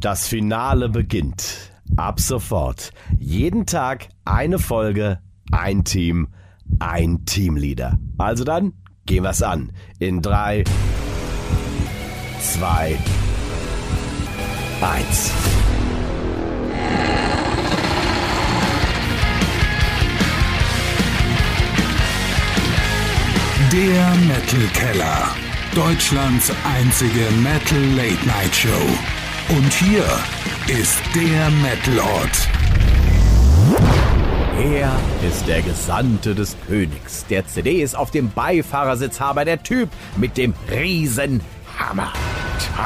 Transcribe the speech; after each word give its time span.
Das 0.00 0.28
Finale 0.28 0.88
beginnt. 0.88 1.72
Ab 1.96 2.20
sofort. 2.20 2.92
Jeden 3.18 3.66
Tag 3.66 4.08
eine 4.24 4.60
Folge, 4.60 5.18
ein 5.50 5.82
Team, 5.84 6.28
ein 6.78 7.24
Teamleader. 7.24 7.98
Also 8.16 8.44
dann, 8.44 8.74
gehen 9.06 9.24
wir's 9.24 9.42
an. 9.42 9.72
In 9.98 10.22
drei, 10.22 10.62
zwei, 12.40 12.96
eins. 14.80 15.32
Der 23.72 24.14
Metal 24.26 24.68
Keller. 24.74 25.34
Deutschlands 25.74 26.52
einzige 26.64 27.30
Metal 27.42 27.82
Late 27.96 28.26
Night 28.26 28.54
Show. 28.54 29.27
Und 29.50 29.72
hier 29.72 30.04
ist 30.66 31.00
der 31.14 31.48
Metalort. 31.62 32.48
Er 34.60 34.94
ist 35.26 35.48
der 35.48 35.62
Gesandte 35.62 36.34
des 36.34 36.54
Königs. 36.66 37.24
Der 37.30 37.46
CD 37.46 37.80
ist 37.80 37.96
auf 37.96 38.10
dem 38.10 38.30
Beifahrersitz-Haber 38.30 39.46
der 39.46 39.62
Typ 39.62 39.88
mit 40.18 40.36
dem 40.36 40.52
Riesenhammer. 40.70 42.12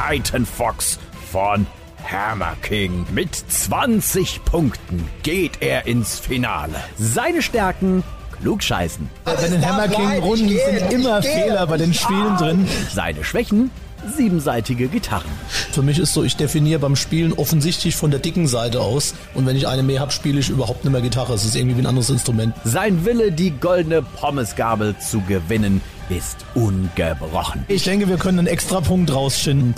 Titan 0.07 0.45
Fox 0.45 0.99
von 1.29 1.67
Hammer 2.09 2.55
King. 2.61 3.05
Mit 3.11 3.35
20 3.35 4.45
Punkten 4.45 5.09
geht 5.21 5.61
er 5.61 5.85
ins 5.85 6.17
Finale. 6.17 6.75
Seine 6.97 7.41
Stärken 7.41 8.03
klugscheißen. 8.41 9.09
Bei 9.25 9.35
den 9.35 9.65
Hammer 9.65 9.89
King 9.89 10.19
Runden 10.19 10.47
sind 10.47 10.93
immer 10.93 11.21
Fehler 11.21 11.67
bei 11.67 11.75
den 11.75 11.93
Spielen 11.93 12.37
drin. 12.37 12.67
Seine 12.89 13.25
Schwächen 13.25 13.69
siebenseitige 14.07 14.87
Gitarren. 14.87 15.29
Für 15.71 15.81
mich 15.81 15.99
ist 15.99 16.13
so, 16.13 16.23
ich 16.23 16.35
definiere 16.35 16.79
beim 16.79 16.95
Spielen 16.95 17.33
offensichtlich 17.33 17.95
von 17.95 18.11
der 18.11 18.19
dicken 18.19 18.47
Seite 18.47 18.81
aus. 18.81 19.13
Und 19.33 19.45
wenn 19.45 19.55
ich 19.55 19.67
eine 19.67 19.83
mehr 19.83 19.99
habe, 19.99 20.11
spiele 20.11 20.39
ich 20.39 20.49
überhaupt 20.49 20.83
nicht 20.83 20.91
mehr 20.93 21.01
Gitarre. 21.01 21.33
Es 21.33 21.45
ist 21.45 21.55
irgendwie 21.55 21.77
wie 21.77 21.81
ein 21.81 21.87
anderes 21.87 22.09
Instrument. 22.09 22.55
Sein 22.63 23.05
Wille, 23.05 23.31
die 23.31 23.51
goldene 23.51 24.01
Pommesgabel 24.01 24.95
zu 24.97 25.21
gewinnen, 25.21 25.81
ist 26.09 26.45
ungebrochen. 26.53 27.65
Ich 27.67 27.83
denke, 27.83 28.07
wir 28.07 28.17
können 28.17 28.39
einen 28.39 28.47
Extrapunkt 28.47 29.13
rausschinden. 29.13 29.75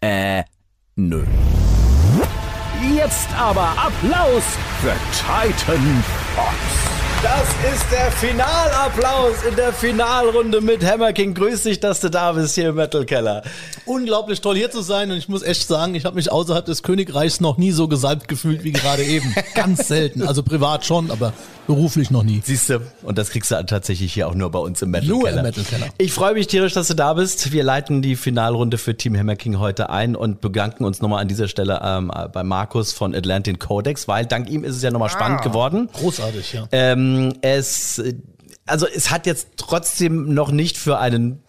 Äh, 0.00 0.44
nö. 0.96 1.24
Jetzt 2.96 3.28
aber 3.38 3.68
Applaus 3.76 4.42
für 4.80 4.94
Titan 5.12 6.04
Fox. 6.34 6.99
Das 7.22 7.74
ist 7.74 7.84
der 7.92 8.10
Finalapplaus 8.12 9.42
in 9.46 9.54
der 9.54 9.74
Finalrunde 9.74 10.62
mit 10.62 10.82
Hammer 10.82 11.12
King. 11.12 11.34
Grüß 11.34 11.64
dich, 11.64 11.78
dass 11.78 12.00
du 12.00 12.08
da 12.08 12.32
bist 12.32 12.54
hier 12.54 12.70
im 12.70 12.76
Metal 12.76 13.04
Keller. 13.04 13.42
Unglaublich 13.84 14.40
toll 14.40 14.56
hier 14.56 14.70
zu 14.70 14.80
sein 14.80 15.10
und 15.10 15.18
ich 15.18 15.28
muss 15.28 15.42
echt 15.42 15.68
sagen, 15.68 15.94
ich 15.94 16.06
habe 16.06 16.16
mich 16.16 16.32
außerhalb 16.32 16.64
des 16.64 16.82
Königreichs 16.82 17.40
noch 17.40 17.58
nie 17.58 17.72
so 17.72 17.88
gesalbt 17.88 18.26
gefühlt 18.26 18.64
wie 18.64 18.72
gerade 18.72 19.02
eben. 19.04 19.34
Ganz 19.54 19.86
selten. 19.88 20.22
Also 20.22 20.42
privat 20.42 20.86
schon, 20.86 21.10
aber 21.10 21.34
beruflich 21.66 22.10
noch 22.10 22.22
nie. 22.22 22.40
Siehst 22.42 22.70
du, 22.70 22.80
und 23.02 23.18
das 23.18 23.30
kriegst 23.30 23.50
du 23.50 23.66
tatsächlich 23.66 24.12
hier 24.12 24.26
auch 24.26 24.34
nur 24.34 24.50
bei 24.50 24.58
uns 24.58 24.80
im 24.82 24.90
Metal 24.90 25.08
Nur 25.08 25.24
Keller. 25.24 25.38
im 25.38 25.42
Metal 25.44 25.64
Keller. 25.64 25.86
Ich 25.98 26.12
freue 26.12 26.34
mich 26.34 26.46
tierisch, 26.46 26.72
dass 26.72 26.88
du 26.88 26.94
da 26.94 27.14
bist. 27.14 27.52
Wir 27.52 27.62
leiten 27.62 28.02
die 28.02 28.16
Finalrunde 28.16 28.78
für 28.78 28.96
Team 28.96 29.16
Hammer 29.16 29.36
King 29.36 29.58
heute 29.58 29.90
ein 29.90 30.16
und 30.16 30.40
bedanken 30.40 30.84
uns 30.84 31.00
nochmal 31.00 31.20
an 31.20 31.28
dieser 31.28 31.48
Stelle 31.48 31.80
ähm, 31.84 32.10
bei 32.32 32.42
Markus 32.42 32.92
von 32.92 33.14
Atlantic 33.14 33.60
Codex, 33.60 34.08
weil 34.08 34.26
dank 34.26 34.48
ihm 34.48 34.64
ist 34.64 34.76
es 34.76 34.82
ja 34.82 34.90
nochmal 34.90 35.10
spannend 35.10 35.42
geworden. 35.42 35.88
Großartig, 35.92 36.54
ja. 36.54 36.66
Ähm, 36.72 37.09
es, 37.42 38.02
also 38.66 38.86
es 38.86 39.10
hat 39.10 39.26
jetzt 39.26 39.48
trotzdem 39.56 40.32
noch 40.34 40.50
nicht 40.50 40.76
für 40.76 40.98
einen 40.98 41.42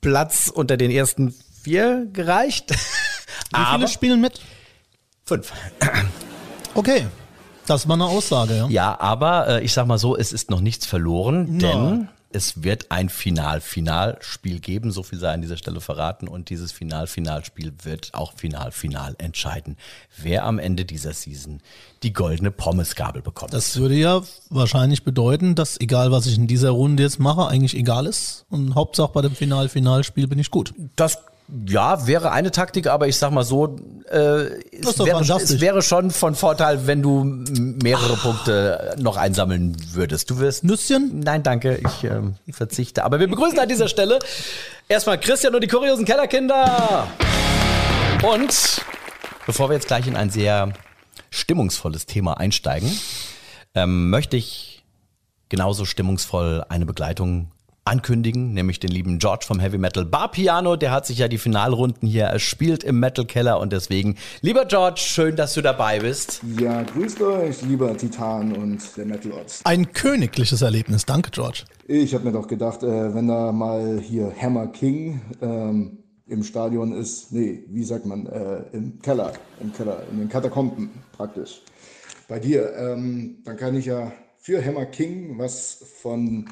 Platz 0.00 0.50
unter 0.52 0.76
den 0.76 0.90
ersten 0.90 1.34
vier 1.62 2.06
gereicht. 2.12 2.70
Wie 3.50 3.56
Aber 3.56 3.78
viele 3.78 3.88
spielen 3.88 4.20
mit? 4.20 4.40
fünf. 5.24 5.52
Okay. 6.74 7.06
Das 7.66 7.86
war 7.86 7.96
eine 7.96 8.06
Aussage, 8.06 8.56
ja. 8.56 8.66
Ja, 8.68 8.98
aber 8.98 9.46
äh, 9.46 9.62
ich 9.62 9.74
sag 9.74 9.86
mal 9.86 9.98
so, 9.98 10.16
es 10.16 10.32
ist 10.32 10.50
noch 10.50 10.62
nichts 10.62 10.86
verloren, 10.86 11.58
denn 11.58 12.08
es 12.32 12.62
wird 12.62 12.90
ein 12.90 13.08
Final-Final-Spiel 13.08 14.60
geben, 14.60 14.90
so 14.90 15.02
viel 15.02 15.18
sei 15.18 15.32
an 15.32 15.42
dieser 15.42 15.56
Stelle 15.56 15.80
verraten. 15.80 16.28
Und 16.28 16.50
dieses 16.50 16.72
Final-Final-Spiel 16.72 17.72
wird 17.82 18.10
auch 18.14 18.32
final-final 18.34 19.14
entscheiden, 19.18 19.76
wer 20.16 20.44
am 20.44 20.58
Ende 20.58 20.84
dieser 20.84 21.12
Season 21.12 21.60
die 22.02 22.12
goldene 22.12 22.50
Pommesgabel 22.50 23.22
bekommt. 23.22 23.52
Das 23.52 23.76
würde 23.76 23.94
ja 23.94 24.22
wahrscheinlich 24.50 25.04
bedeuten, 25.04 25.54
dass 25.54 25.80
egal 25.80 26.10
was 26.10 26.26
ich 26.26 26.36
in 26.36 26.46
dieser 26.46 26.70
Runde 26.70 27.02
jetzt 27.02 27.18
mache, 27.18 27.46
eigentlich 27.46 27.76
egal 27.76 28.06
ist. 28.06 28.44
Und 28.50 28.74
Hauptsache 28.74 29.12
bei 29.12 29.22
dem 29.22 29.34
Final-Finalspiel 29.34 30.26
bin 30.26 30.38
ich 30.38 30.50
gut. 30.50 30.74
Das 30.96 31.18
ja, 31.66 32.06
wäre 32.06 32.32
eine 32.32 32.50
Taktik, 32.50 32.86
aber 32.86 33.08
ich 33.08 33.16
sag 33.16 33.30
mal 33.30 33.44
so, 33.44 33.76
äh, 34.10 34.60
es, 34.72 34.98
wäre, 34.98 35.20
es 35.20 35.60
wäre 35.60 35.82
schon 35.82 36.10
von 36.10 36.34
Vorteil, 36.34 36.86
wenn 36.86 37.02
du 37.02 37.24
mehrere 37.24 38.16
Punkte 38.16 38.94
noch 38.98 39.16
einsammeln 39.16 39.76
würdest. 39.92 40.30
Du 40.30 40.38
wirst 40.38 40.64
Nüsschen? 40.64 41.20
Nein, 41.20 41.42
danke, 41.42 41.78
ich 41.84 42.04
ähm, 42.04 42.36
verzichte. 42.50 43.04
Aber 43.04 43.20
wir 43.20 43.28
begrüßen 43.28 43.58
an 43.58 43.68
dieser 43.68 43.88
Stelle 43.88 44.18
erstmal 44.88 45.20
Christian 45.20 45.54
und 45.54 45.62
die 45.62 45.68
kuriosen 45.68 46.04
Kellerkinder. 46.04 47.06
Und 48.22 48.82
bevor 49.46 49.68
wir 49.68 49.74
jetzt 49.74 49.88
gleich 49.88 50.06
in 50.06 50.16
ein 50.16 50.30
sehr 50.30 50.72
stimmungsvolles 51.30 52.06
Thema 52.06 52.38
einsteigen, 52.38 52.90
ähm, 53.74 54.10
möchte 54.10 54.36
ich 54.36 54.82
genauso 55.48 55.84
stimmungsvoll 55.84 56.64
eine 56.68 56.86
Begleitung 56.86 57.51
ankündigen, 57.84 58.52
nämlich 58.52 58.78
den 58.80 58.90
lieben 58.90 59.18
George 59.18 59.44
vom 59.46 59.58
Heavy 59.58 59.78
Metal 59.78 60.04
Bar 60.04 60.30
Piano. 60.30 60.76
Der 60.76 60.92
hat 60.92 61.06
sich 61.06 61.18
ja 61.18 61.28
die 61.28 61.38
Finalrunden 61.38 62.06
hier 62.08 62.24
erspielt 62.24 62.84
im 62.84 63.00
Metal 63.00 63.24
Keller 63.24 63.58
und 63.60 63.72
deswegen, 63.72 64.16
lieber 64.40 64.64
George, 64.64 65.00
schön, 65.00 65.36
dass 65.36 65.54
du 65.54 65.62
dabei 65.62 66.00
bist. 66.00 66.40
Ja, 66.58 66.82
grüßt 66.82 67.20
euch, 67.22 67.62
lieber 67.62 67.96
Titan 67.96 68.52
und 68.52 68.96
der 68.96 69.06
Metal 69.06 69.32
Ops. 69.32 69.62
Ein 69.64 69.92
königliches 69.92 70.62
Erlebnis. 70.62 71.06
Danke, 71.06 71.30
George. 71.30 71.64
Ich 71.88 72.14
habe 72.14 72.24
mir 72.24 72.32
doch 72.32 72.46
gedacht, 72.46 72.82
äh, 72.82 73.14
wenn 73.14 73.28
da 73.28 73.52
mal 73.52 74.00
hier 74.00 74.32
Hammer 74.40 74.68
King 74.68 75.20
ähm, 75.40 75.98
im 76.26 76.44
Stadion 76.44 76.92
ist, 76.92 77.32
nee, 77.32 77.64
wie 77.68 77.84
sagt 77.84 78.06
man, 78.06 78.26
äh, 78.26 78.62
im 78.72 79.00
Keller, 79.00 79.32
im 79.60 79.72
Keller, 79.72 80.02
in 80.10 80.18
den 80.18 80.28
Katakomben 80.28 80.90
praktisch, 81.16 81.60
bei 82.28 82.38
dir, 82.38 82.72
ähm, 82.76 83.38
dann 83.44 83.56
kann 83.56 83.74
ich 83.76 83.86
ja 83.86 84.12
für 84.38 84.64
Hammer 84.64 84.86
King 84.86 85.38
was 85.38 85.84
von 86.00 86.48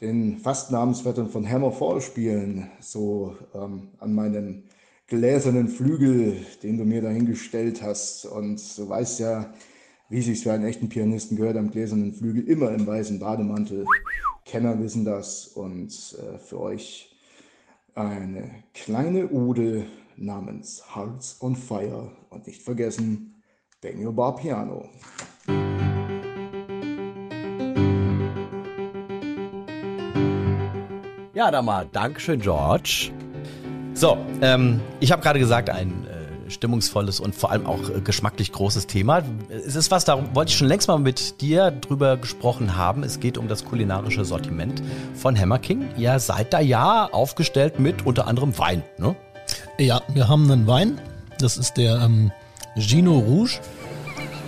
den 0.00 0.38
fast 0.38 0.70
Namensvettern 0.70 1.28
von 1.28 1.48
Hammerfall 1.48 2.00
spielen, 2.00 2.70
so 2.80 3.36
ähm, 3.54 3.88
an 3.98 4.14
meinem 4.14 4.64
gläsernen 5.06 5.68
Flügel, 5.68 6.44
den 6.62 6.78
du 6.78 6.84
mir 6.84 7.02
dahingestellt 7.02 7.82
hast. 7.82 8.26
Und 8.26 8.60
du 8.76 8.88
weißt 8.88 9.20
ja, 9.20 9.54
wie 10.08 10.22
sich's 10.22 10.42
für 10.42 10.52
einen 10.52 10.64
echten 10.64 10.88
Pianisten 10.88 11.36
gehört, 11.36 11.56
am 11.56 11.70
gläsernen 11.70 12.12
Flügel 12.12 12.46
immer 12.48 12.72
im 12.72 12.86
weißen 12.86 13.18
Bademantel. 13.18 13.84
Kenner 14.44 14.78
wissen 14.78 15.04
das 15.04 15.46
und 15.46 15.90
äh, 16.18 16.38
für 16.38 16.60
euch 16.60 17.16
eine 17.94 18.62
kleine 18.74 19.30
Ode 19.30 19.86
namens 20.16 20.94
Hearts 20.94 21.38
on 21.40 21.56
Fire 21.56 22.10
und 22.30 22.46
nicht 22.46 22.62
vergessen, 22.62 23.42
Bang 23.80 24.04
Your 24.04 24.12
Bar 24.12 24.36
Piano. 24.36 24.88
Ja, 31.36 31.50
dann 31.50 31.66
mal 31.66 31.86
Dankeschön, 31.92 32.40
George. 32.40 33.10
So, 33.92 34.16
ähm, 34.40 34.80
ich 35.00 35.12
habe 35.12 35.20
gerade 35.20 35.38
gesagt, 35.38 35.68
ein 35.68 36.06
äh, 36.06 36.50
stimmungsvolles 36.50 37.20
und 37.20 37.34
vor 37.34 37.50
allem 37.50 37.66
auch 37.66 37.90
äh, 37.90 38.00
geschmacklich 38.00 38.52
großes 38.52 38.86
Thema. 38.86 39.22
Es 39.50 39.76
ist 39.76 39.90
was, 39.90 40.06
da 40.06 40.34
wollte 40.34 40.52
ich 40.52 40.56
schon 40.56 40.66
längst 40.66 40.88
mal 40.88 40.98
mit 40.98 41.42
dir 41.42 41.72
drüber 41.72 42.16
gesprochen 42.16 42.78
haben. 42.78 43.02
Es 43.02 43.20
geht 43.20 43.36
um 43.36 43.48
das 43.48 43.66
kulinarische 43.66 44.24
Sortiment 44.24 44.82
von 45.12 45.38
Hammer 45.38 45.58
King. 45.58 45.90
Ihr 45.98 46.18
seid 46.20 46.54
da 46.54 46.60
ja 46.60 47.04
aufgestellt 47.12 47.78
mit 47.78 48.06
unter 48.06 48.28
anderem 48.28 48.56
Wein, 48.58 48.82
ne? 48.96 49.14
Ja, 49.76 50.00
wir 50.08 50.28
haben 50.28 50.50
einen 50.50 50.66
Wein. 50.66 50.98
Das 51.38 51.58
ist 51.58 51.76
der 51.76 52.00
ähm, 52.00 52.32
Gino 52.78 53.18
Rouge. 53.18 53.60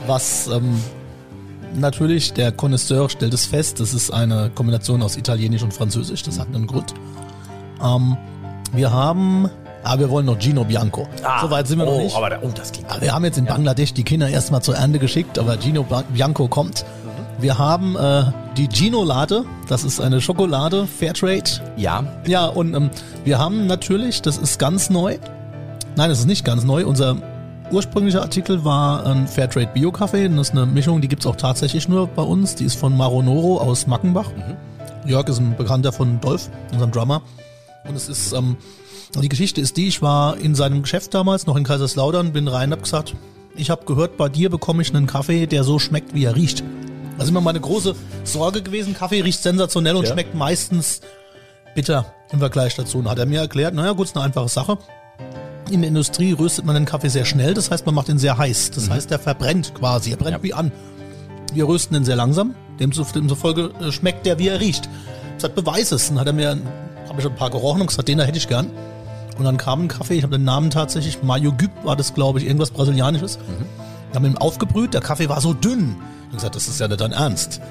Was 0.07 0.47
ähm, 0.47 0.81
natürlich, 1.81 2.33
der 2.33 2.53
Connoisseur 2.53 3.09
stellt 3.09 3.35
es 3.35 3.47
fest, 3.47 3.81
das 3.81 3.95
ist 3.95 4.11
eine 4.11 4.51
Kombination 4.55 5.03
aus 5.03 5.17
Italienisch 5.17 5.63
und 5.63 5.73
Französisch. 5.73 6.23
Das 6.23 6.39
hat 6.39 6.49
einen 6.49 6.67
Grund. 6.67 6.95
Ähm, 7.83 8.17
wir 8.73 8.93
haben, 8.93 9.49
ah, 9.83 9.99
wir 9.99 10.11
wollen 10.11 10.27
noch 10.27 10.39
Gino 10.39 10.65
Bianco. 10.65 11.09
Soweit 11.41 11.67
sind 11.67 11.79
wir 11.79 11.87
oh, 11.87 11.93
noch 11.93 11.99
nicht. 11.99 12.17
Aber 12.17 12.31
da, 12.31 12.39
oh, 12.43 12.51
das 12.55 12.73
klingt. 12.73 12.91
Ja, 12.91 13.01
Wir 13.01 13.15
haben 13.15 13.25
jetzt 13.25 13.39
in 13.39 13.47
Bangladesch 13.47 13.95
die 13.95 14.05
Kinder 14.05 14.29
erstmal 14.29 14.63
zur 14.63 14.77
Ernte 14.77 14.99
geschickt, 14.99 15.39
aber 15.39 15.59
Gino 15.59 15.87
Bianco 16.13 16.49
kommt. 16.49 16.85
Wir 17.41 17.57
haben 17.57 17.97
äh, 17.97 18.25
die 18.57 18.69
Gino-Lade, 18.69 19.45
das 19.69 19.85
ist 19.85 20.01
eine 20.01 20.21
Schokolade, 20.21 20.89
Fairtrade. 20.89 21.51
Ja, 21.77 22.03
Ja, 22.27 22.47
und 22.47 22.75
ähm, 22.75 22.91
wir 23.25 23.39
haben 23.39 23.67
natürlich, 23.67 24.23
das 24.23 24.39
ist 24.39 24.59
ganz 24.59 24.91
neu. 24.91 25.19
Nein, 25.97 26.11
das 26.11 26.19
ist 26.19 26.27
nicht 26.27 26.45
ganz 26.45 26.65
neu. 26.65 26.85
Unser 26.85 27.17
ursprünglicher 27.71 28.23
Artikel 28.23 28.65
war 28.65 29.05
ein 29.07 29.27
Fairtrade 29.29 29.71
Bio-Kaffee. 29.73 30.29
Das 30.29 30.49
ist 30.49 30.53
eine 30.53 30.67
Mischung, 30.67 31.01
die 31.01 31.09
gibt's 31.09 31.27
auch 31.27 31.37
tatsächlich 31.37 31.89
nur 31.89 32.07
bei 32.07 32.23
uns. 32.23 32.55
Die 32.55 32.65
ist 32.65 32.79
von 32.79 32.97
Maronoro 32.97 33.59
aus 33.61 33.87
Mackenbach. 33.87 34.31
Jörg 35.07 35.29
ist 35.29 35.39
ein 35.39 35.57
Bekannter 35.57 35.93
von 35.93 36.21
Dolph, 36.21 36.51
unserem 36.73 36.91
Drummer. 36.91 37.23
Und 37.89 37.95
es 37.97 38.09
ist 38.09 38.33
ähm, 38.33 38.57
Und 39.15 39.23
die 39.23 39.29
Geschichte 39.29 39.61
ist 39.61 39.77
die, 39.77 39.89
ich 39.89 40.03
war 40.03 40.37
in 40.39 40.55
seinem 40.55 40.83
Geschäft 40.83 41.15
damals, 41.15 41.47
noch 41.47 41.57
in 41.57 41.65
Kaiserslautern, 41.65 42.33
bin 42.33 42.49
rein, 42.49 42.73
hab 42.73 42.83
gesagt, 42.83 43.15
ich 43.57 43.71
habe 43.71 43.85
gehört, 43.87 44.17
bei 44.17 44.29
dir 44.29 44.51
bekomme 44.51 44.83
ich 44.83 44.95
einen 44.95 45.07
Kaffee, 45.07 45.47
der 45.47 45.65
so 45.65 45.79
schmeckt, 45.79 46.15
wie 46.15 46.25
er 46.25 46.37
riecht. 46.37 46.63
Das 47.17 47.25
ist 47.25 47.31
immer 47.31 47.41
meine 47.41 47.61
große 47.61 47.95
Sorge 48.25 48.63
gewesen. 48.63 48.95
Kaffee 48.95 49.23
riecht 49.23 49.43
sensationell 49.43 49.97
und 49.97 50.05
Ja. 50.07 50.13
schmeckt 50.13 50.35
meistens 50.35 51.01
bitter 51.75 52.07
im 52.31 52.39
Vergleich 52.39 52.77
dazu. 52.77 52.99
Und 52.99 53.09
hat 53.09 53.19
er 53.19 53.27
mir 53.27 53.41
erklärt, 53.41 53.75
naja 53.75 53.93
gut, 53.93 54.07
ist 54.07 54.17
eine 54.17 54.25
einfache 54.27 54.49
Sache. 54.49 54.79
In 55.71 55.83
der 55.83 55.89
Industrie 55.89 56.33
röstet 56.33 56.65
man 56.65 56.75
den 56.75 56.85
Kaffee 56.87 57.09
sehr 57.09 57.25
schnell, 57.25 57.53
das 57.55 57.71
heißt, 57.71 57.85
man 57.85 57.95
macht 57.95 58.09
ihn 58.09 58.19
sehr 58.19 58.39
heiß. 58.39 58.71
Das 58.71 58.89
heißt, 58.89 59.11
er 59.11 59.19
verbrennt 59.19 59.75
quasi, 59.75 60.11
er 60.13 60.17
brennt 60.17 60.39
Ja. 60.39 60.43
wie 60.43 60.55
an. 60.55 60.73
Wir 61.53 61.67
rösten 61.69 61.95
den 61.95 62.05
sehr 62.05 62.17
langsam, 62.17 62.55
demzu- 62.81 63.13
demzufolge 63.13 63.71
äh, 63.81 63.93
schmeckt 63.93 64.25
der, 64.27 64.39
wie 64.39 64.49
er 64.49 64.61
riecht. 64.61 64.89
Das 65.37 65.45
hat 65.45 65.55
Beweis 65.55 65.93
es. 65.93 66.09
Dann 66.09 66.19
hat 66.19 66.27
er 66.27 66.33
mir, 66.33 66.49
habe 66.51 67.19
ich 67.19 67.23
schon 67.23 67.33
ein 67.33 67.39
paar 67.39 67.51
gerochen 67.51 67.81
und 67.83 67.87
gesagt, 67.89 68.09
den 68.09 68.19
da 68.19 68.25
hätte 68.25 68.39
ich 68.39 68.49
gern. 68.49 68.71
Und 69.39 69.45
dann 69.45 69.57
kam 69.57 69.83
ein 69.85 69.89
Kaffee, 69.89 70.15
ich 70.15 70.23
habe 70.25 70.37
den 70.37 70.45
Namen 70.45 70.71
tatsächlich, 70.71 71.23
Mayo 71.23 71.53
Güb 71.53 71.71
war 71.85 71.95
das, 71.97 72.13
glaube 72.15 72.39
ich, 72.41 72.47
irgendwas 72.47 72.71
Brasilianisches. 72.71 73.39
Wir 74.11 74.17
haben 74.17 74.25
ihn 74.25 74.37
aufgebrüht, 74.39 74.95
der 74.95 75.01
Kaffee 75.01 75.29
war 75.29 75.41
so 75.41 75.53
dünn. 75.55 75.97
Ich 76.01 76.27
habe 76.27 76.37
gesagt, 76.37 76.57
das 76.57 76.67
ist 76.69 76.81
ja 76.81 76.89
nicht 76.89 77.01
dein 77.01 77.13
Ernst. 77.13 77.61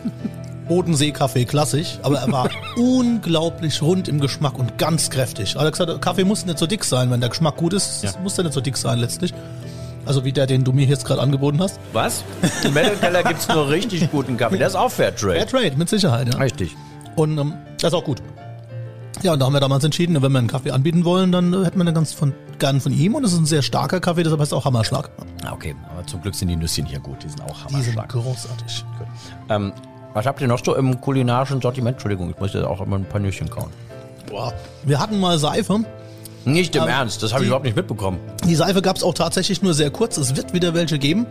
Bodensee-Kaffee, 0.67 1.45
klassisch, 1.45 1.99
aber 2.03 2.19
er 2.19 2.31
war 2.31 2.49
unglaublich 2.77 3.81
rund 3.81 4.07
im 4.07 4.19
Geschmack 4.19 4.57
und 4.59 4.77
ganz 4.77 5.09
kräftig. 5.09 5.55
Er 5.55 5.61
hat 5.65 5.71
gesagt, 5.73 6.01
Kaffee 6.01 6.23
muss 6.23 6.45
nicht 6.45 6.57
so 6.59 6.67
dick 6.67 6.83
sein, 6.83 7.09
wenn 7.11 7.19
der 7.19 7.29
Geschmack 7.29 7.55
gut 7.57 7.73
ist, 7.73 8.03
Ja. 8.03 8.11
muss 8.21 8.35
der 8.35 8.43
nicht 8.45 8.53
so 8.53 8.61
dick 8.61 8.77
sein 8.77 8.99
letztlich. 8.99 9.33
Also 10.05 10.23
wie 10.23 10.31
der, 10.31 10.47
den 10.47 10.63
du 10.63 10.71
mir 10.71 10.85
jetzt 10.85 11.03
gerade 11.05 11.21
angeboten 11.21 11.59
hast. 11.61 11.79
Was? 11.91 12.23
Im 12.63 12.73
Metal 12.73 12.95
Keller 12.95 13.23
gibt's 13.23 13.47
nur 13.49 13.67
richtig 13.69 14.09
guten 14.09 14.37
Kaffee. 14.37 14.57
Der 14.57 14.67
ist 14.67 14.75
auch 14.75 14.89
Fairtrade. 14.91 15.33
Fairtrade, 15.45 15.75
mit 15.75 15.89
Sicherheit, 15.89 16.33
ja. 16.33 16.39
Richtig. 16.39 16.75
Und 17.17 17.37
ähm, 17.37 17.55
das 17.81 17.91
ist 17.91 17.93
auch 17.93 18.05
gut. 18.05 18.21
Ja, 19.23 19.33
und 19.33 19.39
da 19.39 19.45
haben 19.47 19.53
wir 19.53 19.59
damals 19.59 19.83
entschieden, 19.83 20.21
wenn 20.21 20.31
wir 20.31 20.37
einen 20.39 20.47
Kaffee 20.47 20.71
anbieten 20.71 21.03
wollen, 21.03 21.31
dann 21.31 21.51
äh, 21.51 21.65
hätten 21.65 21.77
wir 21.79 21.83
den 21.85 21.95
ganz 21.95 22.13
von, 22.13 22.33
gern 22.59 22.79
von 22.79 22.93
ihm. 22.93 23.15
Und 23.15 23.23
es 23.25 23.33
ist 23.33 23.39
ein 23.39 23.45
sehr 23.47 23.63
starker 23.63 23.99
Kaffee, 23.99 24.23
deshalb 24.23 24.39
heißt 24.39 24.51
es 24.51 24.57
auch 24.57 24.63
Hammerschlag. 24.65 25.09
Ah, 25.43 25.51
Okay, 25.53 25.75
aber 25.91 26.05
zum 26.05 26.21
Glück 26.21 26.35
sind 26.35 26.49
die 26.49 26.55
Nüsschen 26.55 26.85
hier 26.85 26.99
gut. 26.99 27.23
Die 27.23 27.27
sind 27.29 27.41
auch 27.41 27.65
Die 27.65 27.81
sind 27.81 27.97
Hammerschlag. 27.97 28.09
großartig. 28.09 28.85
Ähm, 29.49 29.73
was 30.17 30.25
habt 30.25 30.41
ihr 30.41 30.47
noch 30.47 30.65
so 30.65 30.75
im 30.75 30.99
kulinarischen 30.99 31.61
Sortiment? 31.61 31.95
Entschuldigung, 31.97 32.31
ich 32.31 32.39
muss 32.39 32.51
jetzt 32.53 32.65
auch 32.65 32.81
immer 32.81 32.95
ein 32.95 33.05
paar 33.05 33.21
Nüsschen 33.21 33.51
kauen. 33.51 33.69
Boah. 34.27 34.51
Wir 34.83 34.99
hatten 34.99 35.19
mal 35.19 35.37
Seife. 35.37 35.81
Nicht 36.43 36.75
im 36.75 36.81
Aber 36.81 36.91
Ernst, 36.91 37.21
das 37.21 37.33
habe 37.33 37.43
ich 37.43 37.49
überhaupt 37.49 37.65
nicht 37.65 37.75
mitbekommen. 37.75 38.17
Die 38.43 38.55
Seife 38.55 38.81
gab 38.81 38.95
es 38.95 39.03
auch 39.03 39.13
tatsächlich 39.13 39.61
nur 39.61 39.75
sehr 39.75 39.91
kurz. 39.91 40.17
Es 40.17 40.35
wird 40.35 40.53
wieder 40.53 40.73
welche 40.73 40.97
geben. 40.97 41.27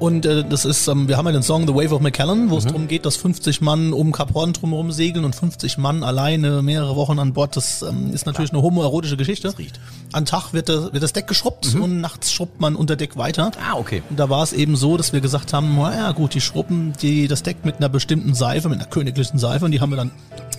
Und 0.00 0.24
äh, 0.24 0.42
das 0.48 0.64
ist, 0.64 0.88
ähm, 0.88 1.08
wir 1.08 1.18
haben 1.18 1.26
ja 1.26 1.32
den 1.32 1.42
Song 1.42 1.66
The 1.66 1.74
Wave 1.74 1.94
of 1.94 2.00
McKellen, 2.00 2.48
wo 2.50 2.56
es 2.56 2.64
darum 2.64 2.88
geht, 2.88 3.04
dass 3.04 3.16
50 3.16 3.60
Mann 3.60 3.92
um 3.92 4.12
Kap 4.12 4.32
Horn 4.34 4.54
drumherum 4.54 4.90
segeln 4.92 5.26
und 5.26 5.34
50 5.36 5.76
Mann 5.76 6.02
alleine 6.02 6.62
mehrere 6.62 6.96
Wochen 6.96 7.18
an 7.18 7.34
Bord. 7.34 7.54
Das 7.54 7.82
ähm, 7.82 8.12
ist 8.14 8.24
natürlich 8.24 8.50
eine 8.52 8.62
homoerotische 8.62 9.18
Geschichte. 9.18 9.56
riecht. 9.58 9.78
An 10.12 10.24
Tag 10.24 10.52
wird, 10.54 10.70
das- 10.70 10.92
wird 10.94 11.02
das 11.02 11.12
Deck 11.12 11.26
geschrubbt 11.26 11.74
und 11.74 12.00
nachts 12.00 12.32
schrubbt 12.32 12.60
man 12.60 12.76
unter 12.76 12.96
Deck 12.96 13.18
weiter. 13.18 13.50
Ah, 13.62 13.76
okay. 13.76 14.02
Und 14.08 14.18
da 14.18 14.30
war 14.30 14.42
es 14.42 14.54
eben 14.54 14.74
so, 14.74 14.96
dass 14.96 15.12
wir 15.12 15.20
gesagt 15.20 15.52
haben, 15.52 15.76
naja 15.76 16.12
gut, 16.12 16.32
die 16.34 16.40
schrubben 16.40 16.94
die, 17.02 17.28
das 17.28 17.42
Deck 17.42 17.58
mit 17.64 17.76
einer 17.76 17.90
bestimmten 17.90 18.32
Seife, 18.34 18.70
mit 18.70 18.78
einer 18.80 18.88
königlichen 18.88 19.38
Seife 19.38 19.66
und 19.66 19.70
die 19.72 19.80
haben 19.82 19.90
wir 19.90 19.96
dann 19.96 20.10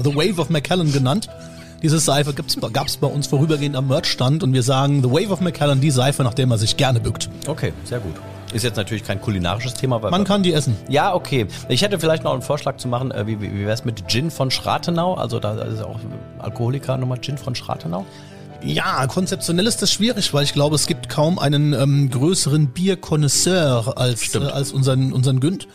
The 0.03 0.15
Wave 0.15 0.39
of 0.39 0.49
McKellen 0.51 0.94
genannt. 0.94 1.29
Diese 1.81 1.97
Seife 1.97 2.33
gibt's, 2.35 2.55
gab's 2.73 2.97
bei 2.97 3.07
uns 3.07 3.25
vorübergehend 3.25 3.75
am 3.75 3.87
Merchstand 3.87 4.44
und 4.44 4.53
wir 4.53 4.61
sagen 4.61 5.01
The 5.01 5.09
Wave 5.09 5.31
of 5.31 5.41
McKellen, 5.41 5.81
die 5.81 5.89
Seife, 5.89 6.21
nach 6.23 6.35
der 6.35 6.45
man 6.45 6.59
sich 6.59 6.77
gerne 6.77 6.99
bückt. 6.99 7.27
Okay, 7.47 7.73
sehr 7.85 7.99
gut. 7.99 8.13
Ist 8.53 8.63
jetzt 8.63 8.75
natürlich 8.75 9.03
kein 9.03 9.21
kulinarisches 9.21 9.74
Thema, 9.74 10.01
weil 10.01 10.12
Man 10.12 10.24
kann 10.24 10.44
die 10.44 10.53
essen. 10.53 10.75
Ja, 10.89 11.13
okay. 11.13 11.48
Ich 11.69 11.81
hätte 11.81 12.00
vielleicht 12.00 12.24
noch 12.24 12.33
einen 12.33 12.42
Vorschlag 12.42 12.77
zu 12.77 12.88
machen, 12.88 13.12
äh, 13.12 13.25
wie, 13.27 13.39
wie, 13.42 13.53
wie 13.53 13.62
wäre 13.62 13.71
es 13.71 13.86
mit 13.86 14.07
Gin 14.07 14.30
von 14.30 14.51
Schratenau? 14.51 15.13
Also 15.13 15.39
da 15.39 15.53
ist 15.62 15.81
auch 15.81 16.00
Alkoholiker 16.39 16.98
nochmal 16.98 17.19
Gin 17.21 17.38
von 17.38 17.56
Schratenau. 17.56 18.06
Ja, 18.63 19.07
konzeptionell 19.07 19.65
ist 19.65 19.81
das 19.81 19.92
schwierig, 19.92 20.33
weil 20.33 20.44
ich 20.44 20.53
glaube, 20.53 20.75
es 20.75 20.86
gibt 20.86 21.09
kaum 21.09 21.39
einen 21.39 21.74
ähm, 21.74 22.09
größeren 22.09 22.68
Bierkonnoisseur 22.68 23.98
als, 23.98 24.36
äh, 24.36 24.39
als 24.39 24.71
unseren, 24.71 25.13
unseren 25.13 25.39
Günd. 25.39 25.68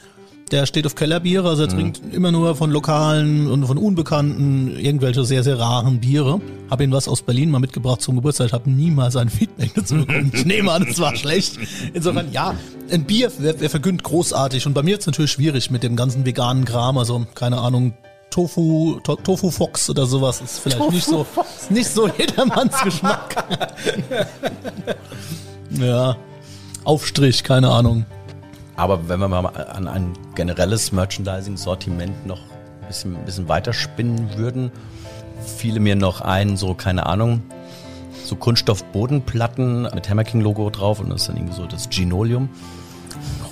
Der 0.53 0.65
steht 0.67 0.87
auf 0.87 0.95
Kellerbiere, 0.95 1.49
also 1.49 1.63
er 1.63 1.69
trinkt 1.69 2.01
immer 2.13 2.31
nur 2.31 2.55
von 2.55 2.71
lokalen 2.71 3.49
und 3.49 3.67
von 3.67 3.79
unbekannten 3.79 4.79
irgendwelche 4.79 5.25
sehr, 5.25 5.43
sehr 5.43 5.59
raren 5.59 5.99
Biere. 5.99 6.41
Hab 6.71 6.81
ihn 6.81 6.93
was 6.93 7.09
aus 7.09 7.23
Berlin 7.23 7.51
mal 7.51 7.59
mitgebracht 7.59 8.01
zum 8.01 8.15
Geburtstag, 8.15 8.53
habe 8.53 8.71
niemals 8.71 9.17
ein 9.17 9.29
Feedback 9.29 9.73
dazu 9.75 9.97
bekommen. 9.97 10.31
Ich 10.33 10.45
nehme 10.45 10.71
an, 10.71 10.87
es 10.89 11.01
war 11.01 11.17
schlecht. 11.17 11.59
Insofern, 11.95 12.31
ja, 12.31 12.55
ein 12.93 13.05
Bier 13.05 13.33
wäre 13.39 13.59
wär 13.59 13.71
vergönnt 13.71 14.05
großartig. 14.05 14.69
Und 14.69 14.75
bei 14.75 14.85
mir 14.85 14.95
ist 14.95 15.01
es 15.01 15.07
natürlich 15.07 15.33
schwierig 15.33 15.73
mit 15.73 15.83
dem 15.83 15.97
ganzen 15.97 16.25
veganen 16.25 16.65
Kram, 16.65 16.97
also 16.97 17.27
keine 17.35 17.59
Ahnung, 17.59 17.95
Tofu, 18.31 19.01
to, 19.03 19.17
Tofu 19.17 19.51
Fox 19.51 19.91
oder 19.91 20.07
sowas 20.07 20.41
ist 20.43 20.61
vielleicht 20.61 20.91
nicht 20.93 21.07
so, 21.07 21.27
nicht 21.71 21.89
so 21.89 22.07
jedermanns 22.07 22.81
Geschmack. 22.83 23.45
ja. 25.71 26.17
Aufstrich, 26.85 27.43
keine 27.43 27.71
Ahnung. 27.71 28.05
Aber 28.77 29.09
wenn 29.09 29.21
wir 29.21 29.29
mal 29.29 29.47
an 29.47 29.89
ein 29.89 30.13
generelles 30.35 30.93
Merchandising-Sortiment 30.93 32.27
noch 32.27 32.41
ein 32.41 32.89
bisschen, 32.89 33.17
ein 33.17 33.25
bisschen 33.25 33.49
weiter 33.49 33.73
spinnen 33.73 34.37
würden, 34.37 34.71
fiele 35.45 35.81
mir 35.81 35.97
noch 35.97 36.21
ein, 36.21 36.57
so, 36.57 36.75
keine 36.75 37.07
Ahnung, 37.07 37.43
so 38.25 38.37
Kunststoff-Bodenplatten 38.37 39.89
mit 39.95 40.09
Hammer 40.11 40.25
King-Logo 40.25 40.69
drauf 40.71 41.01
und 41.01 41.11
das 41.11 41.23
ist 41.23 41.29
dann 41.29 41.37
irgendwie 41.37 41.55
so 41.55 41.67
das 41.67 41.89
Ginolium. 41.89 42.49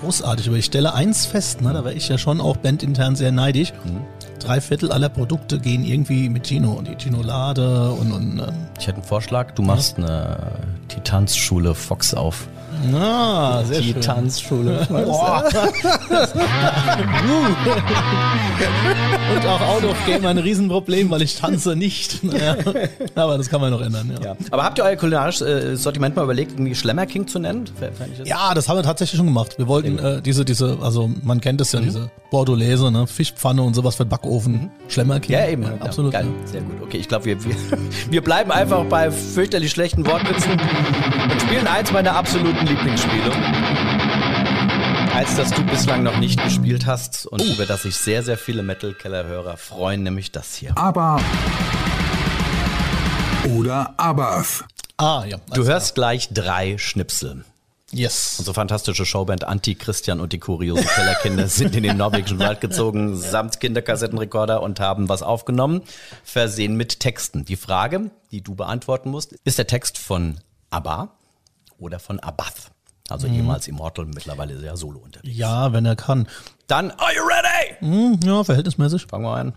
Großartig, 0.00 0.48
aber 0.48 0.58
ich 0.58 0.66
stelle 0.66 0.92
eins 0.92 1.24
fest, 1.24 1.62
ne, 1.62 1.72
da 1.72 1.84
wäre 1.84 1.94
ich 1.94 2.08
ja 2.08 2.18
schon 2.18 2.40
auch 2.40 2.58
bandintern 2.58 3.16
sehr 3.16 3.32
neidisch. 3.32 3.72
Drei 4.40 4.60
Viertel 4.60 4.92
aller 4.92 5.08
Produkte 5.08 5.58
gehen 5.58 5.84
irgendwie 5.84 6.28
mit 6.28 6.46
Gino 6.46 6.72
und 6.72 6.86
die 6.86 6.96
Ginolade 6.96 7.90
und, 7.92 8.12
und 8.12 8.38
ähm, 8.40 8.52
Ich 8.78 8.86
hätte 8.86 8.98
einen 8.98 9.06
Vorschlag, 9.06 9.52
du 9.52 9.62
machst 9.62 9.96
eine 9.96 10.36
Titanschule 10.88 11.74
Fox 11.74 12.12
auf. 12.12 12.46
Na, 12.90 13.64
sehr 13.64 13.82
schön. 13.82 13.94
Titanschule. 13.94 14.86
Boah. 14.88 15.44
und 19.34 19.46
auch 19.46 19.60
Out 19.60 19.84
of 19.84 19.96
Game 20.06 20.24
ein 20.26 20.38
Riesenproblem, 20.38 21.10
weil 21.10 21.22
ich 21.22 21.36
tanze 21.36 21.76
nicht. 21.76 22.22
Naja, 22.24 22.56
aber 23.14 23.38
das 23.38 23.48
kann 23.48 23.60
man 23.60 23.70
noch 23.70 23.80
ändern, 23.80 24.12
ja. 24.20 24.28
Ja. 24.30 24.36
Aber 24.50 24.64
habt 24.64 24.78
ihr 24.78 24.84
euer 24.84 24.96
kulinarisches 24.96 25.42
äh, 25.46 25.76
Sortiment 25.76 26.16
mal 26.16 26.22
überlegt, 26.24 26.52
irgendwie 26.52 26.74
Schlemmer 26.74 27.06
King 27.06 27.26
zu 27.26 27.38
nennen? 27.38 27.64
Das- 27.80 28.26
Ja, 28.28 28.54
das 28.54 28.68
haben 28.68 28.76
wir 28.78 28.82
tatsächlich 28.82 29.16
schon 29.18 29.26
gemacht. 29.26 29.58
Wir 29.58 29.68
wollten 29.68 29.98
äh, 29.98 30.22
diese, 30.22 30.44
diese, 30.44 30.78
also 30.80 31.10
man 31.22 31.40
kennt 31.40 31.60
es 31.60 31.72
ja, 31.72 31.80
diese 31.80 32.10
Bordolaise, 32.34 32.90
ne, 32.90 33.06
Fischpfanne 33.06 33.62
und 33.62 33.74
sowas 33.74 33.94
für 33.94 34.04
Backofen, 34.04 34.68
Schlemmerking. 34.88 35.36
Ja, 35.36 35.46
eben. 35.46 35.62
Ja, 35.62 35.74
absolut. 35.78 36.10
Geil. 36.10 36.26
Sehr 36.46 36.62
gut. 36.62 36.82
Okay, 36.82 36.96
ich 36.96 37.06
glaube, 37.06 37.26
wir, 37.26 37.44
wir, 37.44 37.54
wir 38.10 38.24
bleiben 38.24 38.50
einfach 38.50 38.84
bei 38.86 39.12
fürchterlich 39.12 39.70
schlechten 39.70 40.04
Wortwitzen 40.04 40.50
und 40.50 41.40
spielen 41.42 41.68
eins 41.68 41.92
meiner 41.92 42.16
absoluten 42.16 42.66
Lieblingsspiele. 42.66 43.30
Eins, 45.14 45.36
das 45.36 45.52
du 45.52 45.62
bislang 45.62 46.02
noch 46.02 46.18
nicht 46.18 46.42
gespielt 46.42 46.86
hast 46.86 47.26
und 47.26 47.40
über 47.40 47.66
das 47.66 47.82
sich 47.82 47.94
sehr, 47.94 48.24
sehr 48.24 48.36
viele 48.36 48.64
Metal-Keller-Hörer 48.64 49.56
freuen, 49.56 50.02
nämlich 50.02 50.32
das 50.32 50.56
hier. 50.56 50.76
Aber 50.76 51.20
oder 53.56 53.94
Abath. 53.96 54.64
Ah, 54.96 55.22
ja. 55.24 55.36
Du 55.54 55.66
hörst 55.66 55.94
gleich 55.94 56.30
drei 56.32 56.78
Schnipsel. 56.78 57.44
Yes. 57.94 58.36
Unsere 58.38 58.54
fantastische 58.54 59.06
Showband 59.06 59.44
Anti-Christian 59.44 60.20
und 60.20 60.32
die 60.32 60.38
kuriosen 60.40 60.84
Kellerkinder 60.86 61.46
sind 61.48 61.76
in 61.76 61.84
den 61.84 61.96
norwegischen 61.96 62.40
Wald 62.40 62.60
gezogen, 62.60 63.16
samt 63.16 63.60
Kinderkassettenrekorder 63.60 64.62
und 64.62 64.80
haben 64.80 65.08
was 65.08 65.22
aufgenommen, 65.22 65.82
versehen 66.24 66.76
mit 66.76 66.98
Texten. 66.98 67.44
Die 67.44 67.56
Frage, 67.56 68.10
die 68.32 68.42
du 68.42 68.54
beantworten 68.56 69.10
musst, 69.10 69.32
ist 69.44 69.58
der 69.58 69.68
Text 69.68 69.98
von 69.98 70.38
ABBA 70.70 71.10
oder 71.78 72.00
von 72.00 72.18
Abath? 72.18 72.72
Also 73.10 73.26
ehemals 73.26 73.68
Immortal, 73.68 74.06
mittlerweile 74.06 74.58
sehr 74.58 74.76
solo 74.76 74.98
unterwegs. 74.98 75.36
Ja, 75.36 75.72
wenn 75.72 75.84
er 75.84 75.94
kann. 75.94 76.26
Dann, 76.66 76.90
are 76.92 77.14
you 77.14 77.22
ready? 77.22 77.76
Hm, 77.80 78.18
ja, 78.24 78.42
verhältnismäßig. 78.42 79.06
Fangen 79.06 79.24
wir 79.24 79.36
an. 79.36 79.52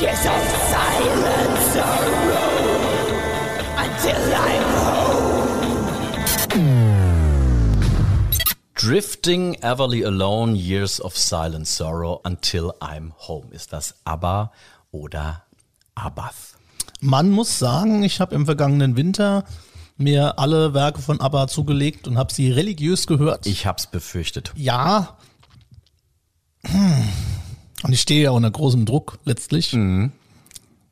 Yes, 0.00 0.24
of 0.26 0.42
silent 0.70 1.58
sorrow 1.72 2.78
until 3.76 4.20
I'm 4.36 4.62
Drifting 8.74 9.56
everly 9.60 10.02
alone, 10.04 10.54
years 10.54 11.00
of 11.00 11.16
silent 11.16 11.66
sorrow 11.66 12.20
until 12.24 12.74
I'm 12.80 13.12
home. 13.16 13.50
Ist 13.50 13.72
das 13.72 13.96
ABBA 14.04 14.52
oder 14.92 15.42
Abath? 15.96 16.56
Man 17.00 17.30
muss 17.30 17.58
sagen, 17.58 18.04
ich 18.04 18.20
habe 18.20 18.36
im 18.36 18.44
vergangenen 18.44 18.94
Winter 18.94 19.44
mir 19.96 20.38
alle 20.38 20.74
Werke 20.74 21.02
von 21.02 21.20
ABBA 21.20 21.48
zugelegt 21.48 22.06
und 22.06 22.18
habe 22.18 22.32
sie 22.32 22.52
religiös 22.52 23.08
gehört. 23.08 23.46
Ich 23.46 23.66
hab's 23.66 23.88
befürchtet. 23.88 24.52
Ja. 24.54 25.16
Hm. 26.64 27.08
Und 27.82 27.92
ich 27.92 28.00
stehe 28.00 28.24
ja 28.24 28.30
unter 28.30 28.50
großem 28.50 28.84
Druck 28.84 29.18
letztlich. 29.24 29.72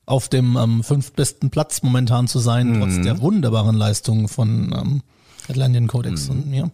Auf 0.06 0.28
dem 0.28 0.56
ähm, 0.56 0.84
fünftbesten 0.84 1.50
Platz 1.50 1.82
momentan 1.82 2.28
zu 2.28 2.38
sein, 2.38 2.76
trotz 2.78 3.02
der 3.02 3.20
wunderbaren 3.20 3.74
Leistungen 3.74 4.28
von 4.28 4.72
ähm, 4.72 5.02
Atlantean 5.48 5.88
Codex 5.88 6.28
und 6.28 6.48
mir. 6.48 6.70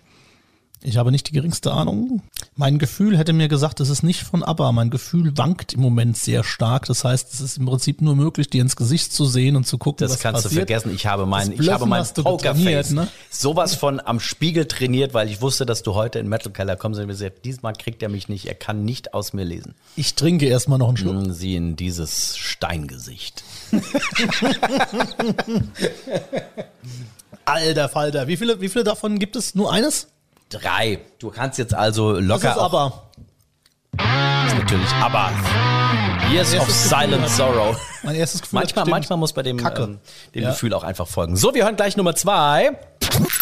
Ich 0.85 0.97
habe 0.97 1.13
nicht 1.13 1.29
die 1.29 1.33
geringste 1.33 1.73
Ahnung. 1.73 2.23
Mein 2.57 2.79
Gefühl 2.79 3.17
hätte 3.17 3.33
mir 3.33 3.47
gesagt, 3.47 3.79
es 3.81 3.89
ist 3.89 4.03
nicht 4.03 4.23
von 4.23 4.43
ABBA. 4.43 4.73
Mein 4.73 4.91
Gefühl 4.91 5.37
wankt 5.39 5.75
im 5.75 5.81
Moment 5.81 6.17
sehr 6.19 6.43
stark. 6.43 6.87
Das 6.87 7.05
heißt, 7.05 7.33
es 7.33 7.41
ist 7.41 7.59
im 7.59 7.67
Prinzip 7.67 8.03
nur 8.03 8.17
möglich, 8.17 8.51
dir 8.51 8.63
ins 8.63 8.75
Gesicht 8.75 9.13
zu 9.13 9.25
sehen 9.25 9.55
und 9.55 9.65
zu 9.67 9.79
gucken, 9.79 10.05
Das 10.05 10.13
was 10.15 10.21
kannst 10.21 10.43
passiert. 10.43 10.69
du 10.69 10.75
vergessen. 10.75 10.93
Ich 10.95 11.07
habe 11.07 11.25
mein, 11.25 11.51
Das 11.53 11.61
ich 11.61 11.71
habe 11.71 11.87
mein 11.87 12.05
Pokerface 12.05 12.91
ne? 12.91 13.07
sowas 13.31 13.77
von 13.77 14.01
am 14.01 14.19
Spiegel 14.19 14.67
trainiert, 14.67 15.15
weil 15.15 15.29
ich 15.31 15.41
wusste, 15.41 15.67
dass 15.67 15.83
du 15.85 15.95
heute 15.95 16.19
in 16.19 16.29
Metal 16.29 16.53
Keller 16.53 16.75
kommst 16.77 16.99
und 16.99 17.07
mir 17.07 17.13
gesagt, 17.13 17.45
diesmal 17.45 17.75
kriegt 17.75 18.03
er 18.03 18.09
mich 18.09 18.29
nicht. 18.29 18.47
Er 18.47 18.55
kann 18.55 18.85
nicht 18.85 19.15
aus 19.15 19.33
mir 19.33 19.45
lesen. 19.45 19.75
Ich 19.95 20.15
trinke 20.17 20.47
erstmal 20.47 20.79
noch 20.79 20.89
einen 20.89 20.97
Schluck. 20.97 21.13
Sie 21.31 21.55
in 21.55 21.77
dieses 21.77 22.37
Steingesicht. 22.37 23.45
Alter 27.45 27.89
Falter. 27.89 28.29
Wie 28.29 28.37
viele, 28.37 28.61
wie 28.61 28.69
viele 28.69 28.85
davon 28.85 29.19
gibt 29.19 29.37
es? 29.37 29.55
Nur 29.55 29.73
eines? 29.73 30.09
Drei. 30.53 30.99
Du 31.19 31.31
kannst 31.31 31.59
jetzt 31.59 31.75
also 31.75 32.13
locker 32.19 32.49
Das 32.49 32.57
ist 32.57 32.63
aber. 32.63 33.03
ist 34.47 34.55
natürlich 34.59 34.91
aber 35.01 35.31
Years 36.31 36.55
of 36.55 36.67
Gefühl 36.67 36.75
Silent 36.75 37.23
hat- 37.23 37.31
Sorrow. 37.31 37.77
Mein 38.03 38.15
erstes 38.17 38.43
Gefühl. 38.43 38.59
Manchmal, 38.61 38.85
manchmal 38.87 39.19
muss 39.19 39.33
bei 39.33 39.43
dem, 39.43 39.57
Kacke. 39.57 39.83
ähm, 39.83 39.99
dem 40.35 40.43
Ja. 40.45 40.51
Gefühl 40.51 40.75
auch 40.75 40.83
einfach 40.85 41.07
folgen. 41.07 41.37
So, 41.37 41.55
wir 41.55 41.65
hören 41.65 41.77
gleich 41.77 41.97
Nummer 41.97 42.15
zwei. 42.15 42.73
So 43.13 43.33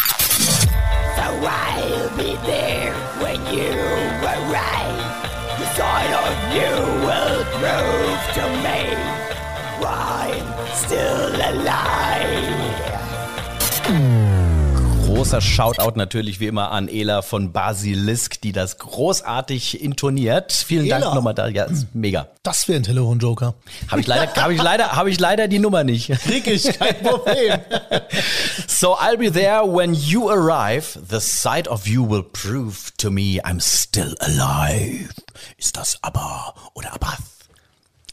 Großer 15.21 15.39
Shoutout 15.39 15.97
natürlich 15.97 16.39
wie 16.39 16.47
immer 16.47 16.71
an 16.71 16.87
Ela 16.87 17.21
von 17.21 17.51
Basilisk, 17.51 18.41
die 18.41 18.53
das 18.53 18.79
großartig 18.79 19.79
intoniert. 19.79 20.51
Vielen 20.51 20.89
Dank 20.89 21.03
Ela. 21.03 21.13
nochmal 21.13 21.35
da. 21.35 21.47
Ja, 21.47 21.67
mega. 21.93 22.27
Das 22.41 22.67
wäre 22.67 22.79
ein 22.79 22.83
Telefonjoker. 22.83 23.53
Habe 23.89 24.01
ich 24.01 24.07
leider, 24.07 24.33
habe 24.41 24.55
ich 24.55 24.63
leider, 24.63 24.93
habe 24.93 25.11
ich 25.11 25.19
leider 25.19 25.47
die 25.47 25.59
Nummer 25.59 25.83
nicht. 25.83 26.09
Krieg 26.23 26.47
ich, 26.47 26.63
kein 26.79 27.03
Problem. 27.03 27.59
So 28.67 28.97
I'll 28.97 29.17
be 29.17 29.31
there 29.31 29.61
when 29.63 29.93
you 29.93 30.27
arrive. 30.27 30.99
The 31.07 31.19
sight 31.19 31.67
of 31.67 31.85
you 31.85 32.03
will 32.03 32.23
prove 32.23 32.91
to 32.97 33.11
me 33.11 33.39
I'm 33.43 33.61
still 33.61 34.15
alive. 34.21 35.09
Ist 35.55 35.77
das 35.77 35.99
aber 36.01 36.55
oder 36.73 36.93
aber? 36.95 37.15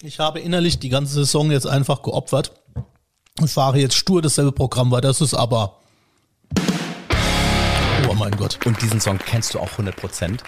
Ich 0.02 0.18
habe 0.18 0.40
innerlich 0.40 0.78
die 0.78 0.90
ganze 0.90 1.14
Saison 1.14 1.50
jetzt 1.50 1.66
einfach 1.66 2.02
geopfert 2.02 2.52
und 3.40 3.48
fahre 3.48 3.78
jetzt 3.78 3.94
stur 3.94 4.20
dasselbe 4.20 4.52
Programm 4.52 4.90
weiter. 4.90 5.08
Das 5.08 5.22
ist 5.22 5.32
aber. 5.32 5.78
Oh 8.08 8.14
mein 8.14 8.34
Gott. 8.36 8.58
Und 8.64 8.80
diesen 8.80 9.00
Song 9.00 9.18
kennst 9.18 9.52
du 9.54 9.60
auch 9.60 9.72
100 9.72 9.94
Prozent. 9.94 10.42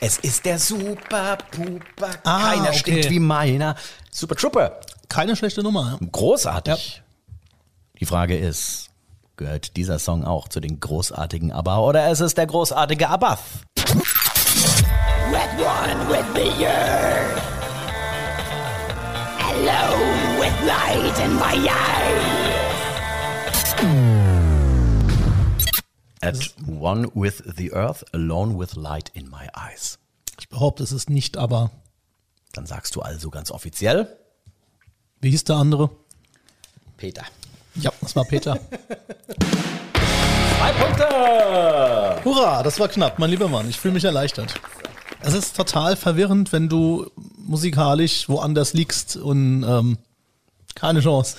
Es 0.00 0.18
ist 0.18 0.44
der 0.44 0.58
Super 0.58 1.38
Puper. 1.50 2.10
Ah, 2.24 2.50
Keiner 2.50 2.68
okay. 2.68 2.78
stinkt 2.78 3.10
wie 3.10 3.20
meiner. 3.20 3.76
Super 4.10 4.34
Trooper. 4.34 4.80
Keine 5.08 5.36
schlechte 5.36 5.62
Nummer. 5.62 5.98
Ja. 6.00 6.08
Großartig. 6.10 7.02
Die 8.00 8.04
Frage 8.04 8.36
ist, 8.36 8.90
gehört 9.36 9.76
dieser 9.76 9.98
Song 9.98 10.24
auch 10.24 10.48
zu 10.48 10.58
den 10.60 10.80
großartigen 10.80 11.52
ABBA 11.52 11.78
oder 11.78 12.10
ist 12.10 12.20
es 12.20 12.34
der 12.34 12.46
großartige 12.46 13.08
ABBA? 13.08 13.38
At 15.34 15.58
one 15.58 16.08
with 16.08 16.26
the 16.34 16.66
earth. 16.66 17.42
Alone 19.38 20.40
with 20.40 20.66
light 20.66 21.18
in 21.24 21.34
my 21.36 21.68
eyes. 21.68 22.41
At 26.22 26.54
one 26.66 27.10
with 27.14 27.42
the 27.56 27.72
earth, 27.72 28.04
alone 28.14 28.58
with 28.58 28.74
light 28.76 29.10
in 29.12 29.28
my 29.28 29.48
eyes. 29.54 29.98
Ich 30.38 30.48
behaupte, 30.48 30.82
es 30.82 30.92
ist 30.92 31.10
nicht, 31.10 31.36
aber. 31.36 31.70
Dann 32.52 32.64
sagst 32.64 32.96
du 32.96 33.02
also 33.02 33.28
ganz 33.30 33.50
offiziell, 33.50 34.08
Wie 35.20 35.30
hieß 35.30 35.44
der 35.44 35.56
andere? 35.56 35.90
Peter. 36.96 37.24
Ja, 37.76 37.92
das 38.00 38.16
war 38.16 38.24
Peter. 38.24 38.54
Zwei 40.58 40.72
Punkte! 40.72 42.24
Hurra, 42.24 42.62
das 42.62 42.78
war 42.80 42.88
knapp, 42.88 43.18
mein 43.20 43.30
lieber 43.30 43.48
Mann. 43.48 43.68
Ich 43.70 43.78
fühle 43.78 43.94
mich 43.94 44.04
erleichtert. 44.04 44.54
Es 45.20 45.34
ist 45.34 45.56
total 45.56 45.94
verwirrend, 45.96 46.52
wenn 46.52 46.68
du 46.68 47.08
musikalisch 47.36 48.28
woanders 48.28 48.72
liegst 48.74 49.16
und 49.16 49.62
ähm, 49.62 49.98
keine 50.74 51.00
Chance. 51.00 51.36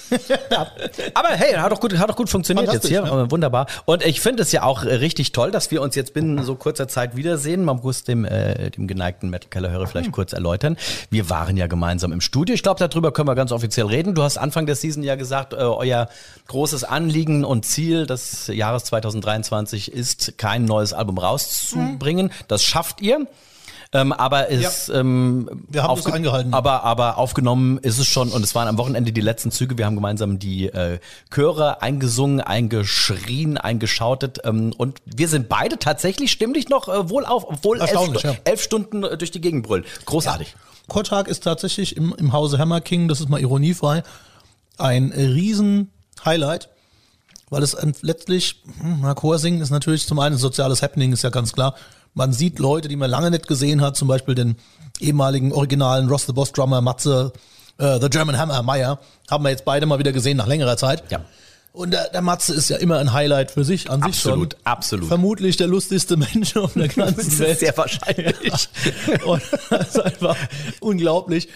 Aber 1.14 1.30
hey, 1.30 1.54
hat 1.54 1.72
doch 1.72 1.80
gut, 1.80 1.98
hat 1.98 2.10
doch 2.10 2.16
gut 2.16 2.30
funktioniert 2.30 2.72
jetzt 2.72 2.88
hier. 2.88 3.04
Äh, 3.04 3.32
Wunderbar. 3.32 3.68
Und 3.86 4.06
ich 4.06 4.22
finde 4.22 4.44
es 4.44 4.52
ja 4.52 4.64
auch 4.64 4.84
äh, 4.84 4.96
richtig 4.96 5.32
toll, 5.32 5.52
dass 5.52 5.72
wir 5.72 5.82
uns 5.82 5.96
jetzt 5.96 6.14
binnen 6.14 6.44
so 6.44 6.56
kurzer 6.56 6.88
Zeit 6.88 7.16
wiedersehen. 7.16 7.66
Man 7.66 7.78
muss 7.78 8.04
dem, 8.04 8.26
äh, 8.26 8.70
dem 8.72 8.88
geneigten 8.88 9.30
Metal 9.30 9.50
Keller 9.50 9.72
Hörer 9.72 9.88
vielleicht 9.88 10.12
kurz 10.12 10.34
erläutern. 10.34 10.78
Wir 11.10 11.30
waren 11.30 11.58
ja 11.58 11.68
gemeinsam 11.68 12.12
im 12.12 12.22
Studio. 12.22 12.54
Ich 12.56 12.64
glaube, 12.64 12.86
darüber 12.86 13.12
können 13.12 13.28
wir 13.28 13.36
ganz 13.36 13.52
offiziell 13.52 13.88
reden. 13.88 14.14
Du 14.16 14.24
hast 14.24 14.38
Anfang 14.38 14.66
der 14.66 14.76
Season 14.76 15.04
ja 15.04 15.16
gesagt, 15.16 15.54
äh, 15.54 15.58
euer 15.58 16.08
großes 16.48 16.84
Anliegen 16.84 17.44
und 17.46 17.66
Ziel 17.66 18.06
des 18.06 18.48
Jahres 18.48 18.86
2023 18.86 19.92
ist, 19.92 20.38
kein 20.38 20.66
neues 20.66 20.94
Album 20.94 21.18
rauszubringen. 21.18 22.32
Das 22.48 22.64
schafft 22.64 23.02
ihr. 23.02 23.28
Ähm, 23.94 24.12
aber 24.12 24.50
es, 24.50 24.90
ähm, 24.90 25.48
Wir 25.70 25.84
haben 25.84 25.92
aufge- 25.92 26.12
eingehalten. 26.12 26.54
Aber, 26.54 26.84
aber 26.84 27.18
aufgenommen 27.20 27.78
ist 27.78 28.00
es 28.00 28.08
schon 28.08 28.30
und 28.30 28.44
es 28.44 28.56
waren 28.56 28.68
am 28.68 28.78
Wochenende 28.80 29.12
die 29.12 29.22
letzten 29.22 29.52
Züge. 29.52 29.78
Wir 29.78 29.86
haben 29.86 29.96
gemeinsam 29.96 30.40
die 30.40 30.68
äh, 30.70 31.00
Chöre 31.30 31.82
eingesungen, 31.84 32.42
eingeschrien, 32.42 33.58
eingeschautet 33.58 34.40
ähm, 34.46 34.74
und 34.76 35.00
wir 35.06 35.28
sind 35.28 35.48
beide 35.48 35.78
tatsächlich 35.78 36.32
stimmlich 36.32 36.70
noch 36.70 36.88
äh, 36.88 37.10
wohl 37.10 37.24
auf, 37.26 37.48
obwohl 37.48 37.80
elf, 37.80 38.24
ja. 38.24 38.36
elf 38.46 38.64
Stunden 38.64 39.04
äh, 39.04 39.16
durch 39.16 39.30
die 39.30 39.42
Gegend 39.42 39.68
brüllen. 39.68 39.86
Großartig. 40.06 40.56
Kortag 40.88 41.28
ist 41.28 41.44
tatsächlich 41.44 41.96
im, 41.96 42.16
im 42.18 42.34
Hause 42.34 42.58
Hammer 42.58 42.82
King, 42.82 43.08
das 43.08 43.22
ist 43.22 43.30
mal 43.30 43.40
ironiefrei, 43.40 44.04
ein 44.78 45.12
riesen 45.12 45.92
Highlight, 46.26 46.70
weil 47.50 47.62
es 47.62 47.78
ähm, 47.82 47.94
letztlich, 48.02 48.64
hm, 48.80 49.00
na, 49.02 49.14
Chorsingen 49.14 49.62
ist 49.62 49.70
natürlich 49.70 50.08
zum 50.08 50.18
einen 50.18 50.36
ein 50.36 50.40
soziales 50.40 50.82
Happening, 50.82 51.14
ist 51.14 51.22
ja 51.24 51.30
ganz 51.30 51.54
klar. 51.54 51.76
Man 52.14 52.34
sieht 52.34 52.60
Leute, 52.60 52.88
die 52.88 52.96
man 52.96 53.10
lange 53.10 53.32
nicht 53.32 53.48
gesehen 53.48 53.82
hat, 53.82 53.98
zum 53.98 54.08
Beispiel 54.08 54.36
den 54.36 54.58
ehemaligen 55.00 55.52
originalen 55.52 56.08
Ross 56.08 56.26
the 56.26 56.34
Boss 56.34 56.52
Drummer 56.52 56.82
Matze, 56.82 57.34
äh, 57.78 58.00
The 58.00 58.10
German 58.10 58.38
Hammer 58.38 58.62
Meyer, 58.64 59.00
haben 59.30 59.44
wir 59.44 59.50
jetzt 59.50 59.66
beide 59.66 59.86
mal 59.86 60.00
wieder 60.00 60.12
gesehen 60.12 60.38
nach 60.38 60.48
längerer 60.48 60.78
Zeit. 60.78 61.04
Ja. 61.12 61.22
Und 61.74 61.90
der, 61.90 62.10
der 62.10 62.22
Matze 62.22 62.54
ist 62.54 62.70
ja 62.70 62.78
immer 62.78 63.00
ein 63.00 63.14
Highlight 63.14 63.50
für 63.50 63.64
sich 63.64 63.90
an 63.90 64.04
sich 64.04 64.22
schon. 64.22 64.32
Absolut, 64.34 64.58
absolut. 64.64 65.08
Vermutlich 65.08 65.58
der 65.58 65.66
lustigste 65.66 66.18
Mensch 66.34 66.56
auf 66.56 66.74
der 66.74 66.88
ganzen 66.88 67.40
Welt. 67.40 67.60
Sehr 67.60 67.76
wahrscheinlich. 67.76 68.70
Und 69.26 69.42
das 69.72 69.90
ist 69.90 70.00
einfach 70.00 70.38
unglaublich. 70.80 71.50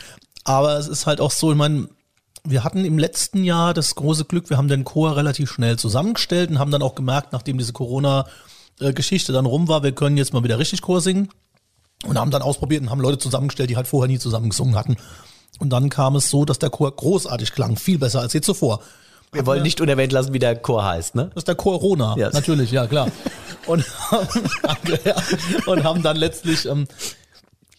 Aber 0.44 0.80
es 0.80 0.88
ist 0.88 1.06
halt 1.06 1.22
auch 1.22 1.30
so, 1.30 1.52
ich 1.52 1.58
meine, 1.58 1.88
wir 2.44 2.64
hatten 2.64 2.84
im 2.84 2.98
letzten 2.98 3.44
Jahr 3.44 3.76
das 3.76 3.94
große 3.94 4.26
Glück, 4.26 4.50
wir 4.50 4.58
haben 4.58 4.70
den 4.70 4.86
Chor 4.86 5.18
relativ 5.18 5.52
schnell 5.52 5.78
zusammengestellt 5.78 6.50
und 6.50 6.58
haben 6.58 6.72
dann 6.72 6.82
auch 6.82 6.96
gemerkt, 6.96 7.32
nachdem 7.32 7.60
diese 7.60 7.74
Corona-Geschichte 8.80 9.34
dann 9.34 9.46
rum 9.46 9.68
war, 9.68 9.84
wir 9.84 9.92
können 9.92 10.18
jetzt 10.18 10.34
mal 10.34 10.44
wieder 10.44 10.60
richtig 10.60 10.82
Chor 10.82 11.02
singen. 11.02 11.30
Und 12.06 12.18
haben 12.20 12.30
dann 12.30 12.44
ausprobiert 12.44 12.84
und 12.84 12.92
haben 12.92 13.02
Leute 13.02 13.18
zusammengestellt, 13.18 13.72
die 13.72 13.76
halt 13.76 13.88
vorher 13.88 14.08
nie 14.08 14.20
zusammen 14.20 14.52
gesungen 14.52 14.76
hatten. 14.76 14.98
Und 15.58 15.72
dann 15.72 15.90
kam 15.90 16.16
es 16.16 16.30
so, 16.30 16.46
dass 16.46 16.60
der 16.60 16.70
Chor 16.70 16.96
großartig 16.96 17.54
klang, 17.54 17.76
viel 17.76 17.98
besser 17.98 18.20
als 18.20 18.34
je 18.34 18.42
zuvor. 18.42 18.82
Wir 19.32 19.48
wollen 19.48 19.64
nicht 19.64 19.82
unerwähnt 19.82 20.12
lassen, 20.14 20.32
wie 20.32 20.38
der 20.40 20.56
Chor 20.56 20.86
heißt, 20.86 21.16
ne? 21.16 21.32
Das 21.34 21.42
ist 21.42 21.48
der 21.48 21.56
Corona, 21.56 22.16
Ja. 22.16 22.30
natürlich, 22.30 22.70
ja 22.72 22.86
klar. 22.86 23.12
Und 23.66 23.84
haben, 24.12 25.00
und 25.66 25.84
haben 25.84 26.04
dann 26.04 26.18
letztlich 26.18 26.68
ähm, 26.68 26.88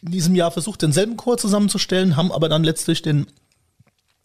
in 0.03 0.11
diesem 0.11 0.35
Jahr 0.35 0.51
versucht, 0.51 0.83
denselben 0.83 1.17
Chor 1.17 1.39
zusammenzustellen, 1.39 2.17
haben 2.17 2.33
aber 2.33 2.49
dann 2.49 2.65
letztlich 2.65 3.03
den, 3.03 3.29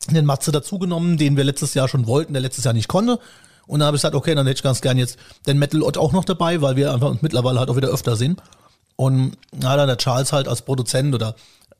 den 0.09 0.25
Matze 0.25 0.51
dazugenommen, 0.51 1.17
den 1.17 1.37
wir 1.37 1.43
letztes 1.43 1.75
Jahr 1.75 1.87
schon 1.87 2.07
wollten, 2.07 2.33
der 2.33 2.41
letztes 2.41 2.63
Jahr 2.65 2.73
nicht 2.73 2.87
konnte. 2.87 3.19
Und 3.67 3.79
dann 3.79 3.87
habe 3.87 3.95
ich 3.95 4.01
gesagt, 4.01 4.15
okay, 4.15 4.35
dann 4.35 4.45
hätte 4.45 4.57
ich 4.57 4.63
ganz 4.63 4.81
gern 4.81 4.97
jetzt 4.97 5.17
den 5.47 5.57
Metal 5.57 5.81
Ott 5.81 5.97
auch 5.97 6.11
noch 6.11 6.25
dabei, 6.25 6.61
weil 6.61 6.75
wir 6.75 6.93
einfach 6.93 7.09
uns 7.09 7.21
mittlerweile 7.21 7.59
halt 7.59 7.69
auch 7.69 7.75
wieder 7.75 7.89
öfter 7.89 8.15
sehen. 8.15 8.37
Und 8.95 9.37
da 9.51 9.69
hat 9.71 9.79
dann 9.79 9.87
der 9.87 9.97
Charles 9.97 10.33
halt 10.33 10.47
als 10.47 10.61
Produzent 10.61 11.15
oder 11.15 11.35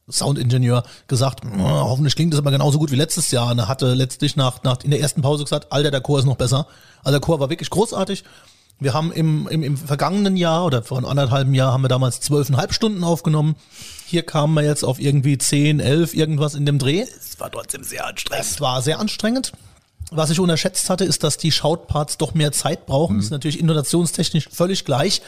Soundingenieur 0.09 0.83
gesagt, 1.07 1.41
"Oh, 1.45 1.61
hoffentlich 1.63 2.15
klingt 2.15 2.33
das 2.33 2.39
aber 2.39 2.51
genauso 2.51 2.77
gut 2.77 2.91
wie 2.91 2.95
letztes 2.95 3.31
Jahr. 3.31 3.51
Und 3.51 3.59
er 3.59 3.67
hatte 3.67 3.93
letztlich 3.93 4.35
nach, 4.35 4.63
nach 4.63 4.83
in 4.83 4.91
der 4.91 4.99
ersten 4.99 5.21
Pause 5.21 5.43
gesagt, 5.43 5.71
Alter, 5.71 5.91
der 5.91 6.01
Chor 6.01 6.19
ist 6.19 6.25
noch 6.25 6.35
besser. 6.35 6.67
Also 7.03 7.11
der 7.17 7.21
Chor 7.21 7.39
war 7.39 7.49
wirklich 7.49 7.69
großartig. 7.69 8.23
Wir 8.79 8.93
haben 8.93 9.13
im, 9.13 9.47
im, 9.47 9.63
im 9.63 9.77
vergangenen 9.77 10.35
Jahr 10.35 10.65
oder 10.65 10.83
vor 10.83 10.97
einem 10.97 11.05
anderthalben 11.05 11.53
Jahr 11.53 11.71
haben 11.71 11.83
wir 11.83 11.89
damals 11.89 12.19
zwölfeinhalb 12.19 12.73
Stunden 12.73 13.03
aufgenommen. 13.03 13.55
Hier 14.05 14.23
kamen 14.23 14.53
wir 14.55 14.63
jetzt 14.63 14.83
auf 14.83 14.99
irgendwie 14.99 15.37
zehn, 15.37 15.79
elf, 15.79 16.13
irgendwas 16.13 16.55
in 16.55 16.65
dem 16.65 16.79
Dreh. 16.79 17.01
Es 17.01 17.39
war 17.39 17.49
trotzdem 17.49 17.83
sehr 17.83 18.05
anstrengend. 18.05 18.45
Es 18.45 18.59
war 18.59 18.81
sehr 18.81 18.99
anstrengend. 18.99 19.53
Was 20.15 20.29
ich 20.29 20.39
unterschätzt 20.39 20.89
hatte, 20.89 21.05
ist, 21.05 21.23
dass 21.23 21.37
die 21.37 21.51
Shoutparts 21.51 22.17
doch 22.17 22.33
mehr 22.33 22.51
Zeit 22.51 22.85
brauchen. 22.85 23.17
Das 23.17 23.25
ist 23.25 23.31
natürlich 23.31 23.59
intonationstechnisch 23.59 24.49
völlig 24.51 24.85
gleich. 24.85 25.21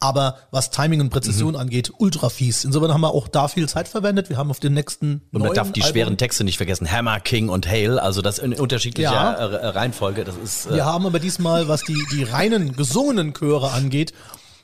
Aber 0.00 0.36
was 0.52 0.70
Timing 0.70 1.00
und 1.00 1.10
Präzision 1.10 1.56
angeht, 1.56 1.90
ultra 1.98 2.28
fies. 2.28 2.62
Insofern 2.64 2.94
haben 2.94 3.00
wir 3.00 3.10
auch 3.12 3.26
da 3.26 3.48
viel 3.48 3.68
Zeit 3.68 3.88
verwendet. 3.88 4.28
Wir 4.28 4.36
haben 4.36 4.48
auf 4.48 4.60
den 4.60 4.72
nächsten 4.72 5.22
Und 5.32 5.42
man 5.42 5.52
darf 5.54 5.72
die 5.72 5.82
Album- 5.82 5.92
schweren 5.92 6.16
Texte 6.16 6.44
nicht 6.44 6.56
vergessen. 6.56 6.88
Hammer, 6.88 7.18
King 7.18 7.48
und 7.48 7.66
Hail, 7.66 7.98
also 7.98 8.22
das 8.22 8.38
in 8.38 8.52
unterschiedlicher 8.54 9.12
Ja. 9.12 9.32
äh, 9.32 9.66
Reihenfolge. 9.70 10.22
Das 10.22 10.36
ist 10.36 10.66
äh, 10.66 10.74
Wir 10.76 10.84
haben 10.84 11.04
aber 11.04 11.18
diesmal, 11.18 11.66
was 11.66 11.82
die, 11.82 11.98
die 12.12 12.22
reinen 12.22 12.76
gesungenen 12.76 13.34
Chöre 13.34 13.72
angeht, 13.72 14.12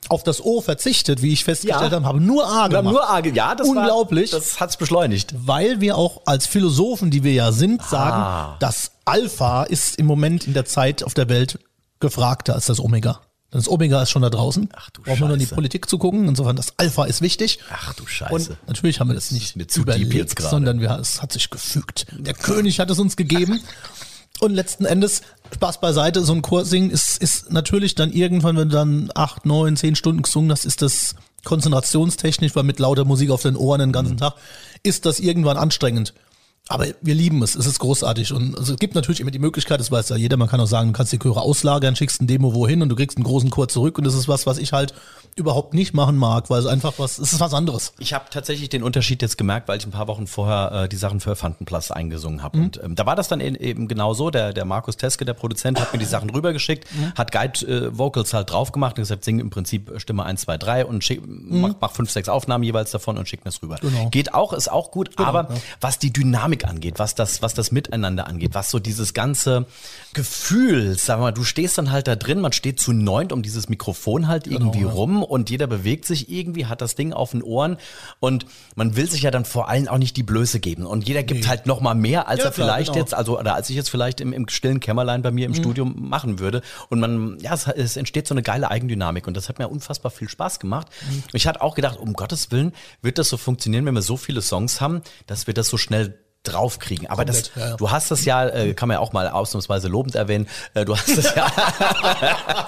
auf 0.09 0.23
das 0.23 0.41
O 0.41 0.61
verzichtet, 0.61 1.21
wie 1.21 1.33
ich 1.33 1.43
festgestellt 1.43 1.91
Ja. 1.91 1.97
habe, 1.97 2.07
haben 2.07 2.25
nur 2.25 2.47
A 2.47 2.69
gemacht. 2.69 2.93
nur 2.93 3.11
A, 3.11 3.19
ja, 3.25 3.57
das 3.57 3.67
Unglaublich. 3.67 4.33
War, 4.33 4.39
das 4.39 4.61
hat's 4.61 4.77
beschleunigt. 4.77 5.35
weil 5.37 5.81
wir 5.81 5.97
auch 5.97 6.21
als 6.27 6.47
Philosophen, 6.47 7.11
die 7.11 7.25
wir 7.25 7.33
ja 7.33 7.51
sind, 7.51 7.83
sagen, 7.83 8.23
Ah. 8.23 8.57
das 8.61 8.93
Alpha 9.05 9.65
ist 9.65 9.99
im 9.99 10.07
Moment 10.07 10.47
in 10.47 10.55
der 10.55 10.65
Zeit 10.65 11.03
auf 11.03 11.15
der 11.15 11.29
Welt 11.29 11.59
gefragter 12.01 12.55
als 12.55 12.67
das 12.67 12.81
Omega. 12.81 13.21
Das 13.51 13.69
Omega 13.69 14.03
ist 14.03 14.11
schon 14.11 14.23
da 14.23 14.31
draußen. 14.31 14.69
Ach 14.75 14.91
du 14.91 15.03
Brauchen 15.03 15.21
wir 15.21 15.27
nur 15.29 15.35
in 15.35 15.41
die. 15.41 15.47
Politik 15.47 15.89
zu 15.89 15.97
gucken. 15.97 16.27
Insofern, 16.27 16.57
das 16.57 16.77
Alpha 16.77 17.05
ist 17.05 17.21
wichtig. 17.21 17.61
Ach 17.71 17.95
du 17.95 18.03
Und 18.03 18.11
Scheiße. 18.11 18.57
natürlich 18.67 18.99
haben 18.99 19.09
wir 19.09 19.15
das 19.15 19.31
nicht 19.31 19.55
deep 19.55 19.77
überlegt, 19.77 20.41
sondern 20.41 20.81
wir, 20.81 20.91
es 20.99 21.23
hat 21.23 21.33
sich 21.33 21.51
gefügt. 21.51 22.07
Der 22.19 22.35
König 22.35 22.81
hat 22.81 22.91
es 22.91 22.99
uns 22.99 23.17
gegeben. 23.17 23.61
Und 24.41 24.53
letzten 24.53 24.85
Endes, 24.85 25.23
Spaß 25.55 25.81
beiseite, 25.81 26.25
so 26.25 26.33
ein 26.33 26.43
Chor 26.43 26.65
singen 26.65 26.91
ist, 26.91 27.19
ist 27.19 27.53
natürlich 27.53 27.95
dann 27.95 28.13
irgendwann, 28.13 28.57
wenn 28.57 28.69
du 28.69 28.75
dann 28.75 29.13
acht, 29.15 29.47
neun, 29.47 29.77
zehn 29.77 29.95
Stunden 29.95 30.23
gesungen 30.23 30.51
hast, 30.51 30.65
ist 30.65 30.83
das 30.83 31.15
konzentrationstechnisch, 31.45 32.57
weil 32.57 32.65
mit 32.65 32.81
lauter 32.81 33.05
Musik 33.05 33.31
auf 33.31 33.43
den 33.43 33.55
Ohren 33.55 33.79
den 33.79 33.93
ganzen 33.93 34.17
Tag, 34.17 34.35
ist 34.83 35.07
das 35.07 35.21
irgendwann 35.21 35.57
anstrengend. 35.57 36.15
Aber 36.69 36.87
wir 37.03 37.15
lieben 37.15 37.43
es, 37.43 37.55
es 37.57 37.67
ist 37.67 37.79
großartig. 37.79 38.33
Und 38.33 38.57
also 38.59 38.73
es 38.73 38.79
gibt 38.79 38.95
natürlich 38.95 39.21
immer 39.21 39.31
die 39.31 39.39
Möglichkeit, 39.39 39.81
das 39.81 39.91
weiß 39.91 40.09
ja 40.09 40.17
jeder, 40.17 40.39
man 40.39 40.49
kann 40.49 40.61
auch 40.61 40.67
sagen, 40.67 40.89
du 40.89 40.93
kannst 40.97 41.13
die 41.13 41.19
Chöre 41.19 41.43
auslagern, 41.43 41.95
schickst 41.95 42.23
ein 42.23 42.27
Demo 42.27 42.55
wohin 42.55 42.81
und 42.81 42.89
du 42.89 42.97
kriegst 42.97 43.19
einen 43.19 43.25
großen 43.25 43.51
Chor 43.51 43.69
zurück. 43.69 43.99
Und 43.99 44.05
das 44.05 44.15
ist 44.15 44.29
was, 44.29 44.47
was 44.47 44.57
ich 44.57 44.73
halt 44.73 44.95
überhaupt 45.37 45.75
nicht 45.75 45.93
machen 45.95 46.17
mag, 46.17 46.49
weil 46.49 46.61
es 46.61 46.67
einfach 46.67 46.95
was, 46.97 47.19
es 47.19 47.33
ist 47.33 47.41
was 47.41 47.53
anderes. 47.53 47.93
Ich 47.99 48.15
habe 48.15 48.27
tatsächlich 48.31 48.69
den 48.69 48.83
Unterschied 48.85 49.21
jetzt 49.21 49.37
gemerkt, 49.37 49.67
weil 49.69 49.77
ich 49.79 49.85
ein 49.85 49.91
paar 49.91 50.07
Wochen 50.07 50.27
vorher 50.29 50.85
äh, 50.85 50.89
die 50.89 50.97
Sachen 50.97 51.19
für 51.21 51.35
Fantenplatz 51.37 51.91
eingesungen 51.91 52.43
habe. 52.43 52.57
Und 52.59 52.81
ähm, 52.83 52.95
da 52.95 53.05
war 53.05 53.17
das 53.17 53.27
dann 53.29 53.41
e- 53.41 53.57
eben 53.59 53.89
genau 53.89 54.15
so. 54.15 54.31
Der, 54.31 54.53
der 54.53 54.65
Markus 54.65 54.97
Teske, 54.97 55.25
der 55.25 55.35
Produzent, 55.35 55.81
hat 55.81 55.93
mir 55.93 55.99
die 55.99 56.05
Sachen 56.05 56.31
rübergeschickt, 56.31 56.87
hat 57.17 57.33
Guide-Vocals 57.33 58.33
halt 58.33 58.51
drauf 58.53 58.71
gemacht 58.73 58.93
und 58.97 59.03
gesagt, 59.03 59.25
sing 59.25 59.39
im 59.41 59.51
Prinzip 59.51 59.93
Stimme 59.99 60.25
1, 60.25 60.43
2, 60.43 60.57
3 60.57 60.87
und 60.87 61.03
schick, 61.05 61.21
mach, 61.27 61.75
mach 61.81 61.91
fünf, 61.91 62.11
sechs 62.11 62.29
Aufnahmen 62.29 62.63
jeweils 62.65 62.93
davon 62.93 63.19
und 63.19 63.29
schick 63.29 63.43
das 63.45 63.61
rüber. 63.61 63.77
Genau. 63.81 64.09
Geht 64.11 64.35
auch, 64.35 64.53
ist 64.53 64.71
auch 64.71 64.93
gut, 64.93 65.11
aber 65.19 65.49
was 65.81 65.99
die 65.99 66.13
Dynamik 66.13 66.54
angeht, 66.63 67.01
was 67.01 67.17
das, 67.17 67.43
was 67.43 67.55
das 67.55 67.73
Miteinander 67.73 68.29
angeht, 68.29 68.55
was 68.55 68.71
so 68.71 68.79
dieses 68.79 69.15
ganze 69.15 69.67
Gefühl, 70.13 70.97
sag 70.97 71.19
mal, 71.19 71.33
du 71.33 71.43
stehst 71.43 71.77
dann 71.79 71.91
halt 71.91 72.07
da 72.07 72.15
drin, 72.15 72.41
man 72.41 72.53
steht 72.53 72.79
zu 72.81 72.93
neunt 72.93 73.33
um 73.33 73.43
dieses 73.43 73.69
Mikrofon 73.69 74.29
halt 74.29 74.47
irgendwie 74.47 74.85
rum 74.85 75.23
und 75.25 75.51
jeder 75.51 75.67
bewegt 75.67 76.05
sich 76.05 76.31
irgendwie, 76.31 76.67
hat 76.67 76.81
das 76.81 76.95
Ding 76.95 77.13
auf 77.13 77.33
den 77.33 77.43
Ohren 77.43 77.79
und 78.21 78.47
man 78.77 78.95
will 78.95 79.11
sich 79.11 79.23
ja 79.23 79.33
dann 79.33 79.45
vor 79.45 79.69
allem 79.69 79.89
auch 79.89 79.99
nicht 79.99 80.17
die 80.17 80.23
Blöße 80.23 80.61
geben 80.61 80.87
und 80.87 81.09
jeder 81.09 81.25
gibt 81.25 81.49
halt 81.49 81.67
noch 81.67 81.81
mal 81.81 81.95
mehr, 81.95 82.29
als 82.29 82.41
Ja, 82.41 82.47
er 82.47 82.53
klar, 82.53 82.67
vielleicht 82.67 82.93
genau. 82.93 83.05
jetzt, 83.05 83.15
also 83.15 83.41
oder 83.41 83.55
als 83.55 83.69
ich 83.71 83.77
jetzt 83.77 83.91
vielleicht 83.91 84.21
im, 84.21 84.33
im 84.33 84.49
stillen 84.49 84.79
Kämmerlein 84.79 85.23
bei 85.23 85.33
mir 85.33 85.47
im 85.47 85.55
Studium 85.55 85.95
machen 86.09 86.39
würde 86.39 86.63
und 86.91 87.01
man, 87.01 87.39
ja, 87.41 87.55
es, 87.55 87.67
es 87.67 87.97
entsteht 87.97 88.29
so 88.29 88.35
eine 88.35 88.43
geile 88.43 88.71
Eigendynamik 88.71 89.27
und 89.27 89.37
das 89.37 89.49
hat 89.49 89.59
mir 89.59 89.69
unfassbar 89.69 90.13
viel 90.13 90.29
Spaß 90.29 90.61
gemacht. 90.61 90.87
Ich 91.33 91.47
hatte 91.47 91.63
auch 91.63 91.75
gedacht, 91.75 91.99
um 91.99 92.13
Gottes 92.13 92.51
Willen 92.51 92.73
wird 93.03 93.19
das 93.19 93.29
so 93.29 93.37
funktionieren, 93.37 93.87
wenn 93.87 93.95
wir 93.95 94.03
so 94.03 94.17
viele 94.17 94.43
Songs 94.43 94.81
haben, 94.81 95.03
dass 95.27 95.47
wir 95.47 95.55
das 95.55 95.69
so 95.69 95.79
schnell 95.79 96.19
draufkriegen. 96.45 97.09
Aber 97.09 97.25
das, 97.25 97.45
Komplett, 97.45 97.57
ja, 97.65 97.71
ja. 97.71 97.77
du 97.77 97.91
hast 97.91 98.11
das 98.11 98.25
ja, 98.25 98.47
äh, 98.47 98.75
kann 98.75 98.89
man 98.89 98.97
ja 98.97 99.01
auch 99.01 99.13
mal 99.13 99.29
ausnahmsweise 99.29 99.89
lobend 99.89 100.15
erwähnen, 100.15 100.47
äh, 100.75 100.85
du 100.85 100.97
hast 100.97 101.09
es 101.09 101.35
ja, 101.35 101.51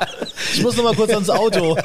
Ich 0.54 0.62
muss 0.62 0.76
noch 0.76 0.84
mal 0.84 0.94
kurz 0.94 1.12
ans 1.12 1.30
Auto. 1.30 1.76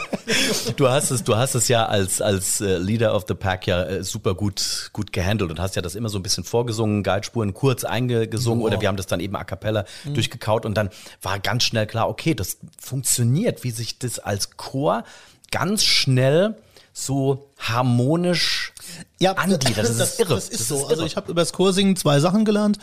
du 0.77 0.89
hast 0.89 1.11
es, 1.11 1.23
du 1.23 1.35
hast 1.35 1.55
es 1.55 1.67
ja 1.67 1.85
als 1.85 2.21
als 2.21 2.61
äh, 2.61 2.77
Leader 2.77 3.13
of 3.15 3.25
the 3.27 3.33
Pack 3.33 3.67
ja 3.67 3.83
äh, 3.83 4.03
super 4.03 4.33
gut 4.33 4.89
gut 4.93 5.13
gehandelt 5.13 5.51
und 5.51 5.59
hast 5.59 5.75
ja 5.75 5.81
das 5.81 5.95
immer 5.95 6.09
so 6.09 6.17
ein 6.17 6.23
bisschen 6.23 6.43
vorgesungen, 6.43 7.03
Guidespuren 7.03 7.53
kurz 7.53 7.83
eingesungen 7.83 8.63
oder 8.63 8.79
wir 8.81 8.87
haben 8.87 8.97
das 8.97 9.07
dann 9.07 9.19
eben 9.19 9.35
a 9.35 9.43
cappella 9.43 9.85
Mhm. 10.05 10.13
durchgekaut 10.13 10.65
und 10.65 10.75
dann 10.75 10.89
war 11.21 11.39
ganz 11.39 11.63
schnell 11.63 11.85
klar, 11.87 12.09
okay, 12.09 12.33
das 12.33 12.57
funktioniert, 12.79 13.63
wie 13.63 13.71
sich 13.71 13.99
das 13.99 14.19
als 14.19 14.57
Chor 14.57 15.03
ganz 15.51 15.83
schnell 15.83 16.55
so 16.93 17.49
harmonisch 17.59 18.70
angliedert. 19.33 19.77
Das, 19.77 19.89
ist 19.99 20.19
irre. 20.19 20.35
Das 20.35 20.49
ist 20.49 20.67
so. 20.67 20.87
Also 20.87 21.03
ich 21.05 21.15
habe 21.15 21.31
über 21.31 21.41
das 21.41 21.53
Chorsingen 21.53 21.95
zwei 21.95 22.19
Sachen 22.19 22.45
gelernt. 22.45 22.77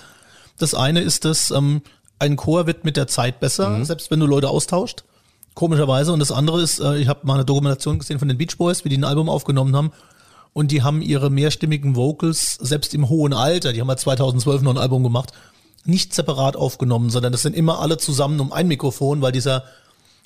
Das 0.59 0.75
eine 0.75 1.01
ist, 1.01 1.25
dass 1.25 1.51
ähm, 1.51 1.83
ein 2.19 2.37
Chor 2.37 2.67
wird 2.67 2.85
mit 2.85 2.97
der 2.97 3.07
Zeit 3.07 3.41
besser, 3.41 3.71
Mhm. 3.71 3.85
selbst 3.85 4.11
wenn 4.11 4.21
du 4.21 4.27
Leute 4.27 4.49
austauscht. 4.49 5.05
Komischerweise. 5.55 6.13
Und 6.13 6.21
das 6.21 6.31
andere 6.33 6.63
ist, 6.63 6.81
äh, 6.81 6.97
ich 6.99 7.09
habe 7.09 7.27
mal 7.27 7.35
eine 7.35 7.45
Dokumentation 7.45 7.99
gesehen 7.99 8.19
von 8.19 8.29
den 8.29 8.39
Beach 8.39 8.57
Boys, 8.57 8.85
wie 8.85 8.89
die 8.89 8.99
ein 8.99 9.05
Album 9.05 9.29
aufgenommen 9.29 9.75
haben. 9.77 9.93
Und 10.53 10.71
die 10.73 10.83
haben 10.83 11.03
ihre 11.03 11.31
mehrstimmigen 11.31 11.95
Vocals, 11.95 12.55
selbst 12.61 12.95
im 12.95 13.09
hohen 13.09 13.33
Alter, 13.33 13.73
die 13.73 13.81
haben 13.81 13.89
ja 13.89 13.97
2012 13.97 14.63
noch 14.63 14.73
ein 14.73 14.79
Album 14.79 15.03
gemacht, 15.03 15.33
nicht 15.85 16.15
separat 16.15 16.57
aufgenommen, 16.57 17.11
sondern 17.11 17.33
das 17.33 17.43
sind 17.43 17.55
immer 17.55 17.79
alle 17.81 17.99
zusammen 17.99 18.41
um 18.41 18.53
ein 18.53 18.67
Mikrofon, 18.67 19.21
weil 19.23 19.31
dieser, 19.33 19.65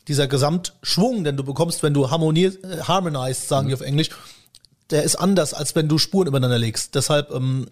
dieser 0.09 0.27
Gesamtschwung, 0.29 1.25
den 1.25 1.37
du 1.37 1.45
bekommst, 1.45 1.83
wenn 1.83 1.93
du 1.93 2.11
harmonierst, 2.11 2.65
äh, 2.65 2.83
harmonized, 2.83 3.49
sagen 3.49 3.69
die 3.69 3.75
auf 3.75 3.81
Englisch, 3.83 4.11
der 4.91 5.03
ist 5.03 5.17
anders, 5.17 5.55
als 5.55 5.75
wenn 5.75 5.89
du 5.89 5.99
Spuren 5.99 6.29
übereinander 6.29 6.59
legst. 6.59 6.95
Deshalb, 6.95 7.31
ähm, 7.31 7.67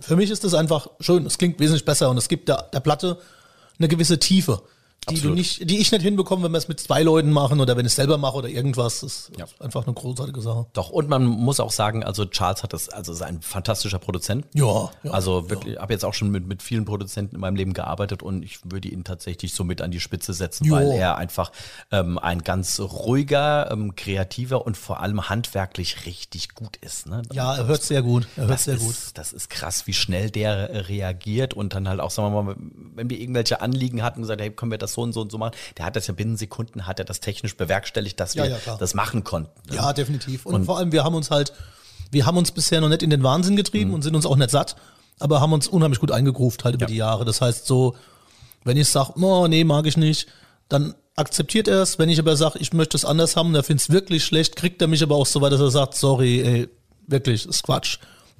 für 0.00 0.16
mich 0.16 0.30
ist 0.30 0.44
das 0.44 0.54
einfach 0.54 0.88
schön. 1.00 1.26
Es 1.26 1.38
klingt 1.38 1.60
wesentlich 1.60 1.84
besser 1.84 2.10
und 2.10 2.16
es 2.16 2.28
gibt 2.28 2.48
der, 2.48 2.62
der 2.72 2.80
Platte 2.80 3.18
eine 3.78 3.88
gewisse 3.88 4.18
Tiefe, 4.18 4.62
die 5.08 5.14
Absolut. 5.16 5.32
du 5.32 5.38
nicht, 5.40 5.68
die 5.68 5.78
ich 5.78 5.90
nicht 5.90 6.02
hinbekomme, 6.02 6.44
wenn 6.44 6.52
wir 6.52 6.58
es 6.58 6.68
mit 6.68 6.78
zwei 6.78 7.02
Leuten 7.02 7.30
machen 7.32 7.60
oder 7.60 7.76
wenn 7.76 7.84
ich 7.84 7.90
es 7.92 7.96
selber 7.96 8.18
mache 8.18 8.36
oder 8.36 8.48
irgendwas. 8.48 9.00
Das 9.00 9.12
ist 9.30 9.32
Ja. 9.38 9.46
einfach 9.58 9.84
eine 9.84 9.94
großartige 9.94 10.40
Sache. 10.40 10.66
Doch, 10.74 10.90
und 10.90 11.08
man 11.08 11.24
muss 11.24 11.58
auch 11.58 11.72
sagen, 11.72 12.04
also 12.04 12.24
Charles 12.26 12.62
hat 12.62 12.72
das, 12.72 12.88
also 12.88 13.12
ist 13.12 13.22
ein 13.22 13.42
fantastischer 13.42 13.98
Produzent. 13.98 14.46
Ja, 14.54 14.90
ja, 15.02 15.10
also 15.10 15.50
wirklich, 15.50 15.76
habe 15.78 15.92
jetzt 15.92 16.04
auch 16.04 16.14
schon 16.14 16.30
mit, 16.30 16.46
mit 16.46 16.62
vielen 16.62 16.84
Produzenten 16.84 17.34
in 17.34 17.40
meinem 17.40 17.56
Leben 17.56 17.72
gearbeitet 17.72 18.22
und 18.22 18.44
ich 18.44 18.60
würde 18.64 18.88
ihn 18.88 19.02
tatsächlich 19.02 19.54
so 19.54 19.64
mit 19.64 19.80
an 19.82 19.90
die 19.90 19.98
Spitze 19.98 20.32
setzen, 20.34 20.66
Jo. 20.66 20.76
weil 20.76 20.92
er 20.92 21.16
einfach 21.16 21.50
ähm, 21.90 22.18
ein 22.18 22.42
ganz 22.42 22.78
ruhiger, 22.78 23.70
ähm, 23.72 23.96
kreativer 23.96 24.64
und 24.64 24.76
vor 24.76 25.00
allem 25.00 25.28
handwerklich 25.28 26.06
richtig 26.06 26.54
gut 26.54 26.76
ist. 26.76 27.06
Ne? 27.08 27.22
Ja, 27.32 27.56
er 27.56 27.66
hört 27.66 27.82
sehr 27.82 28.02
gut. 28.02 28.28
Er 28.36 28.42
hört 28.42 28.50
Das 28.52 28.64
sehr 28.64 28.74
ist, 28.76 28.82
gut. 28.84 28.94
das 29.14 29.32
ist 29.32 29.50
krass, 29.50 29.86
wie 29.88 29.94
schnell 29.94 30.30
der 30.30 30.70
äh, 30.70 30.78
reagiert 30.78 31.54
und 31.54 31.74
dann 31.74 31.88
halt 31.88 31.98
auch, 32.00 32.10
sagen 32.12 32.32
wir 32.32 32.42
mal, 32.42 32.56
wenn 32.94 33.10
wir 33.10 33.18
irgendwelche 33.18 33.60
Anliegen 33.60 34.02
hatten 34.02 34.18
und 34.18 34.22
gesagt, 34.22 34.40
hey, 34.40 34.50
können 34.50 34.70
wir 34.70 34.78
das 34.78 34.91
so 34.92 35.02
und 35.02 35.12
so 35.12 35.20
und 35.22 35.32
so 35.32 35.38
machen, 35.38 35.54
der 35.78 35.84
hat 35.86 35.96
das 35.96 36.06
ja 36.06 36.14
binnen 36.14 36.36
Sekunden, 36.36 36.86
hat 36.86 36.98
er 36.98 37.04
das 37.04 37.20
technisch 37.20 37.56
bewerkstelligt, 37.56 38.18
dass 38.20 38.34
wir 38.36 38.46
Ja, 38.46 38.56
ja, 38.66 38.76
das 38.76 38.94
machen 38.94 39.24
konnten. 39.24 39.50
ne? 39.70 39.76
Ja, 39.76 39.92
definitiv. 39.92 40.46
Und, 40.46 40.64
vor 40.66 40.78
allem, 40.78 40.92
wir 40.92 41.04
haben 41.04 41.14
uns 41.14 41.30
halt, 41.30 41.52
wir 42.10 42.26
haben 42.26 42.36
uns 42.36 42.50
bisher 42.52 42.80
noch 42.80 42.88
nicht 42.88 43.02
in 43.02 43.10
den 43.10 43.22
Wahnsinn 43.22 43.56
getrieben 43.56 43.88
Mhm. 43.90 43.94
und 43.96 44.02
sind 44.02 44.14
uns 44.14 44.26
auch 44.26 44.36
nicht 44.36 44.50
satt, 44.50 44.76
aber 45.18 45.40
haben 45.40 45.52
uns 45.52 45.66
unheimlich 45.68 46.00
gut 46.00 46.10
eingegruft 46.10 46.64
halt 46.64 46.74
über 46.74 46.86
die 46.86 46.96
Jahre. 46.96 47.24
Das 47.24 47.40
heißt 47.40 47.66
so, 47.66 47.96
wenn 48.64 48.76
ich 48.76 48.88
sage, 48.88 49.12
oh, 49.20 49.46
nee, 49.48 49.64
mag 49.64 49.86
ich 49.86 49.96
nicht, 49.96 50.28
dann 50.68 50.94
akzeptiert 51.16 51.68
er 51.68 51.82
es. 51.82 51.98
Wenn 51.98 52.08
ich 52.08 52.18
aber 52.18 52.36
sage, 52.36 52.58
ich 52.58 52.72
möchte 52.72 52.96
es 52.96 53.04
anders 53.04 53.36
haben, 53.36 53.52
der 53.52 53.62
findet 53.62 53.88
es 53.88 53.90
wirklich 53.92 54.24
schlecht, 54.24 54.56
kriegt 54.56 54.80
er 54.80 54.88
mich 54.88 55.02
aber 55.02 55.14
auch 55.16 55.26
so 55.26 55.40
weit, 55.40 55.52
dass 55.52 55.60
er 55.60 55.70
sagt, 55.70 55.94
sorry, 55.94 56.40
ey, 56.42 56.68
wirklich, 57.06 57.46
ist 57.46 57.62
Quatsch. 57.64 57.98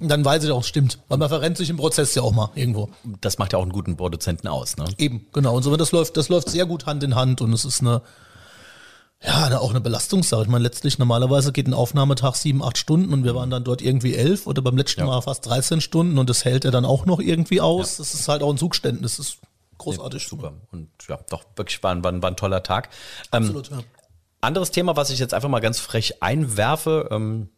Dann 0.08 0.24
weiß 0.24 0.44
ich 0.44 0.50
auch, 0.50 0.64
stimmt. 0.64 0.98
Weil 1.08 1.18
man 1.18 1.28
verrennt 1.28 1.56
sich 1.56 1.70
im 1.70 1.76
Prozess 1.76 2.14
ja 2.14 2.22
auch 2.22 2.32
mal 2.32 2.50
irgendwo. 2.54 2.90
Das 3.20 3.38
macht 3.38 3.52
ja 3.52 3.58
auch 3.58 3.62
einen 3.62 3.72
guten 3.72 3.96
Produzenten 3.96 4.48
aus. 4.48 4.76
Ne? 4.76 4.84
Eben, 4.98 5.26
genau. 5.32 5.54
Und 5.56 5.62
so, 5.62 5.76
das 5.76 5.92
läuft, 5.92 6.16
das 6.16 6.28
läuft 6.28 6.48
sehr 6.50 6.66
gut 6.66 6.86
Hand 6.86 7.02
in 7.04 7.14
Hand 7.14 7.40
und 7.40 7.52
es 7.52 7.64
ist 7.64 7.80
eine, 7.80 8.02
ja, 9.24 9.44
eine, 9.46 9.60
auch 9.60 9.70
eine 9.70 9.80
Belastungssache. 9.80 10.42
Ich 10.42 10.48
meine, 10.48 10.64
letztlich 10.64 10.98
normalerweise 10.98 11.52
geht 11.52 11.68
ein 11.68 11.74
Aufnahmetag 11.74 12.34
sieben, 12.34 12.62
acht 12.62 12.76
Stunden 12.78 13.12
und 13.12 13.22
wir 13.24 13.34
waren 13.36 13.50
dann 13.50 13.62
dort 13.62 13.80
irgendwie 13.80 14.14
elf 14.16 14.46
oder 14.48 14.62
beim 14.62 14.76
letzten 14.76 15.00
Ja. 15.02 15.06
Mal 15.06 15.20
fast 15.22 15.46
13 15.46 15.80
Stunden 15.80 16.18
und 16.18 16.28
das 16.28 16.44
hält 16.44 16.64
er 16.64 16.72
dann 16.72 16.84
auch 16.84 17.06
noch 17.06 17.20
irgendwie 17.20 17.60
aus. 17.60 17.98
Das 17.98 18.14
ist 18.14 18.26
halt 18.28 18.42
auch 18.42 18.50
ein 18.50 18.58
Zugständnis. 18.58 19.16
Das 19.18 19.26
ist 19.26 19.38
großartig. 19.78 20.26
Super. 20.26 20.54
Und 20.72 20.88
ja, 21.08 21.18
doch, 21.30 21.44
wirklich 21.56 21.80
war, 21.84 21.92
ein- 21.92 22.02
war, 22.02 22.10
ein- 22.10 22.22
war 22.22 22.30
ein 22.30 22.36
toller 22.36 22.62
Tag. 22.64 22.88
Ähm, 23.32 23.42
Absolut, 23.44 23.70
ja. 23.70 23.78
Anderes 24.40 24.72
Thema, 24.72 24.96
was 24.96 25.10
ich 25.10 25.20
jetzt 25.20 25.34
einfach 25.34 25.48
mal 25.48 25.60
ganz 25.60 25.78
frech 25.78 26.20
einwerfe, 26.20 27.08
ähm, 27.12 27.48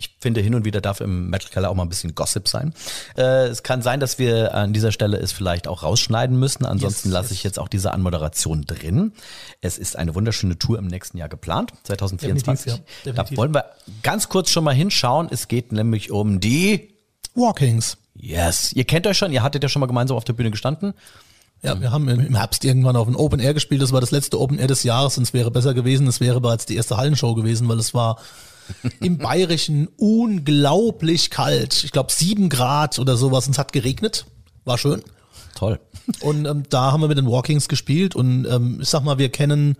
ich 0.00 0.14
finde, 0.20 0.40
hin 0.40 0.54
und 0.54 0.64
wieder 0.64 0.80
darf 0.80 1.00
im 1.00 1.28
Metal 1.28 1.50
Keller 1.50 1.70
auch 1.70 1.74
mal 1.74 1.82
ein 1.82 1.88
bisschen 1.88 2.14
Gossip 2.14 2.46
sein. 2.46 2.72
Äh, 3.16 3.48
es 3.48 3.64
kann 3.64 3.82
sein, 3.82 3.98
dass 3.98 4.20
wir 4.20 4.54
an 4.54 4.72
dieser 4.72 4.92
Stelle 4.92 5.16
es 5.16 5.32
vielleicht 5.32 5.66
auch 5.66 5.82
rausschneiden 5.82 6.38
müssen. 6.38 6.64
Ansonsten 6.64 7.08
Yes, 7.08 7.12
lasse 7.12 7.34
ich 7.34 7.42
jetzt 7.42 7.58
auch 7.58 7.66
diese 7.66 7.92
Anmoderation 7.92 8.64
drin. 8.64 9.12
Es 9.60 9.76
ist 9.76 9.96
eine 9.96 10.14
wunderschöne 10.14 10.56
Tour 10.56 10.78
im 10.78 10.86
nächsten 10.86 11.18
Jahr 11.18 11.28
geplant, 11.28 11.72
2024. 11.82 12.64
Definitiv, 12.66 12.88
ja. 12.88 13.02
Da 13.04 13.10
Definitiv. 13.10 13.38
wollen 13.38 13.54
wir 13.54 13.64
ganz 14.04 14.28
kurz 14.28 14.50
schon 14.50 14.62
mal 14.62 14.74
hinschauen. 14.74 15.28
Es 15.32 15.48
geht 15.48 15.72
nämlich 15.72 16.12
um 16.12 16.38
die 16.38 16.94
Walkings. 17.34 17.96
Yes. 18.14 18.72
Ihr 18.74 18.84
kennt 18.84 19.04
euch 19.08 19.18
schon, 19.18 19.32
ihr 19.32 19.42
hattet 19.42 19.64
ja 19.64 19.68
schon 19.68 19.80
mal 19.80 19.86
gemeinsam 19.86 20.16
auf 20.16 20.24
der 20.24 20.32
Bühne 20.32 20.52
gestanden. 20.52 20.94
Ja, 21.62 21.80
wir 21.80 21.90
haben 21.90 22.08
im 22.08 22.20
im 22.20 22.36
Herbst 22.36 22.64
irgendwann 22.64 22.94
auf 22.94 23.08
ein 23.08 23.16
Open 23.16 23.40
Air 23.40 23.52
gespielt. 23.52 23.82
Das 23.82 23.90
war 23.90 24.00
das 24.00 24.12
letzte 24.12 24.38
Open 24.40 24.60
Air 24.60 24.68
des 24.68 24.84
Jahres 24.84 25.18
und 25.18 25.24
es 25.24 25.34
wäre 25.34 25.50
besser 25.50 25.74
gewesen. 25.74 26.06
Es 26.06 26.20
wäre 26.20 26.40
bereits 26.40 26.66
die 26.66 26.76
erste 26.76 26.96
Hallenshow 26.96 27.34
gewesen, 27.34 27.68
weil 27.68 27.80
es 27.80 27.94
war 27.94 28.18
im 29.00 29.18
Bayerischen 29.18 29.88
unglaublich 29.96 31.30
kalt. 31.30 31.84
Ich 31.84 31.92
glaube 31.92 32.12
sieben 32.12 32.48
Grad 32.48 32.98
oder 32.98 33.16
sowas 33.16 33.46
und 33.46 33.52
es 33.52 33.58
hat 33.58 33.72
geregnet. 33.72 34.26
War 34.64 34.78
schön. 34.78 35.02
Toll. 35.54 35.80
Und 36.20 36.46
ähm, 36.46 36.62
da 36.68 36.92
haben 36.92 37.00
wir 37.00 37.08
mit 37.08 37.18
den 37.18 37.30
Walkings 37.30 37.68
gespielt 37.68 38.14
und 38.14 38.46
ähm, 38.46 38.78
ich 38.80 38.88
sag 38.88 39.02
mal, 39.02 39.18
wir 39.18 39.30
kennen 39.30 39.76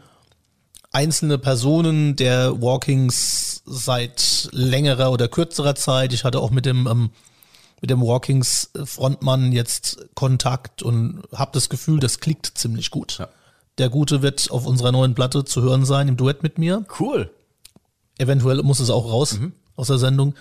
einzelne 0.91 1.39
Personen 1.39 2.17
der 2.17 2.61
Walkings 2.61 3.63
seit 3.65 4.49
längerer 4.53 5.13
oder 5.13 5.29
kürzerer 5.29 5.75
Zeit. 5.75 6.13
Ich 6.13 6.25
hatte 6.25 6.41
auch 6.41 6.51
mit 6.51 6.67
dem 6.67 6.87
ähm, 6.87 7.11
mit 7.81 7.91
dem 7.91 8.01
Walkings 8.01 8.71
Frontmann 8.85 9.53
jetzt 9.53 10.09
Kontakt 10.15 10.83
und 10.83 11.23
habe 11.33 11.53
das 11.55 11.69
Gefühl, 11.69 12.01
das 12.01 12.19
klickt 12.19 12.47
ziemlich 12.59 12.91
gut. 12.91 13.19
Ja. 13.19 13.29
Der 13.79 13.89
Gute 13.89 14.23
wird 14.23 14.51
auf 14.51 14.67
unserer 14.67 14.91
neuen 14.91 15.15
Platte 15.15 15.45
zu 15.45 15.63
hören 15.63 15.85
sein, 15.85 16.09
im 16.09 16.17
Duett 16.17 16.43
mit 16.43 16.59
mir. 16.59 16.85
Cool. 16.99 17.31
Eventuell 18.19 18.63
muss 18.63 18.81
es 18.81 18.91
auch 18.91 19.11
raus 19.11 19.39
aus 19.77 19.87
der 19.87 19.99
Sendung. 19.99 20.35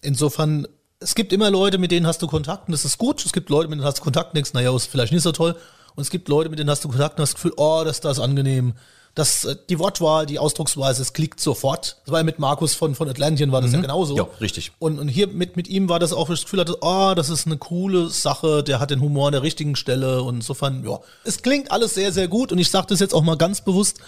Insofern, 0.00 0.66
es 0.98 1.14
gibt 1.14 1.32
immer 1.32 1.50
Leute, 1.50 1.78
mit 1.78 1.92
denen 1.92 2.06
hast 2.06 2.22
du 2.22 2.26
Kontakt 2.26 2.68
und 2.68 2.72
das 2.72 2.84
ist 2.84 2.98
gut. 2.98 3.24
Es 3.24 3.32
gibt 3.32 3.50
Leute, 3.50 3.68
mit 3.68 3.78
denen 3.78 3.86
hast 3.86 3.98
du 3.98 4.02
Kontakt 4.02 4.34
denkst, 4.34 4.54
naja, 4.54 4.74
ist 4.74 4.86
vielleicht 4.86 5.12
nicht 5.12 5.22
so 5.22 5.32
toll. 5.32 5.54
Und 5.94 6.02
es 6.02 6.10
gibt 6.10 6.28
Leute, 6.28 6.48
mit 6.48 6.58
denen 6.58 6.70
hast 6.70 6.84
du 6.84 6.88
Kontakt 6.88 7.18
und 7.18 7.22
hast 7.22 7.34
das 7.34 7.42
Gefühl, 7.42 7.52
oh, 7.56 7.82
das, 7.84 8.00
das 8.00 8.18
ist 8.18 8.24
angenehm. 8.24 8.74
Das, 9.14 9.44
äh, 9.44 9.56
die 9.68 9.78
Wortwahl, 9.78 10.24
die 10.24 10.38
Ausdrucksweise, 10.38 11.02
es 11.02 11.12
klickt 11.12 11.40
sofort. 11.40 11.96
Das 12.04 12.12
war 12.12 12.20
ja 12.20 12.24
mit 12.24 12.38
Markus 12.38 12.74
von, 12.74 12.94
von 12.94 13.08
Atlantian 13.08 13.50
war 13.50 13.60
das 13.60 13.72
ja 13.72 13.80
genauso. 13.80 14.16
Ja, 14.16 14.28
richtig. 14.40 14.72
Und, 14.78 14.98
und 14.98 15.08
hier 15.08 15.26
mit, 15.26 15.56
mit 15.56 15.68
ihm 15.68 15.88
war 15.88 15.98
das 15.98 16.12
auch, 16.12 16.28
das 16.28 16.44
Gefühl 16.44 16.60
hatte, 16.60 16.78
oh, 16.80 17.12
das 17.16 17.28
ist 17.28 17.46
eine 17.46 17.58
coole 17.58 18.08
Sache, 18.08 18.62
der 18.62 18.78
hat 18.78 18.90
den 18.90 19.00
Humor 19.00 19.26
an 19.26 19.32
der 19.32 19.42
richtigen 19.42 19.74
Stelle 19.74 20.22
und 20.22 20.36
insofern, 20.36 20.84
ja. 20.84 21.00
Es 21.24 21.42
klingt 21.42 21.72
alles 21.72 21.94
sehr, 21.94 22.12
sehr 22.12 22.28
gut 22.28 22.52
und 22.52 22.58
ich 22.58 22.70
sage 22.70 22.86
das 22.88 23.00
jetzt 23.00 23.12
auch 23.12 23.22
mal 23.22 23.36
ganz 23.36 23.62
bewusst. 23.62 23.98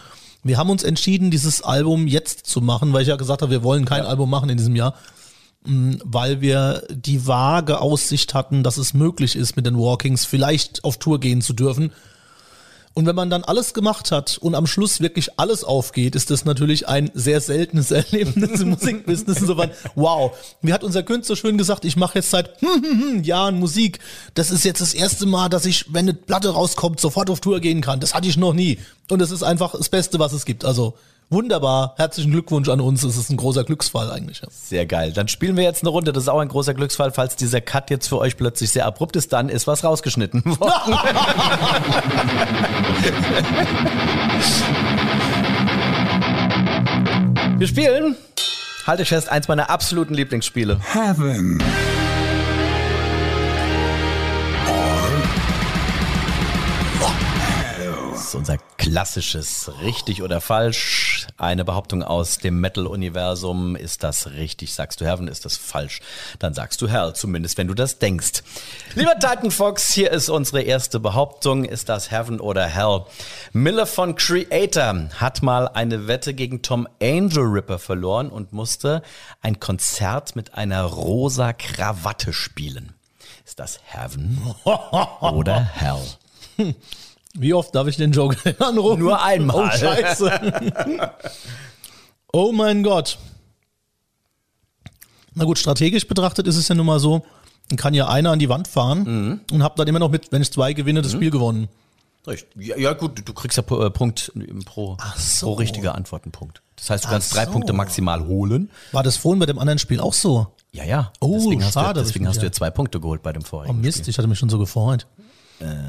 Wir 0.43 0.59
haben 0.59 0.71
uns 0.71 0.83
entschieden, 0.83 1.31
dieses 1.31 1.63
Album 1.63 2.07
jetzt 2.07 2.47
zu 2.47 2.61
machen, 2.61 2.93
weil 2.93 3.03
ich 3.03 3.09
ja 3.09 3.17
gesagt 3.17 3.43
habe, 3.43 3.53
wir 3.53 3.63
wollen 3.63 3.85
kein 3.85 4.05
Album 4.05 4.29
machen 4.29 4.51
in 4.51 4.57
diesem 4.57 4.75
Jahr, 4.75 4.95
mh, 5.65 5.99
weil 6.05 6.41
wir 6.41 6.83
die 6.91 7.27
vage 7.27 7.81
Aussicht 7.81 8.35
hatten, 8.35 8.63
dass 8.63 8.77
es 8.77 8.95
möglich 8.95 9.37
ist, 9.37 9.57
mit 9.57 9.67
den 9.67 9.79
Walkings 9.79 10.25
vielleicht 10.25 10.85
auf 10.85 10.99
Tour 10.99 11.21
gehen 11.21 11.43
zu 11.43 11.53
dürfen. 11.53 11.93
Und 12.95 13.07
wenn 13.07 13.17
man 13.17 13.31
dann 13.31 13.43
alles 13.43 13.73
gemacht 13.73 14.13
hat 14.13 14.37
und 14.39 14.55
am 14.55 14.67
Schluss 14.67 15.01
wirklich 15.01 15.39
alles 15.39 15.65
aufgeht, 15.65 16.15
ist 16.15 16.31
das 16.31 16.45
natürlich 16.45 16.89
ein 16.89 17.11
sehr 17.15 17.41
seltenes 17.41 17.91
Erlebnis 17.91 18.61
im 18.61 18.71
Musikbusiness. 18.71 19.41
Insofern, 19.41 19.71
wow. 19.95 20.37
Mir 20.61 20.75
hat 20.75 20.85
unser 20.85 21.03
Künstler 21.03 21.37
schön 21.37 21.57
gesagt, 21.57 21.85
ich 21.85 21.97
mache 21.97 22.19
jetzt 22.19 22.31
seit 22.31 22.51
Jahren 23.23 23.59
Musik. 23.59 23.99
Das 24.35 24.51
ist 24.51 24.65
jetzt 24.65 24.81
das 24.81 24.93
erste 24.93 25.27
Mal, 25.27 25.49
dass 25.49 25.65
ich, 25.65 25.93
wenn 25.93 26.07
eine 26.09 26.15
Platte 26.15 26.51
rauskommt, 26.51 27.01
sofort 27.01 27.31
auf 27.31 27.41
Tour 27.41 27.61
gehen 27.61 27.81
kann. 27.81 28.01
Das 28.01 28.15
hatte 28.15 28.29
ich 28.29 28.37
noch 28.37 28.53
nie. 28.53 28.79
Und 29.11 29.21
das 29.21 29.31
ist 29.31 29.43
einfach 29.43 29.75
das 29.77 29.89
Beste, 29.89 30.19
was 30.19 30.33
es 30.33 30.45
gibt. 30.45 30.65
Also 30.65 30.95
wunderbar. 31.33 31.95
Herzlichen 31.97 32.31
Glückwunsch 32.31 32.69
an 32.69 32.81
uns. 32.81 33.03
Es 33.03 33.17
ist 33.17 33.31
ein 33.31 33.37
großer 33.37 33.65
Glücksfall 33.65 34.11
eigentlich. 34.11 34.41
Ja. 34.41 34.49
Sehr 34.51 34.87
geil. 34.87 35.13
Dann 35.13 35.29
spielen 35.29 35.57
wir 35.57 35.65
jetzt 35.65 35.83
eine 35.83 35.91
Runde. 35.91 36.13
Das 36.13 36.25
ist 36.25 36.29
auch 36.29 36.39
ein 36.41 36.49
großer 36.49 36.75
Glücksfall. 36.75 37.11
Falls 37.11 37.37
dieser 37.37 37.61
Cut 37.61 37.91
jetzt 37.91 38.09
für 38.09 38.19
euch 38.19 38.37
plötzlich 38.37 38.71
sehr 38.71 38.87
abrupt 38.87 39.17
ist, 39.17 39.33
dann 39.33 39.49
ist 39.49 39.67
was 39.67 39.83
rausgeschnitten 39.85 40.45
worden. 40.61 40.99
wir 47.59 47.67
spielen, 47.67 48.17
halte 48.87 49.03
ich 49.03 49.09
fest, 49.09 49.29
eins 49.29 49.49
meiner 49.49 49.71
absoluten 49.71 50.15
Lieblingsspiele. 50.15 50.79
Heaven. 50.93 51.63
Ist 58.33 58.37
unser 58.37 58.57
klassisches 58.79 59.71
richtig 59.83 60.23
oder 60.23 60.41
falsch. 60.41 61.27
Eine 61.37 61.67
Behauptung 61.67 62.03
aus 62.03 62.39
dem 62.39 62.61
Metal-Universum. 62.61 63.77
Ist 63.77 64.03
das 64.05 64.31
richtig? 64.31 64.73
Sagst 64.73 65.03
du 65.03 65.05
Heaven? 65.05 65.29
Ist 65.29 65.45
das 65.45 65.59
falsch? 65.59 66.01
Dann 66.39 66.55
sagst 66.55 66.81
du 66.81 66.89
Hell, 66.89 67.13
zumindest 67.15 67.59
wenn 67.59 67.69
du 67.69 67.75
das 67.75 67.99
denkst. 67.99 68.43
Lieber 68.95 69.19
Titan 69.19 69.51
Fox, 69.51 69.93
hier 69.93 70.11
ist 70.11 70.31
unsere 70.31 70.63
erste 70.63 70.99
Behauptung. 70.99 71.67
Ist 71.67 71.91
das 71.91 72.11
Heaven 72.11 72.41
oder 72.41 72.65
Hell? 72.65 73.05
Miller 73.53 73.85
von 73.85 74.15
Creator 74.15 75.11
hat 75.17 75.43
mal 75.43 75.69
eine 75.69 76.09
Wette 76.09 76.33
gegen 76.33 76.63
Tom 76.63 76.89
Angel 77.03 77.45
Ripper 77.45 77.79
verloren 77.79 78.31
und 78.31 78.55
musste 78.55 79.03
ein 79.43 79.61
Konzert 79.61 80.37
mit 80.37 80.55
einer 80.55 80.85
rosa 80.85 81.53
Krawatte 81.53 82.33
spielen. 82.33 82.95
Ist 83.45 83.59
das 83.59 83.79
Heaven 83.85 84.41
oder 85.21 85.61
Hell? 85.61 86.01
Wie 87.35 87.55
oft 87.55 87.75
darf 87.75 87.87
ich 87.89 87.97
den 87.97 88.13
Joker 88.13 88.37
anrufen? 88.67 89.01
Nur 89.01 89.23
einmal. 89.23 89.57
Oh, 89.57 89.71
scheiße. 89.77 90.31
oh 92.33 92.53
mein 92.53 92.83
Gott. 92.83 93.19
Na 95.35 95.45
gut, 95.45 95.59
strategisch 95.59 96.07
betrachtet 96.07 96.47
ist 96.47 96.57
es 96.57 96.69
ja 96.69 96.75
nun 96.75 96.85
mal 96.87 97.01
so, 97.01 97.25
dann 97.69 97.79
kann 97.79 97.95
ja 97.95 98.07
einer 98.09 98.31
an 98.33 98.39
die 98.39 98.51
Wand 98.51 98.69
fahren 98.69 99.41
und 99.51 99.63
hab 99.63 99.77
dann 99.77 99.89
immer 99.89 99.99
noch 99.99 100.11
mit, 100.11 100.31
wenn 100.31 100.43
ich 100.43 100.53
zwei 100.53 100.75
gewinne, 100.75 101.01
das 101.01 101.13
Spiel 101.13 101.31
gewonnen. 101.31 101.69
Ja, 102.57 102.77
ja 102.77 102.93
gut, 102.93 103.27
du 103.27 103.33
kriegst 103.33 103.57
ja 103.57 103.63
pro- 103.65 103.83
äh, 103.83 103.91
Punkt 103.91 104.31
pro, 104.65 104.97
so. 105.17 105.47
pro 105.47 105.53
richtige 105.55 105.93
Antwort 105.95 106.25
einen 106.25 106.31
Punkt. 106.33 106.63
Das 106.77 106.89
heißt, 106.91 107.05
du 107.05 107.09
kannst 107.09 107.33
Ach 107.33 107.37
drei 107.37 107.47
so. 107.47 107.51
Punkte 107.53 107.73
maximal 107.73 108.25
holen. 108.27 108.71
War 108.93 109.03
das 109.03 109.17
vorhin 109.17 109.41
bei 109.41 109.47
dem 109.47 109.59
anderen 109.59 109.79
Spiel 109.81 109.99
auch 109.99 110.13
so? 110.13 110.47
Ja, 110.71 110.85
ja. 110.85 111.13
Oh, 111.21 111.35
deswegen 111.39 111.65
hast 111.65 111.75
schade, 111.75 111.99
du, 112.01 112.07
deswegen 112.07 112.29
hast 112.29 112.41
du 112.41 112.47
ja. 112.47 112.53
zwei 112.53 112.71
Punkte 112.71 113.01
geholt 113.01 113.23
bei 113.25 113.33
dem 113.33 113.43
Oh 113.43 113.47
vorigen 113.47 113.81
Mist, 113.81 113.99
Spiel. 113.99 114.11
ich 114.11 114.19
hatte 114.19 114.29
mich 114.29 114.39
schon 114.39 114.51
so 114.51 114.59
gefreut. 114.59 115.07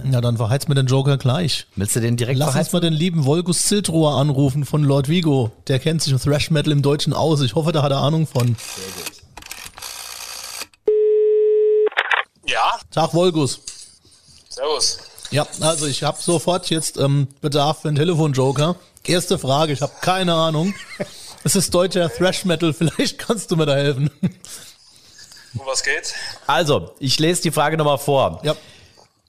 Na 0.03 0.21
dann 0.21 0.37
verheiz 0.37 0.67
mir 0.67 0.75
den 0.75 0.87
Joker 0.87 1.17
gleich. 1.17 1.65
Willst 1.75 1.95
du 1.95 1.99
den 2.01 2.17
direkt 2.17 2.37
Lass 2.39 2.47
uns 2.49 2.53
verheizen? 2.53 2.75
mal 2.75 2.79
den 2.81 2.93
lieben 2.93 3.23
Volgus 3.25 3.63
Ziltrohr 3.63 4.15
anrufen 4.15 4.65
von 4.65 4.83
Lord 4.83 5.07
Vigo. 5.09 5.51
Der 5.67 5.79
kennt 5.79 6.01
sich 6.01 6.13
im 6.13 6.19
Thrash 6.19 6.51
Metal 6.51 6.71
im 6.71 6.81
Deutschen 6.81 7.13
aus. 7.13 7.41
Ich 7.41 7.55
hoffe, 7.55 7.71
da 7.71 7.81
hat 7.83 7.91
er 7.91 7.97
Ahnung 7.99 8.27
von. 8.27 8.55
Ja, 12.45 12.79
Tag 12.91 13.13
Volgus. 13.13 13.59
servus. 14.49 14.99
Ja, 15.31 15.47
also 15.61 15.87
ich 15.87 16.03
habe 16.03 16.17
sofort 16.21 16.69
jetzt 16.69 16.97
ähm, 16.97 17.27
Bedarf 17.41 17.81
für 17.81 17.87
einen 17.87 17.97
Telefonjoker. 17.97 18.75
Erste 19.05 19.39
Frage, 19.39 19.73
ich 19.73 19.81
habe 19.81 19.93
keine 20.01 20.33
Ahnung. 20.33 20.73
Es 21.45 21.57
ist 21.57 21.73
deutscher 21.75 22.09
Thrash 22.09 22.45
Metal, 22.45 22.71
vielleicht 22.71 23.17
kannst 23.17 23.51
du 23.51 23.57
mir 23.57 23.65
da 23.65 23.75
helfen. 23.75 24.09
Um 25.55 25.65
was 25.65 25.83
geht's? 25.83 26.13
Also, 26.47 26.91
ich 26.99 27.19
lese 27.19 27.41
die 27.41 27.51
Frage 27.51 27.75
nochmal 27.75 27.97
vor. 27.97 28.39
Ja. 28.43 28.55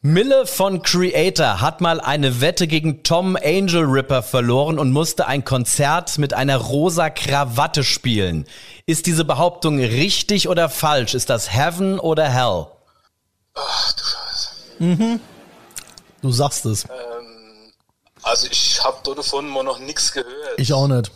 Mille 0.07 0.47
von 0.47 0.83
Creator 0.83 1.63
hat 1.63 1.81
mal 1.81 1.99
eine 1.99 2.43
Wette 2.43 2.67
gegen 2.67 3.05
Tom 3.05 3.39
Angel 3.43 3.85
Ripper 3.85 4.23
verloren 4.23 4.79
und 4.79 4.93
musste 4.93 5.27
ein 5.27 5.47
Konzert 5.47 6.19
mit 6.19 6.35
einer 6.35 6.59
rosa 6.59 7.09
Krawatte 7.09 7.83
spielen. 7.83 8.47
Ist 8.85 9.07
diese 9.07 9.25
Behauptung 9.25 9.79
richtig 9.79 10.47
oder 10.51 10.69
falsch? 10.69 11.15
Ist 11.15 11.31
das 11.31 11.55
Heaven 11.55 11.99
oder 11.99 12.29
Hell? 12.29 12.67
Ach 13.55 13.93
du 13.95 14.03
Scheiße. 14.05 15.21
Du 16.21 16.31
sagst 16.31 16.67
es. 16.67 16.85
Also 18.23 18.47
ich 18.51 18.85
habe 18.85 18.99
davon 19.17 19.49
mal 19.49 19.65
noch 19.65 19.79
nichts 19.79 20.13
gehört. 20.13 20.59
Ich 20.59 20.75
auch 20.75 20.87
nicht. 20.87 21.11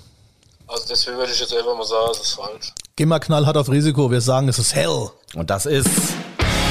Also 0.66 0.84
deswegen 0.88 1.18
würde 1.18 1.30
ich 1.30 1.40
jetzt 1.40 1.52
einfach 1.52 1.76
mal 1.76 1.84
sagen, 1.84 2.08
es 2.12 2.20
ist 2.20 2.32
falsch. 2.32 2.72
Geh 2.96 3.04
mal 3.04 3.18
knallhart 3.18 3.58
auf 3.58 3.68
Risiko. 3.68 4.10
Wir 4.10 4.22
sagen, 4.22 4.48
es 4.48 4.58
ist 4.58 4.74
Hell. 4.74 5.10
Und 5.34 5.50
das 5.50 5.66
ist 5.66 5.90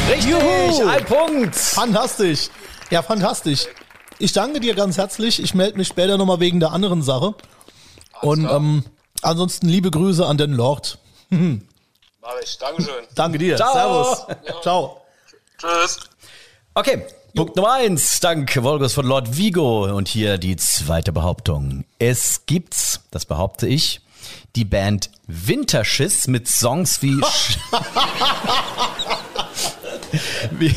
richtig. 0.08 0.32
Juhu! 0.32 0.88
Ein 0.88 1.06
Punkt. 1.06 1.56
Fantastisch. 1.56 2.50
Ja, 2.89 3.02
fantastisch. 3.02 3.67
Ich 4.20 4.32
danke 4.32 4.60
dir 4.60 4.74
ganz 4.76 4.98
herzlich. 4.98 5.41
Ich 5.41 5.54
melde 5.54 5.78
mich 5.78 5.88
später 5.88 6.17
nochmal 6.17 6.39
wegen 6.39 6.60
der 6.60 6.72
anderen 6.72 7.02
Sache. 7.02 7.36
Und 8.22 8.46
ähm, 8.46 8.84
ansonsten 9.22 9.67
liebe 9.67 9.91
Grüße 9.91 10.26
an 10.26 10.38
den 10.38 10.54
Lord. 10.54 10.98
Mach 11.30 11.60
ich. 12.43 12.58
Dankeschön. 12.58 13.06
Danke 13.15 13.38
dir. 13.38 13.58
Ciao. 13.58 13.74
Servus. 13.74 14.62
Ciao. 14.62 15.02
Tschüss. 15.58 16.00
Okay, 16.74 17.06
Punkt 17.36 17.56
Nummer 17.56 17.74
eins. 17.74 18.20
Dank 18.20 18.52
Volgus 18.63 18.93
von 18.93 19.06
Lord 19.06 19.38
Vigo. 19.38 19.86
Und 19.96 20.08
hier 20.08 20.38
die 20.38 20.56
zweite 20.56 21.12
Behauptung. 21.12 21.86
Es 22.00 22.46
gibt, 22.46 23.02
das 23.12 23.26
behaupte 23.26 23.67
ich, 23.67 24.02
die 24.56 24.65
Band 24.65 25.12
Winterschiss 25.28 26.28
mit 26.28 26.48
Songs 26.48 27.02
wie... 27.02 27.22
Wie 30.52 30.74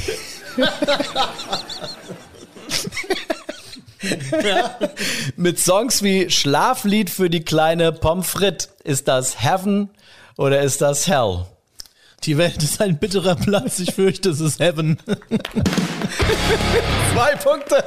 mit 5.36 5.58
Songs 5.58 6.02
wie 6.02 6.30
Schlaflied 6.30 7.10
für 7.10 7.28
die 7.30 7.44
kleine 7.44 7.92
Pommes 7.92 8.28
frites. 8.30 8.70
Ist 8.84 9.08
das 9.08 9.42
Heaven 9.42 9.90
oder 10.36 10.60
ist 10.60 10.80
das 10.80 11.06
Hell? 11.06 11.44
Die 12.24 12.36
Welt 12.36 12.62
ist 12.62 12.80
ein 12.82 12.98
bitterer 12.98 13.34
Platz. 13.34 13.78
Ich 13.78 13.94
fürchte, 13.94 14.30
es 14.30 14.40
ist 14.40 14.60
Heaven. 14.60 14.98
Zwei 17.14 17.34
Punkte. 17.36 17.82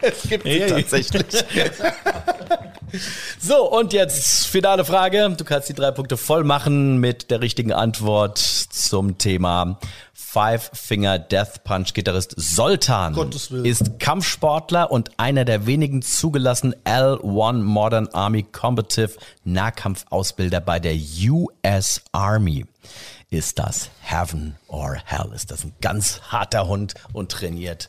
Es 0.00 0.22
gibt 0.28 0.44
sie 0.44 0.60
Hey. 0.60 0.68
tatsächlich. 0.70 1.26
so, 3.40 3.68
und 3.72 3.92
jetzt 3.92 4.46
finale 4.46 4.84
Frage. 4.84 5.28
Du 5.36 5.44
kannst 5.44 5.68
die 5.68 5.74
drei 5.74 5.90
Punkte 5.90 6.16
voll 6.16 6.44
machen 6.44 6.98
mit 6.98 7.32
der 7.32 7.40
richtigen 7.40 7.72
Antwort 7.72 8.38
zum 8.38 9.18
Thema 9.18 9.80
Five 10.34 10.68
Finger 10.72 11.20
Death 11.20 11.62
Punch 11.62 11.94
Gitarrist 11.94 12.34
Soltan 12.36 13.14
Willen. 13.14 13.64
ist 13.64 14.00
Kampfsportler 14.00 14.90
und 14.90 15.12
einer 15.16 15.44
der 15.44 15.64
wenigen 15.66 16.02
zugelassenen 16.02 16.74
L1 16.84 17.62
Modern 17.62 18.08
Army 18.08 18.42
Combative 18.42 19.12
Nahkampfausbilder 19.44 20.60
bei 20.60 20.80
der 20.80 20.96
US 21.30 22.02
Army. 22.10 22.66
Ist 23.30 23.60
das 23.60 23.90
Heaven 24.02 24.56
or 24.66 24.96
Hell? 25.04 25.30
Ist 25.36 25.52
das 25.52 25.62
ein 25.62 25.72
ganz 25.80 26.20
harter 26.22 26.66
Hund 26.66 26.94
und 27.12 27.30
trainiert 27.30 27.88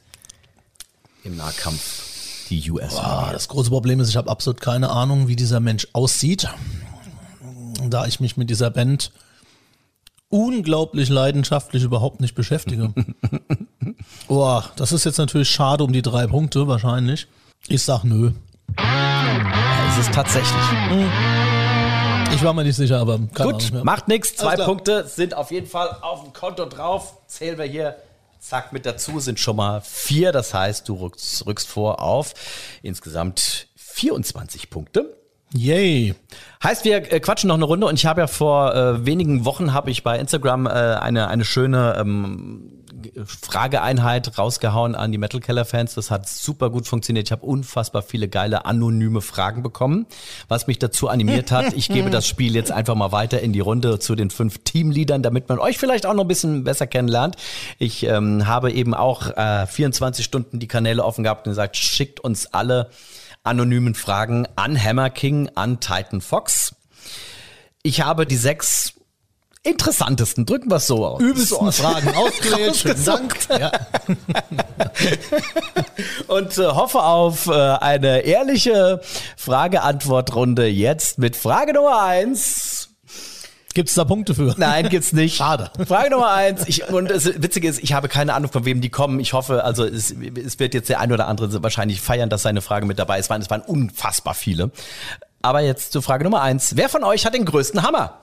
im 1.23 1.38
Nahkampf 1.38 2.47
die 2.49 2.69
US 2.69 2.95
Ah, 2.97 3.21
Army? 3.21 3.34
das 3.34 3.47
große 3.47 3.71
Problem 3.71 3.99
ist, 3.99 4.10
ich 4.10 4.17
habe 4.17 4.29
absolut 4.29 4.62
keine 4.62 4.91
Ahnung, 4.91 5.27
wie 5.27 5.36
dieser 5.36 5.60
Mensch 5.62 5.88
aussieht. 5.93 6.47
Da 7.89 8.05
ich 8.05 8.19
mich 8.19 8.38
mit 8.38 8.51
dieser 8.51 8.69
Band 8.69 9.12
unglaublich 10.36 11.10
leidenschaftlich 11.10 11.84
überhaupt 11.84 12.19
nicht 12.19 12.36
beschäftige. 12.36 12.93
Boah, 14.28 14.65
das 14.76 14.91
ist 14.91 15.06
jetzt 15.06 15.17
natürlich 15.17 15.50
schade 15.50 15.84
um 15.84 15.93
die 15.93 16.02
drei 16.02 16.28
Punkte 16.28 16.67
wahrscheinlich. 16.67 17.28
Ich 17.67 17.84
sag 17.84 18.04
nö. 18.04 18.32
Ja, 18.78 19.88
es 19.89 19.98
ist 20.00 20.13
tatsächlich. 20.13 20.62
Ich 22.34 22.43
war 22.43 22.54
mir 22.54 22.65
nicht 22.65 22.76
sicher, 22.76 23.00
aber 23.00 23.17
Gut, 23.17 23.39
Ahnung, 23.39 23.60
ja. 23.74 23.84
macht 23.84 24.10
nichts. 24.10 24.36
Zwei. 24.36 24.58
Punkte 24.58 25.08
sind 25.08 25.34
auf 25.34 25.52
jeden 25.52 25.67
Fall 25.67 25.98
auf 26.02 26.24
dem 26.24 26.34
Konto 26.34 26.65
drauf. 26.65 27.17
Zählen 27.28 27.58
wir 27.58 27.65
hier. 27.65 27.95
Zack, 28.39 28.74
mit 28.74 28.86
dazu 28.86 29.19
sind 29.21 29.39
schon 29.39 29.56
mal 29.56 29.82
vier. 29.82 30.34
Das 30.34 30.54
heißt, 30.54 30.89
du 30.89 30.95
rückst, 30.95 31.45
rückst 31.45 31.67
vor 31.67 32.02
auf 32.02 32.34
insgesamt 32.84 33.67
24 33.78 34.69
Punkte. 34.69 35.15
Yay. 35.53 36.15
Heißt, 36.63 36.86
wir 36.86 37.12
äh, 37.12 37.19
quatschen 37.19 37.47
noch 37.47 37.55
eine 37.55 37.65
Runde 37.65 37.88
und 37.88 37.95
ich 37.95 38.05
habe 38.05 38.21
ja 38.21 38.27
vor 38.27 38.75
äh, 38.75 39.05
wenigen 39.05 39.45
Wochen 39.45 39.73
habe 39.73 39.91
ich 39.91 40.03
bei 40.03 40.19
Instagram 40.19 40.65
äh, 40.65 40.69
eine 40.69 41.27
eine 41.27 41.45
schöne 41.45 41.95
ähm, 41.97 42.71
Frageeinheit 43.25 44.38
rausgehauen 44.38 44.95
an 44.95 45.12
die 45.12 45.17
Metal 45.17 45.39
Keller 45.39 45.65
Fans. 45.65 45.93
Das 45.95 46.12
hat 46.12 46.27
super 46.27 46.69
gut 46.69 46.88
funktioniert. 46.88 47.27
Ich 47.27 47.31
habe 47.31 47.45
unfassbar 47.45 48.01
viele 48.01 48.27
geile 48.27 48.65
anonyme 48.65 49.21
Fragen 49.21 49.63
bekommen, 49.63 50.08
was 50.47 50.67
mich 50.67 50.79
dazu 50.79 51.08
animiert 51.08 51.51
hat. 51.51 51.73
Ich 51.73 51.88
gebe 51.89 52.10
das 52.10 52.27
Spiel 52.27 52.55
jetzt 52.55 52.71
einfach 52.71 52.95
mal 52.95 53.12
weiter 53.12 53.39
in 53.41 53.53
die 53.53 53.60
Runde 53.60 53.99
zu 53.99 54.15
den 54.15 54.29
fünf 54.29 54.60
Teamleadern, 54.63 55.21
damit 55.21 55.49
man 55.49 55.60
euch 55.60 55.77
vielleicht 55.77 56.05
auch 56.05 56.13
noch 56.13 56.23
ein 56.23 56.27
bisschen 56.27 56.63
besser 56.63 56.88
kennenlernt. 56.88 57.36
Ich 57.79 58.03
ähm, 58.03 58.47
habe 58.47 58.71
eben 58.71 58.93
auch 58.93 59.29
äh, 59.38 59.67
24 59.67 60.25
Stunden 60.25 60.60
die 60.60 60.67
Kanäle 60.67 61.03
offen 61.03 61.23
gehabt 61.23 61.45
und 61.47 61.51
gesagt, 61.51 61.77
schickt 61.77 62.19
uns 62.19 62.47
alle 62.47 62.89
anonymen 63.45 63.95
Fragen 63.95 64.47
an 64.55 64.81
Hammer 64.81 65.10
King, 65.10 65.49
an 65.55 65.79
Titan 65.79 66.21
Fox. 66.21 66.75
Ich 67.84 68.01
habe 68.01 68.25
die 68.25 68.38
sechs 68.38 68.93
interessantesten, 69.65 70.45
drücken 70.45 70.69
wir 70.69 70.77
es 70.77 70.88
so 70.88 71.05
aus. 71.05 71.21
Übelsten 71.21 71.71
Fragen 71.71 72.10
ausgewählt. 72.15 72.75
Schönen 72.75 73.03
Dank. 73.03 73.36
Ja. 73.49 73.71
Und 76.27 76.58
äh, 76.58 76.67
hoffe 76.67 77.01
auf 77.01 77.47
äh, 77.47 77.51
eine 77.51 78.19
ehrliche 78.19 79.01
Frage-Antwort-Runde 79.38 80.67
jetzt 80.67 81.17
mit 81.17 81.36
Frage 81.36 81.73
Nummer 81.73 82.03
eins. 82.03 82.74
Gibt 83.75 83.89
es 83.89 83.95
da 83.95 84.05
Punkte 84.05 84.33
für? 84.33 84.55
Nein, 84.57 84.88
gibt's 84.88 85.11
nicht. 85.11 85.35
Schade. 85.35 85.69
Frage 85.85 86.09
Nummer 86.09 86.31
eins. 86.31 86.63
Ich, 86.65 86.88
und 86.88 87.11
das 87.11 87.25
Witzige 87.25 87.67
ist, 87.67 87.83
ich 87.83 87.91
habe 87.91 88.07
keine 88.07 88.33
Ahnung, 88.33 88.49
von 88.49 88.63
wem 88.63 88.79
die 88.79 88.89
kommen. 88.89 89.19
Ich 89.19 89.33
hoffe, 89.33 89.65
also 89.65 89.83
es, 89.83 90.11
es 90.11 90.59
wird 90.59 90.73
jetzt 90.73 90.88
der 90.88 91.01
ein 91.01 91.11
oder 91.11 91.27
andere 91.27 91.61
wahrscheinlich 91.61 91.99
feiern, 91.99 92.29
dass 92.29 92.41
seine 92.41 92.61
Frage 92.61 92.85
mit 92.85 92.99
dabei 92.99 93.19
ist. 93.19 93.25
Es 93.25 93.29
waren, 93.29 93.41
es 93.41 93.49
waren 93.49 93.61
unfassbar 93.61 94.33
viele. 94.33 94.71
Aber 95.41 95.59
jetzt 95.59 95.91
zur 95.91 96.01
Frage 96.01 96.23
Nummer 96.23 96.41
eins. 96.41 96.77
Wer 96.77 96.88
von 96.88 97.03
euch 97.03 97.25
hat 97.25 97.33
den 97.33 97.43
größten 97.43 97.83
Hammer? 97.83 98.21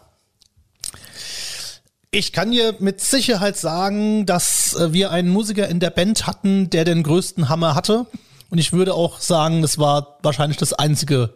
Ich 2.10 2.32
kann 2.32 2.50
dir 2.50 2.74
mit 2.78 3.02
Sicherheit 3.02 3.58
sagen, 3.58 4.24
dass 4.24 4.74
äh, 4.74 4.94
wir 4.94 5.10
einen 5.10 5.28
Musiker 5.28 5.68
in 5.68 5.80
der 5.80 5.90
Band 5.90 6.26
hatten, 6.26 6.70
der 6.70 6.86
den 6.86 7.02
größten 7.02 7.50
Hammer 7.50 7.74
hatte. 7.74 8.06
Und 8.48 8.56
ich 8.56 8.72
würde 8.72 8.94
auch 8.94 9.20
sagen, 9.20 9.60
das 9.60 9.76
war 9.76 10.16
wahrscheinlich 10.22 10.56
das 10.56 10.72
einzige, 10.72 11.34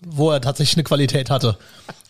wo 0.00 0.30
er 0.30 0.40
tatsächlich 0.40 0.76
eine 0.76 0.84
Qualität 0.84 1.28
hatte. 1.28 1.58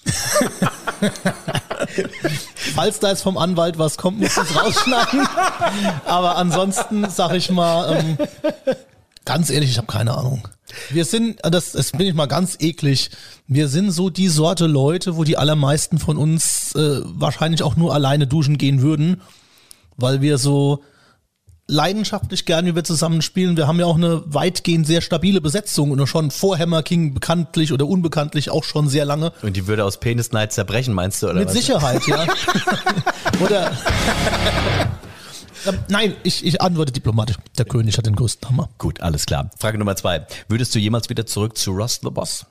Falls 2.74 3.00
da 3.00 3.10
jetzt 3.10 3.22
vom 3.22 3.38
Anwalt 3.38 3.78
was 3.78 3.96
kommt, 3.96 4.20
muss 4.20 4.36
es 4.36 4.56
rausschneiden. 4.56 5.26
Aber 6.04 6.36
ansonsten 6.36 7.08
sag 7.10 7.34
ich 7.34 7.50
mal, 7.50 7.98
ähm, 7.98 8.18
ganz 9.24 9.50
ehrlich, 9.50 9.70
ich 9.70 9.78
habe 9.78 9.86
keine 9.86 10.16
Ahnung. 10.16 10.48
Wir 10.90 11.04
sind, 11.04 11.44
äh, 11.44 11.50
das, 11.50 11.72
das 11.72 11.92
bin 11.92 12.06
ich 12.06 12.14
mal 12.14 12.26
ganz 12.26 12.56
eklig. 12.60 13.10
Wir 13.46 13.68
sind 13.68 13.90
so 13.90 14.10
die 14.10 14.28
Sorte 14.28 14.66
Leute, 14.66 15.16
wo 15.16 15.24
die 15.24 15.36
allermeisten 15.36 15.98
von 15.98 16.16
uns 16.16 16.74
äh, 16.74 17.00
wahrscheinlich 17.04 17.62
auch 17.62 17.76
nur 17.76 17.94
alleine 17.94 18.26
duschen 18.26 18.58
gehen 18.58 18.82
würden, 18.82 19.22
weil 19.96 20.20
wir 20.20 20.38
so 20.38 20.82
leidenschaftlich 21.68 22.46
gern, 22.46 22.66
wie 22.66 22.74
wir 22.74 22.82
zusammen 22.82 23.22
spielen. 23.22 23.56
Wir 23.56 23.68
haben 23.68 23.78
ja 23.78 23.86
auch 23.86 23.96
eine 23.96 24.22
weitgehend 24.26 24.86
sehr 24.86 25.02
stabile 25.02 25.40
Besetzung 25.40 25.90
und 25.90 26.06
schon 26.06 26.30
vor 26.30 26.58
Hammer 26.58 26.82
King 26.82 27.14
bekanntlich 27.14 27.72
oder 27.72 27.86
unbekanntlich 27.86 28.50
auch 28.50 28.64
schon 28.64 28.88
sehr 28.88 29.04
lange. 29.04 29.32
Und 29.42 29.54
die 29.56 29.66
würde 29.66 29.84
aus 29.84 30.00
Penis 30.00 30.32
Night 30.32 30.52
zerbrechen, 30.52 30.94
meinst 30.94 31.22
du? 31.22 31.26
Oder 31.28 31.40
Mit 31.40 31.48
was? 31.48 31.54
Sicherheit, 31.54 32.06
ja. 32.06 32.26
Oder 33.40 33.70
ähm, 35.66 35.78
nein, 35.88 36.14
ich, 36.22 36.44
ich 36.44 36.60
antworte 36.62 36.92
diplomatisch. 36.92 37.36
Der 37.58 37.66
König 37.66 37.98
hat 37.98 38.06
den 38.06 38.16
größten 38.16 38.48
Hammer. 38.48 38.70
Gut, 38.78 39.00
alles 39.00 39.26
klar. 39.26 39.50
Frage 39.58 39.78
Nummer 39.78 39.96
zwei. 39.96 40.26
Würdest 40.48 40.74
du 40.74 40.78
jemals 40.78 41.08
wieder 41.10 41.26
zurück 41.26 41.58
zu 41.58 41.72
Ross 41.72 42.00
the 42.02 42.10
Boss? 42.10 42.46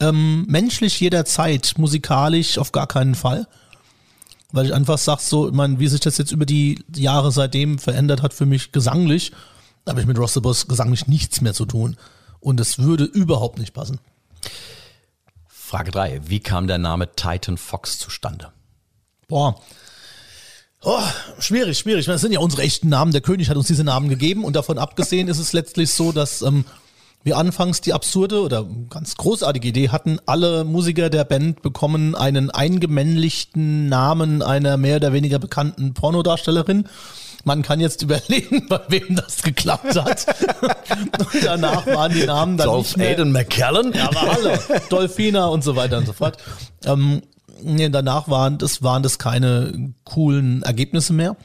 Ähm, 0.00 0.44
menschlich 0.48 1.00
jederzeit, 1.00 1.74
musikalisch 1.76 2.58
auf 2.58 2.72
gar 2.72 2.86
keinen 2.86 3.14
Fall. 3.14 3.46
Weil 4.52 4.66
ich 4.66 4.74
einfach 4.74 4.98
sag 4.98 5.20
so, 5.20 5.48
ich 5.48 5.54
meine, 5.54 5.78
wie 5.78 5.88
sich 5.88 6.00
das 6.00 6.18
jetzt 6.18 6.30
über 6.30 6.46
die 6.46 6.84
Jahre 6.94 7.32
seitdem 7.32 7.78
verändert 7.78 8.22
hat 8.22 8.34
für 8.34 8.46
mich 8.46 8.70
gesanglich, 8.70 9.32
da 9.84 9.90
habe 9.90 10.00
ich 10.00 10.06
mit 10.06 10.18
Ross 10.18 10.34
the 10.34 10.40
Boss 10.40 10.68
gesanglich 10.68 11.06
nichts 11.06 11.40
mehr 11.40 11.54
zu 11.54 11.66
tun. 11.66 11.96
Und 12.38 12.60
es 12.60 12.78
würde 12.78 13.04
überhaupt 13.04 13.58
nicht 13.58 13.72
passen. 13.72 13.98
Frage 15.46 15.90
drei. 15.90 16.20
Wie 16.24 16.40
kam 16.40 16.66
der 16.66 16.78
Name 16.78 17.14
Titan 17.16 17.56
Fox 17.56 17.98
zustande? 17.98 18.52
Boah. 19.26 19.58
Oh, 20.82 21.00
schwierig, 21.38 21.78
schwierig. 21.78 22.06
Das 22.06 22.20
sind 22.20 22.32
ja 22.32 22.40
unsere 22.40 22.62
echten 22.62 22.88
Namen. 22.88 23.12
Der 23.12 23.20
König 23.20 23.48
hat 23.48 23.56
uns 23.56 23.68
diese 23.68 23.84
Namen 23.84 24.08
gegeben 24.08 24.44
und 24.44 24.54
davon 24.54 24.78
abgesehen 24.78 25.28
ist 25.28 25.38
es 25.38 25.52
letztlich 25.52 25.90
so, 25.90 26.12
dass 26.12 26.42
ähm, 26.42 26.64
wir 27.24 27.36
anfangs 27.36 27.80
die 27.80 27.92
absurde 27.92 28.40
oder 28.40 28.66
ganz 28.90 29.16
großartige 29.16 29.68
Idee 29.68 29.88
hatten, 29.90 30.18
alle 30.26 30.64
Musiker 30.64 31.08
der 31.10 31.24
Band 31.24 31.62
bekommen 31.62 32.14
einen 32.14 32.50
eingemännlichten 32.50 33.88
Namen 33.88 34.42
einer 34.42 34.76
mehr 34.76 34.96
oder 34.96 35.12
weniger 35.12 35.38
bekannten 35.38 35.94
Pornodarstellerin. 35.94 36.88
Man 37.44 37.62
kann 37.62 37.80
jetzt 37.80 38.02
überlegen, 38.02 38.66
bei 38.68 38.80
wem 38.88 39.16
das 39.16 39.42
geklappt 39.42 39.96
hat. 39.96 40.26
und 41.18 41.44
danach 41.44 41.86
waren 41.86 42.12
die 42.12 42.26
Namen 42.26 42.56
dann 42.56 42.66
Dolph 42.66 42.88
nicht 42.88 42.96
mehr, 42.96 43.10
Aiden 43.10 43.32
McKellen? 43.32 43.92
ja, 43.92 44.08
aber 44.08 44.32
alle. 44.32 44.60
Dolphina 44.88 45.46
und 45.46 45.62
so 45.62 45.76
weiter 45.76 45.98
und 45.98 46.06
so 46.06 46.12
fort. 46.12 46.38
Ähm, 46.84 47.22
nee, 47.62 47.88
danach 47.88 48.28
waren 48.28 48.58
das, 48.58 48.82
waren 48.82 49.02
das 49.02 49.18
keine 49.18 49.92
coolen 50.04 50.62
Ergebnisse 50.62 51.12
mehr. 51.12 51.36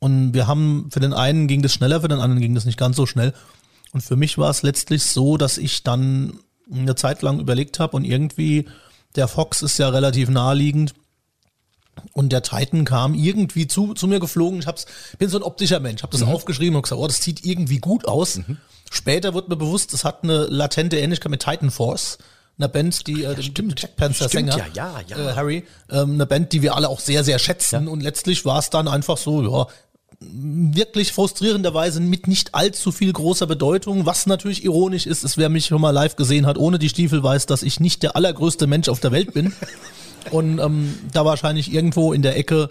Und 0.00 0.32
wir 0.32 0.46
haben, 0.46 0.88
für 0.92 1.00
den 1.00 1.12
einen 1.12 1.48
ging 1.48 1.62
das 1.62 1.72
schneller, 1.72 2.00
für 2.00 2.08
den 2.08 2.20
anderen 2.20 2.40
ging 2.40 2.54
das 2.54 2.64
nicht 2.64 2.78
ganz 2.78 2.96
so 2.96 3.06
schnell. 3.06 3.32
Und 3.92 4.02
für 4.02 4.16
mich 4.16 4.38
war 4.38 4.50
es 4.50 4.62
letztlich 4.62 5.04
so, 5.04 5.36
dass 5.36 5.58
ich 5.58 5.82
dann 5.82 6.38
eine 6.70 6.94
Zeit 6.94 7.22
lang 7.22 7.40
überlegt 7.40 7.78
habe 7.78 7.96
und 7.96 8.04
irgendwie, 8.04 8.66
der 9.16 9.28
Fox 9.28 9.62
ist 9.62 9.78
ja 9.78 9.88
relativ 9.88 10.28
naheliegend. 10.28 10.94
Und 12.12 12.30
der 12.30 12.42
Titan 12.42 12.84
kam 12.84 13.14
irgendwie 13.14 13.66
zu, 13.66 13.94
zu 13.94 14.06
mir 14.06 14.20
geflogen. 14.20 14.60
Ich 14.60 14.66
hab's, 14.66 14.86
bin 15.18 15.28
so 15.28 15.38
ein 15.38 15.42
optischer 15.42 15.80
Mensch, 15.80 16.02
habe 16.02 16.16
das 16.16 16.22
aufgeschrieben 16.26 16.76
und 16.76 16.82
gesagt, 16.82 17.00
oh, 17.00 17.06
das 17.06 17.22
sieht 17.22 17.44
irgendwie 17.44 17.78
gut 17.78 18.06
aus. 18.06 18.40
Später 18.90 19.34
wird 19.34 19.48
mir 19.48 19.56
bewusst, 19.56 19.92
es 19.94 20.04
hat 20.04 20.22
eine 20.22 20.46
latente 20.46 20.96
Ähnlichkeit 20.96 21.30
mit 21.30 21.42
Titan 21.42 21.70
Force, 21.70 22.18
einer 22.56 22.68
Band, 22.68 23.06
die 23.06 23.24
äh, 23.24 23.34
dem 23.34 23.74
Jack 23.76 23.96
Panzer 23.96 24.28
Stimmt, 24.28 24.52
Sänger, 24.52 24.66
ja, 24.74 25.00
ja, 25.06 25.16
ja. 25.16 25.30
Äh, 25.30 25.34
Harry, 25.34 25.64
ähm, 25.90 26.14
eine 26.14 26.26
Band, 26.26 26.52
die 26.52 26.62
wir 26.62 26.74
alle 26.74 26.88
auch 26.88 27.00
sehr, 27.00 27.24
sehr 27.24 27.38
schätzen. 27.38 27.88
Und 27.88 28.00
letztlich 28.00 28.44
war 28.44 28.58
es 28.58 28.70
dann 28.70 28.88
einfach 28.88 29.16
so, 29.16 29.42
ja, 29.42 29.66
wirklich 30.20 31.12
frustrierenderweise 31.12 32.00
mit 32.00 32.26
nicht 32.26 32.54
allzu 32.54 32.90
viel 32.90 33.12
großer 33.12 33.46
Bedeutung, 33.46 34.04
was 34.04 34.26
natürlich 34.26 34.64
ironisch 34.64 35.06
ist, 35.06 35.24
ist, 35.24 35.38
wer 35.38 35.48
mich 35.48 35.66
schon 35.66 35.80
mal 35.80 35.90
live 35.90 36.16
gesehen 36.16 36.46
hat, 36.46 36.58
ohne 36.58 36.78
die 36.78 36.88
Stiefel 36.88 37.22
weiß, 37.22 37.46
dass 37.46 37.62
ich 37.62 37.78
nicht 37.78 38.02
der 38.02 38.16
allergrößte 38.16 38.66
Mensch 38.66 38.88
auf 38.88 39.00
der 39.00 39.12
Welt 39.12 39.32
bin. 39.32 39.52
Und 40.30 40.58
ähm, 40.58 40.94
da 41.12 41.24
wahrscheinlich 41.24 41.72
irgendwo 41.72 42.12
in 42.12 42.22
der 42.22 42.36
Ecke 42.36 42.70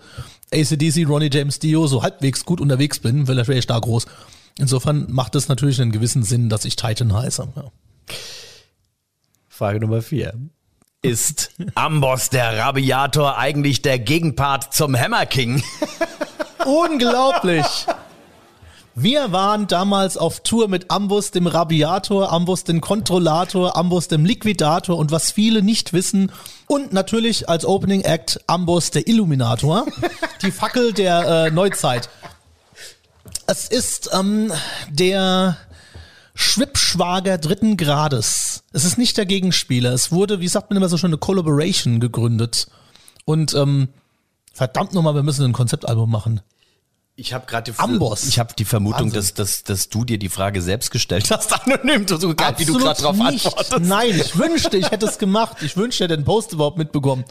ACDC, 0.54 1.08
Ronnie 1.08 1.30
James 1.32 1.60
Dio 1.60 1.88
so 1.88 2.04
halbwegs 2.04 2.46
gut 2.46 2.62
unterwegs 2.62 3.00
bin, 3.00 3.28
weil 3.28 3.38
er 3.40 3.48
wäre 3.48 3.58
ich 3.58 3.68
da 3.68 3.80
groß. 3.80 4.06
Insofern 4.60 5.06
macht 5.10 5.36
es 5.36 5.48
natürlich 5.48 5.82
einen 5.82 5.92
gewissen 5.92 6.24
Sinn, 6.24 6.50
dass 6.50 6.66
ich 6.66 6.76
Titan 6.76 7.14
heiße. 7.14 7.48
Ja. 7.56 7.72
Frage 9.48 9.80
Nummer 9.80 10.02
vier. 10.02 10.34
Ist 11.02 11.52
Amboss 11.76 12.30
der 12.30 12.58
Rabiator 12.58 13.38
eigentlich 13.38 13.82
der 13.82 13.98
Gegenpart 14.00 14.74
zum 14.74 14.96
Hammer 14.96 15.26
King? 15.26 15.64
Unglaublich! 16.68 17.86
Wir 18.94 19.32
waren 19.32 19.68
damals 19.68 20.18
auf 20.18 20.42
Tour 20.42 20.68
mit 20.68 20.92
Ambus, 20.92 21.32
dem 21.32 21.48
Rabiator, 21.48 22.30
Ambus, 22.34 22.66
dem 22.66 22.82
Kontrollator, 22.82 23.78
Ambus, 23.78 24.10
dem 24.10 24.26
Liquidator 24.26 24.98
und 24.98 25.12
was 25.12 25.32
viele 25.32 25.62
nicht 25.62 25.94
wissen 25.94 26.30
und 26.66 26.92
natürlich 26.92 27.48
als 27.48 27.64
Opening 27.64 28.02
Act 28.02 28.42
Ambus, 28.48 28.92
der 28.92 29.08
Illuminator, 29.08 29.86
die 30.42 30.52
Fackel 30.52 30.92
der 30.92 31.46
äh, 31.46 31.52
Neuzeit. 31.52 32.10
Es 33.46 33.70
ist 33.70 34.10
ähm, 34.14 34.52
der 34.90 35.56
Schwippschwager 36.34 37.38
dritten 37.38 37.78
Grades. 37.78 38.64
Es 38.74 38.84
ist 38.84 38.98
nicht 38.98 39.16
der 39.16 39.26
Gegenspieler. 39.26 39.94
Es 39.94 40.12
wurde, 40.12 40.42
wie 40.42 40.50
sagt 40.50 40.70
man 40.70 40.76
immer 40.76 40.90
so 40.90 40.98
schön, 40.98 41.12
eine 41.12 41.18
Collaboration 41.18 42.02
gegründet. 42.02 42.68
Und 43.24 43.54
ähm, 43.54 43.88
verdammt 44.52 44.94
nochmal, 44.94 45.16
wir 45.16 45.24
müssen 45.24 45.46
ein 45.46 45.54
Konzeptalbum 45.54 46.12
machen. 46.12 46.42
Ich 47.20 47.34
habe 47.34 47.48
gerade 47.48 47.72
die, 47.72 47.80
Amboss. 47.80 48.26
Ich 48.26 48.38
habe 48.38 48.54
die 48.54 48.64
Vermutung, 48.64 49.12
Wahnsinn. 49.12 49.20
dass, 49.20 49.34
dass, 49.34 49.64
dass 49.64 49.90
du 49.90 50.06
dir 50.06 50.20
die 50.20 50.30
Frage 50.30 50.62
selbst 50.62 50.92
gestellt 50.92 51.32
hast, 51.32 51.52
anonym, 51.66 52.08
so 52.08 52.36
geil, 52.36 52.54
wie 52.58 52.66
du 52.66 52.78
gerade 52.78 53.02
nicht. 53.18 53.48
antwortest. 53.48 53.80
Nein, 53.80 54.12
ich 54.20 54.38
wünschte, 54.38 54.78
ich 54.78 54.92
hätte 54.92 55.08
es 55.08 55.18
gemacht. 55.18 55.58
Ich 55.64 55.76
wünschte, 55.76 56.04
ich 56.04 56.10
hätte 56.10 56.16
den 56.22 56.26
Post 56.26 56.54
überhaupt 56.54 56.78
mitbekommen. 56.78 57.26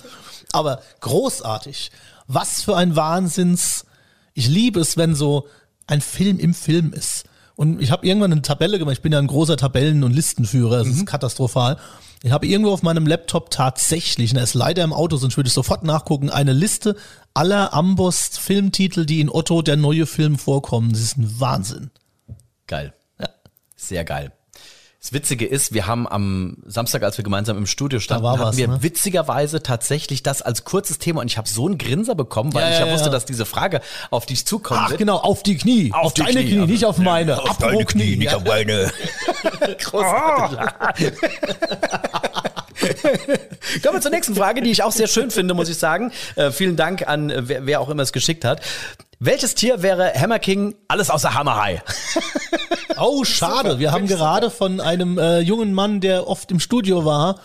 Aber 0.50 0.82
großartig. 1.00 1.92
Was 2.26 2.62
für 2.62 2.76
ein 2.76 2.96
Wahnsinns. 2.96 3.86
Ich 4.34 4.48
liebe 4.48 4.80
es, 4.80 4.96
wenn 4.96 5.14
so 5.14 5.46
ein 5.86 6.00
Film 6.00 6.40
im 6.40 6.52
Film 6.52 6.92
ist. 6.92 7.22
Und 7.54 7.80
ich 7.80 7.92
habe 7.92 8.04
irgendwann 8.04 8.32
eine 8.32 8.42
Tabelle 8.42 8.80
gemacht. 8.80 8.94
Ich 8.94 9.02
bin 9.02 9.12
ja 9.12 9.20
ein 9.20 9.28
großer 9.28 9.56
Tabellen- 9.56 10.02
und 10.02 10.12
Listenführer. 10.12 10.78
Das 10.78 10.88
ist 10.88 11.06
katastrophal. 11.06 11.78
Ich 12.22 12.32
habe 12.32 12.46
irgendwo 12.46 12.72
auf 12.72 12.82
meinem 12.82 13.06
Laptop 13.06 13.50
tatsächlich, 13.50 14.32
und 14.32 14.38
er 14.38 14.44
ist 14.44 14.54
leider 14.54 14.82
im 14.84 14.92
Auto, 14.92 15.16
sonst 15.16 15.36
würde 15.36 15.48
ich 15.48 15.54
sofort 15.54 15.84
nachgucken, 15.84 16.30
eine 16.30 16.52
Liste 16.52 16.96
aller 17.34 17.72
Amboss-Filmtitel, 17.74 19.04
die 19.04 19.20
in 19.20 19.30
Otto 19.30 19.62
der 19.62 19.76
neue 19.76 20.06
Film 20.06 20.38
vorkommen. 20.38 20.90
Das 20.92 21.00
ist 21.00 21.18
ein 21.18 21.40
Wahnsinn. 21.40 21.90
Geil. 22.66 22.94
Ja. 23.20 23.28
Sehr 23.76 24.04
geil. 24.04 24.32
Das 25.06 25.12
Witzige 25.12 25.46
ist, 25.46 25.72
wir 25.72 25.86
haben 25.86 26.08
am 26.08 26.56
Samstag, 26.66 27.04
als 27.04 27.16
wir 27.16 27.22
gemeinsam 27.22 27.56
im 27.56 27.66
Studio 27.66 28.00
standen, 28.00 28.26
hatten 28.28 28.40
was, 28.40 28.56
wir 28.56 28.66
ne? 28.66 28.82
witzigerweise 28.82 29.62
tatsächlich 29.62 30.24
das 30.24 30.42
als 30.42 30.64
kurzes 30.64 30.98
Thema 30.98 31.20
und 31.20 31.28
ich 31.28 31.38
habe 31.38 31.48
so 31.48 31.64
einen 31.66 31.78
Grinser 31.78 32.16
bekommen, 32.16 32.52
weil 32.54 32.62
Ja, 32.64 32.70
ich 32.70 32.80
ja, 32.80 32.86
ja, 32.86 32.92
wusste, 32.92 33.08
dass 33.10 33.24
diese 33.24 33.46
Frage 33.46 33.82
auf 34.10 34.26
dich 34.26 34.44
zukommen 34.46 34.80
Ach 34.82 34.96
genau, 34.96 35.18
auf 35.18 35.44
die 35.44 35.56
Knie. 35.58 35.92
Auf, 35.92 36.12
die 36.14 36.22
deine 36.22 36.40
Knie, 36.40 36.50
Knie, 36.50 36.60
auf- 36.62 36.66
nicht 36.68 36.84
auf 36.86 36.98
meine. 36.98 37.40
Auf 37.40 37.50
Apropos 37.50 37.70
deine 37.70 37.84
Knie, 37.84 38.16
nicht 38.16 38.32
Ja. 38.32 38.38
auf 38.38 38.44
meine. 38.44 38.90
Großartig. 39.84 41.12
Kommen 43.82 43.94
wir 43.96 44.00
zur 44.00 44.10
nächsten 44.10 44.34
Frage, 44.34 44.60
die 44.60 44.70
ich 44.70 44.82
auch 44.82 44.92
sehr 44.92 45.06
schön 45.06 45.30
finde, 45.30 45.54
muss 45.54 45.68
ich 45.68 45.78
sagen. 45.78 46.10
Äh, 46.34 46.50
vielen 46.50 46.74
Dank 46.74 47.06
an 47.06 47.30
äh, 47.30 47.48
wer, 47.48 47.64
wer 47.66 47.80
auch 47.80 47.88
immer 47.90 48.02
es 48.02 48.12
geschickt 48.12 48.44
hat. 48.44 48.60
Welches 49.18 49.54
Tier 49.54 49.82
wäre 49.82 50.12
Hammer 50.14 50.38
King 50.38 50.74
alles 50.88 51.10
außer 51.10 51.34
Hammerhai? 51.34 51.82
Oh, 52.98 53.24
schade. 53.24 53.78
Wir 53.78 53.92
haben 53.92 54.06
gerade 54.06 54.48
von 54.50 54.80
einem 54.80 55.18
äh, 55.18 55.40
jungen 55.40 55.74
Mann, 55.74 56.00
der 56.00 56.26
oft 56.28 56.50
im 56.50 56.60
Studio 56.60 57.04
war, 57.04 57.40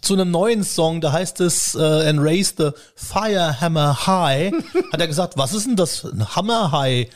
zu 0.00 0.14
einem 0.14 0.30
neuen 0.30 0.62
Song, 0.62 1.00
da 1.00 1.10
heißt 1.10 1.40
es 1.40 1.74
äh, 1.74 2.08
And 2.08 2.20
Raise 2.20 2.54
the 2.56 2.70
Firehammer 2.94 4.06
High, 4.06 4.52
hat 4.92 5.00
er 5.00 5.08
gesagt, 5.08 5.36
was 5.36 5.52
ist 5.52 5.66
denn 5.66 5.74
das? 5.74 6.04
Ein 6.04 6.36
Hammer 6.36 6.70
High. 6.70 7.08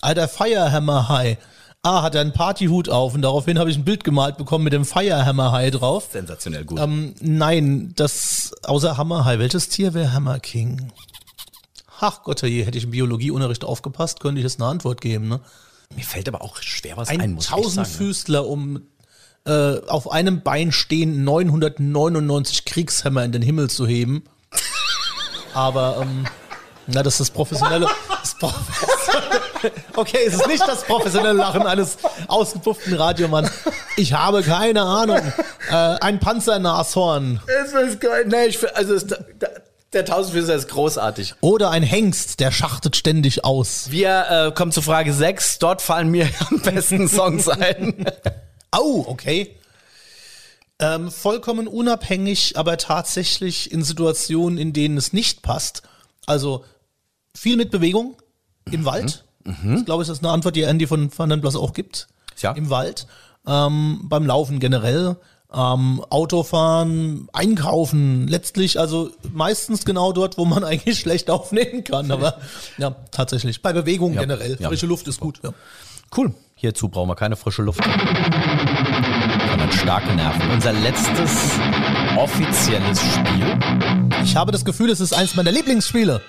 Alter, 0.00 0.26
Firehammer 0.26 1.08
High. 1.08 1.38
Ah, 1.82 2.02
hat 2.02 2.16
er 2.16 2.22
einen 2.22 2.32
Partyhut 2.32 2.88
auf 2.88 3.14
und 3.14 3.22
daraufhin 3.22 3.60
habe 3.60 3.70
ich 3.70 3.76
ein 3.76 3.84
Bild 3.84 4.02
gemalt 4.02 4.36
bekommen 4.36 4.64
mit 4.64 4.72
dem 4.72 4.84
Firehammer 4.84 5.52
High 5.52 5.70
drauf. 5.70 6.08
Sensationell 6.10 6.64
gut. 6.64 6.80
Ähm, 6.80 7.14
nein, 7.20 7.92
das 7.94 8.52
außer 8.64 8.96
Hammer 8.96 9.24
High. 9.24 9.38
Welches 9.38 9.68
Tier 9.68 9.94
wäre 9.94 10.12
Hammer 10.12 10.40
King? 10.40 10.90
Ach 12.00 12.22
Gott, 12.22 12.42
je, 12.42 12.64
hätte 12.64 12.78
ich 12.78 12.84
im 12.84 12.90
Biologieunterricht 12.90 13.64
aufgepasst, 13.64 14.20
könnte 14.20 14.40
ich 14.40 14.44
jetzt 14.44 14.60
eine 14.60 14.70
Antwort 14.70 15.00
geben, 15.00 15.28
ne? 15.28 15.40
Mir 15.94 16.04
fällt 16.04 16.28
aber 16.28 16.40
auch 16.40 16.56
schwer 16.58 16.96
was 16.96 17.08
ein, 17.08 17.20
ein 17.20 17.32
muss 17.32 17.46
ich 17.46 17.50
echt 17.50 17.58
sagen. 17.58 17.66
ne? 17.68 17.82
Tausendfüßler 17.82 18.46
um 18.46 18.82
äh, 19.44 19.80
auf 19.86 20.10
einem 20.10 20.42
Bein 20.42 20.70
stehen 20.72 21.24
999 21.24 22.64
Kriegshämmer 22.64 23.24
in 23.24 23.32
den 23.32 23.42
Himmel 23.42 23.70
zu 23.70 23.86
heben. 23.86 24.24
Aber 25.54 25.98
ähm, 26.02 26.26
na, 26.86 27.02
das 27.02 27.14
ist 27.14 27.20
das 27.20 27.30
professionelle. 27.30 27.86
Das 28.22 28.38
professionelle 28.38 29.40
okay, 29.96 30.18
es 30.26 30.34
ist 30.34 30.46
nicht 30.46 30.66
das 30.66 30.84
professionelle 30.84 31.34
Lachen 31.34 31.62
eines 31.62 31.98
ausgepufften 32.28 32.94
Radiomanns. 32.94 33.50
Ich 33.96 34.12
habe 34.12 34.42
keine 34.42 34.82
Ahnung. 34.82 35.20
Äh, 35.70 35.74
ein 35.74 36.18
Panzernashorn 36.20 37.40
Es 37.46 37.72
ist 37.72 38.00
geil. 38.00 38.26
Nee, 38.26 38.46
ich, 38.46 38.76
also 38.76 38.94
es, 38.94 39.06
da, 39.06 39.16
der 39.92 40.04
Tausendfüßer 40.04 40.54
ist 40.54 40.68
großartig. 40.68 41.34
oder 41.40 41.70
ein 41.70 41.82
Hengst, 41.82 42.40
der 42.40 42.52
schachtet 42.52 42.96
ständig 42.96 43.44
aus. 43.44 43.90
Wir 43.90 44.26
äh, 44.48 44.52
kommen 44.52 44.72
zu 44.72 44.82
Frage 44.82 45.12
6. 45.12 45.58
Dort 45.58 45.82
fallen 45.82 46.10
mir 46.10 46.28
am 46.50 46.60
besten 46.60 47.08
Songs 47.08 47.48
ein. 47.48 48.04
Au, 48.70 49.04
okay. 49.06 49.56
Ähm, 50.78 51.10
vollkommen 51.10 51.66
unabhängig, 51.68 52.56
aber 52.56 52.78
tatsächlich 52.78 53.70
in 53.70 53.82
Situationen, 53.82 54.58
in 54.58 54.72
denen 54.72 54.96
es 54.96 55.12
nicht 55.12 55.42
passt. 55.42 55.82
Also 56.26 56.64
viel 57.34 57.56
mit 57.56 57.70
Bewegung 57.70 58.16
im 58.70 58.84
Wald. 58.84 59.24
Das 59.44 59.84
glaube 59.84 60.02
ich, 60.02 60.08
das 60.08 60.18
ist 60.18 60.24
eine 60.24 60.32
Antwort, 60.32 60.54
die 60.54 60.62
Andy 60.62 60.86
von 60.86 61.10
Van 61.16 61.28
den 61.28 61.40
Blas 61.40 61.56
auch 61.56 61.72
gibt. 61.72 62.08
Ja. 62.38 62.52
Im 62.52 62.70
Wald. 62.70 63.06
Ähm, 63.46 64.00
beim 64.04 64.26
Laufen 64.26 64.60
generell. 64.60 65.16
Ähm, 65.52 66.04
Autofahren, 66.10 67.28
einkaufen, 67.32 68.28
letztlich, 68.28 68.78
also 68.78 69.10
meistens 69.32 69.84
genau 69.84 70.12
dort, 70.12 70.38
wo 70.38 70.44
man 70.44 70.62
eigentlich 70.70 71.00
schlecht 71.00 71.28
aufnehmen 71.28 71.82
kann. 71.82 72.10
Aber 72.12 72.36
ja, 72.78 72.94
tatsächlich. 73.10 73.60
Bei 73.62 73.72
Bewegung 73.72 74.14
Ja. 74.14 74.20
generell. 74.20 74.56
Ja. 74.60 74.68
Frische 74.68 74.86
Luft 74.86 75.08
ist 75.08 75.18
gut. 75.18 75.40
Ja. 75.42 75.50
Cool. 76.16 76.32
Hierzu 76.54 76.88
brauchen 76.88 77.08
wir 77.08 77.14
keine 77.16 77.36
frische 77.36 77.62
Luft. 77.62 77.82
Sondern 77.82 79.72
starke 79.72 80.12
Nerven. 80.14 80.50
Unser 80.50 80.72
letztes 80.72 81.30
offizielles 82.16 83.00
Spiel. 83.00 83.58
Ich 84.22 84.36
habe 84.36 84.52
das 84.52 84.64
Gefühl, 84.64 84.90
es 84.90 85.00
ist 85.00 85.12
eins 85.14 85.34
meiner 85.34 85.52
Lieblingsspiele. 85.52 86.20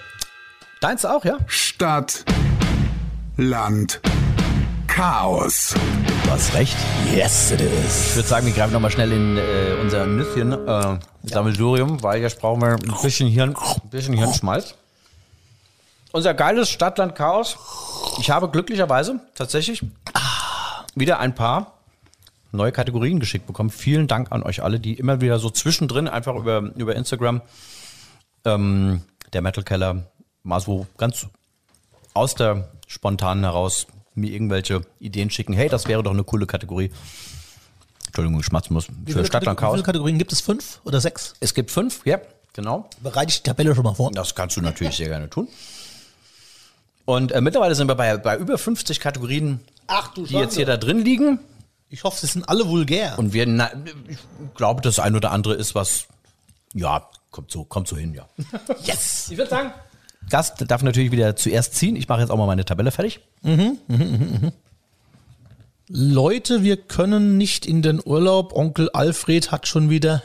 Deins 0.80 1.06
auch, 1.06 1.26
ja? 1.26 1.38
Stadt, 1.48 2.24
Land, 3.38 4.00
Chaos. 4.88 5.74
Hast 6.32 6.54
recht. 6.54 6.78
Yes, 7.14 7.52
it 7.52 7.60
is. 7.60 8.08
Ich 8.08 8.16
würde 8.16 8.30
sagen, 8.30 8.46
wir 8.46 8.54
greifen 8.54 8.72
nochmal 8.72 8.90
schnell 8.90 9.12
in 9.12 9.36
äh, 9.36 9.76
unser 9.82 10.06
Nüsschen 10.06 10.54
äh, 10.54 10.98
Sammelsurium, 11.24 12.02
weil 12.04 12.22
jetzt 12.22 12.40
brauchen 12.40 12.62
wir 12.62 12.70
ein 12.70 13.02
bisschen 13.02 13.28
Hirn, 13.28 13.54
ein 13.54 13.90
bisschen 13.90 14.14
Hirnschmalz. 14.14 14.76
Unser 16.14 16.34
geiles 16.34 16.70
Stadtland 16.70 17.16
Chaos. 17.16 17.58
Ich 18.22 18.30
habe 18.30 18.48
glücklicherweise 18.48 19.20
tatsächlich 19.36 19.84
wieder 20.96 21.20
ein 21.20 21.36
paar 21.36 21.74
neue 22.54 22.72
Kategorien 22.72 23.20
geschickt 23.20 23.46
bekommen. 23.46 23.70
Vielen 23.70 24.08
Dank 24.08 24.32
an 24.32 24.42
euch 24.42 24.64
alle, 24.64 24.80
die 24.80 24.94
immer 24.94 25.20
wieder 25.20 25.38
so 25.38 25.50
zwischendrin 25.50 26.08
einfach 26.08 26.36
über, 26.36 26.72
über 26.78 26.96
Instagram 26.96 27.42
ähm, 28.46 29.02
der 29.34 29.42
Metal 29.42 29.66
Keller 29.66 30.06
mal 30.44 30.62
so 30.62 30.88
ganz 30.98 31.28
aus 32.14 32.36
der 32.36 32.70
spontanen 32.88 33.44
heraus 33.44 33.86
mir 34.16 34.32
irgendwelche 34.32 34.82
Ideen 35.00 35.30
schicken. 35.30 35.54
Hey, 35.54 35.70
das 35.70 35.88
wäre 35.88 36.04
doch 36.04 36.12
eine 36.12 36.24
coole 36.24 36.46
Kategorie. 36.46 36.92
Entschuldigung, 38.08 38.40
ich 38.40 38.46
schmatzen 38.46 38.74
muss. 38.74 38.88
Wie 38.90 39.12
Für 39.12 39.20
viele, 39.20 39.26
Stadtland 39.26 39.58
Kategorien, 39.58 39.58
wie 39.58 39.62
Chaos. 39.62 39.74
viele 39.74 39.84
Kategorien 39.84 40.18
gibt 40.18 40.34
es? 40.34 40.42
Fünf 40.42 40.82
oder 40.84 41.00
sechs? 41.00 41.34
Es 41.40 41.54
gibt 41.54 41.72
fünf, 41.72 42.06
ja, 42.06 42.20
genau. 42.54 42.90
Bereite 43.02 43.30
ich 43.30 43.42
die 43.42 43.50
Tabelle 43.50 43.74
schon 43.74 43.84
mal 43.84 43.94
vor. 43.94 44.12
Das 44.12 44.36
kannst 44.36 44.58
du 44.58 44.62
natürlich 44.62 44.98
sehr 44.98 45.08
gerne 45.08 45.30
tun. 45.30 45.48
Und 47.06 47.32
äh, 47.32 47.42
mittlerweile 47.42 47.74
sind 47.76 47.88
wir 47.88 47.96
bei, 47.96 48.18
bei 48.18 48.38
über 48.38 48.58
50 48.58 49.00
Kategorien, 49.00 49.60
Ach 49.88 50.14
du 50.14 50.26
die 50.26 50.36
jetzt 50.36 50.56
hier 50.56 50.66
da 50.66 50.78
drin 50.78 51.00
liegen. 51.00 51.40
Ich 51.90 52.04
hoffe, 52.04 52.20
sie 52.20 52.28
sind 52.28 52.48
alle 52.48 52.68
vulgär. 52.68 53.18
Und 53.18 53.34
wir, 53.34 53.46
na, 53.46 53.70
ich 54.08 54.18
glaube, 54.56 54.82
das 54.82 55.00
ein 55.00 55.16
oder 55.16 55.32
andere 55.32 55.56
ist 55.56 55.76
was, 55.76 56.08
ja, 56.74 57.10
kommt 57.32 57.52
so, 57.52 57.66
kommt 57.66 57.88
so 57.88 57.98
hin, 57.98 58.14
ja. 58.14 58.28
yes! 58.84 59.28
Ich 59.30 59.38
würde 59.38 59.50
sagen, 59.50 59.74
Gast 60.32 60.64
darf 60.68 60.82
natürlich 60.82 61.12
wieder 61.12 61.36
zuerst 61.36 61.76
ziehen. 61.76 61.96
Ich 61.96 62.08
mache 62.08 62.22
jetzt 62.22 62.32
auch 62.32 62.38
mal 62.38 62.48
meine 62.48 62.66
Tabelle 62.66 62.90
fertig. 62.92 63.20
Leute, 65.88 66.64
wir 66.64 66.78
können 66.78 67.38
nicht 67.38 67.66
in 67.66 67.82
den 67.82 68.02
Urlaub. 68.04 68.54
Onkel 68.54 68.90
Alfred 68.92 69.52
hat 69.52 69.68
schon 69.68 69.90
wieder. 69.90 70.24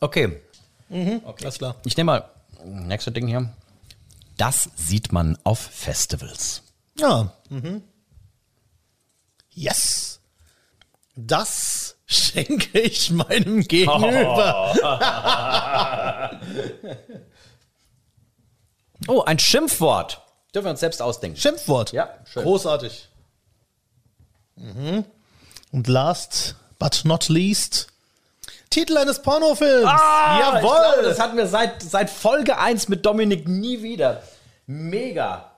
Okay, 0.00 0.40
Alles 0.90 1.58
klar. 1.58 1.76
ich 1.84 1.96
nehme 1.96 2.06
mal 2.12 2.24
nächste 2.64 3.12
Ding 3.12 3.26
hier. 3.28 3.50
Das 4.38 4.70
sieht 4.76 5.12
man 5.12 5.36
auf 5.44 5.58
Festivals. 5.58 6.62
Ja. 6.98 7.32
Mhm. 7.50 7.82
Yes! 9.50 10.20
Das 11.14 11.96
schenke 12.06 12.80
ich 12.80 13.10
meinem 13.10 13.60
Gegenüber. 13.68 14.72
Oh, 14.74 16.36
ein 19.24 19.38
Schimpfwort. 19.38 20.22
Dürfen 20.54 20.66
wir 20.66 20.70
uns 20.72 20.80
selbst 20.80 21.00
ausdenken. 21.00 21.38
Schimpfwort. 21.38 21.92
Ja, 21.92 22.10
schön. 22.24 22.42
Großartig. 22.42 23.08
Mhm. 24.56 25.04
Und 25.72 25.88
last 25.88 26.56
but 26.78 27.02
not 27.04 27.28
least, 27.28 27.88
Titel 28.70 28.96
eines 28.96 29.22
Pornofilms. 29.22 29.86
Ah, 29.86 30.54
Ich 30.54 30.60
glaube, 30.60 31.02
das 31.04 31.18
hatten 31.18 31.36
wir 31.36 31.46
seit, 31.46 31.82
seit 31.82 32.10
Folge 32.10 32.58
1 32.58 32.88
mit 32.88 33.04
Dominik 33.06 33.48
nie 33.48 33.82
wieder. 33.82 34.22
Mega. 34.66 35.50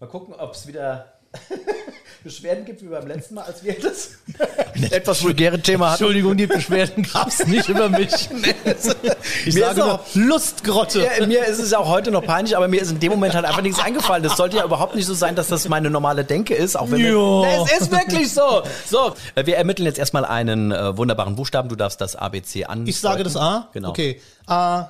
Mal 0.00 0.06
gucken, 0.08 0.34
ob 0.34 0.54
es 0.54 0.66
wieder 0.66 1.12
Beschwerden 2.24 2.64
gibt 2.64 2.82
wie 2.82 2.86
beim 2.86 3.06
letzten 3.06 3.34
Mal, 3.34 3.42
als 3.42 3.64
wir 3.64 3.74
das 3.80 4.10
etwas 4.90 5.22
vulgäre 5.22 5.60
Thema 5.60 5.86
hatten. 5.90 6.02
Entschuldigung, 6.04 6.36
die 6.36 6.46
Beschwerden 6.46 7.02
gab 7.12 7.28
es 7.28 7.46
nicht 7.46 7.68
über 7.68 7.88
mich. 7.88 8.12
Ich 9.44 9.54
Mir 9.54 9.64
sage 9.64 9.70
ist 9.70 9.76
nur 9.78 9.94
auch- 9.94 10.00
Lustgrotte. 10.14 11.08
Ja, 11.18 11.26
mir 11.26 11.44
ist 11.46 11.58
es 11.58 11.70
ja 11.72 11.78
auch 11.78 11.88
heute 11.88 12.10
noch 12.10 12.24
peinlich, 12.24 12.56
aber 12.56 12.68
mir 12.68 12.80
ist 12.80 12.90
in 12.90 13.00
dem 13.00 13.10
Moment 13.12 13.34
halt 13.34 13.44
einfach 13.44 13.62
nichts 13.62 13.78
eingefallen. 13.80 14.22
Das 14.22 14.36
sollte 14.36 14.56
ja 14.58 14.64
überhaupt 14.64 14.94
nicht 14.94 15.06
so 15.06 15.14
sein, 15.14 15.34
dass 15.34 15.48
das 15.48 15.68
meine 15.68 15.90
normale 15.90 16.24
Denke 16.24 16.54
ist. 16.54 16.76
Auch 16.76 16.90
wenn 16.90 16.98
wir, 16.98 17.64
es 17.66 17.80
ist 17.80 17.90
wirklich 17.90 18.32
so. 18.32 18.62
So, 18.88 19.14
äh, 19.34 19.44
wir 19.46 19.56
ermitteln 19.56 19.86
jetzt 19.86 19.98
erstmal 19.98 20.24
einen 20.24 20.72
äh, 20.72 20.96
wunderbaren 20.96 21.34
Buchstaben. 21.36 21.68
Du 21.68 21.76
darfst 21.76 22.00
das 22.00 22.16
ABC 22.16 22.64
an. 22.64 22.86
Ich 22.86 22.98
sage 23.00 23.22
das 23.24 23.36
A. 23.36 23.68
Genau. 23.72 23.90
Okay. 23.90 24.20
A, 24.46 24.88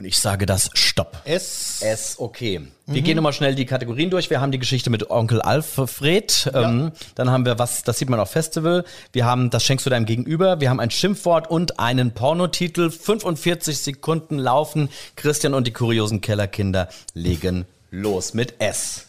Und 0.00 0.06
ich 0.06 0.16
sage 0.16 0.46
das 0.46 0.70
Stopp. 0.72 1.18
S. 1.26 1.82
S, 1.82 2.14
okay. 2.18 2.62
Wir 2.86 3.02
gehen 3.02 3.16
nochmal 3.16 3.34
schnell 3.34 3.54
die 3.54 3.66
Kategorien 3.66 4.08
durch. 4.08 4.30
Wir 4.30 4.40
haben 4.40 4.50
die 4.50 4.58
Geschichte 4.58 4.88
mit 4.88 5.10
Onkel 5.10 5.42
Alfred. 5.42 6.50
Ähm, 6.54 6.92
dann 7.16 7.30
haben 7.30 7.44
wir 7.44 7.58
was, 7.58 7.82
das 7.82 7.98
sieht 7.98 8.08
man 8.08 8.18
auf 8.18 8.30
Festival. 8.30 8.86
Wir 9.12 9.26
haben, 9.26 9.50
das 9.50 9.62
schenkst 9.62 9.84
du 9.84 9.90
deinem 9.90 10.06
Gegenüber. 10.06 10.58
Wir 10.58 10.70
haben 10.70 10.80
ein 10.80 10.90
Schimpfwort 10.90 11.50
und 11.50 11.78
einen 11.80 12.12
Pornotitel. 12.12 12.90
45 12.90 13.76
Sekunden 13.76 14.38
laufen. 14.38 14.88
Christian 15.16 15.52
und 15.52 15.66
die 15.66 15.72
kuriosen 15.72 16.22
Kellerkinder 16.22 16.88
legen 17.12 17.66
los 17.90 18.32
mit 18.32 18.54
S. 18.58 19.04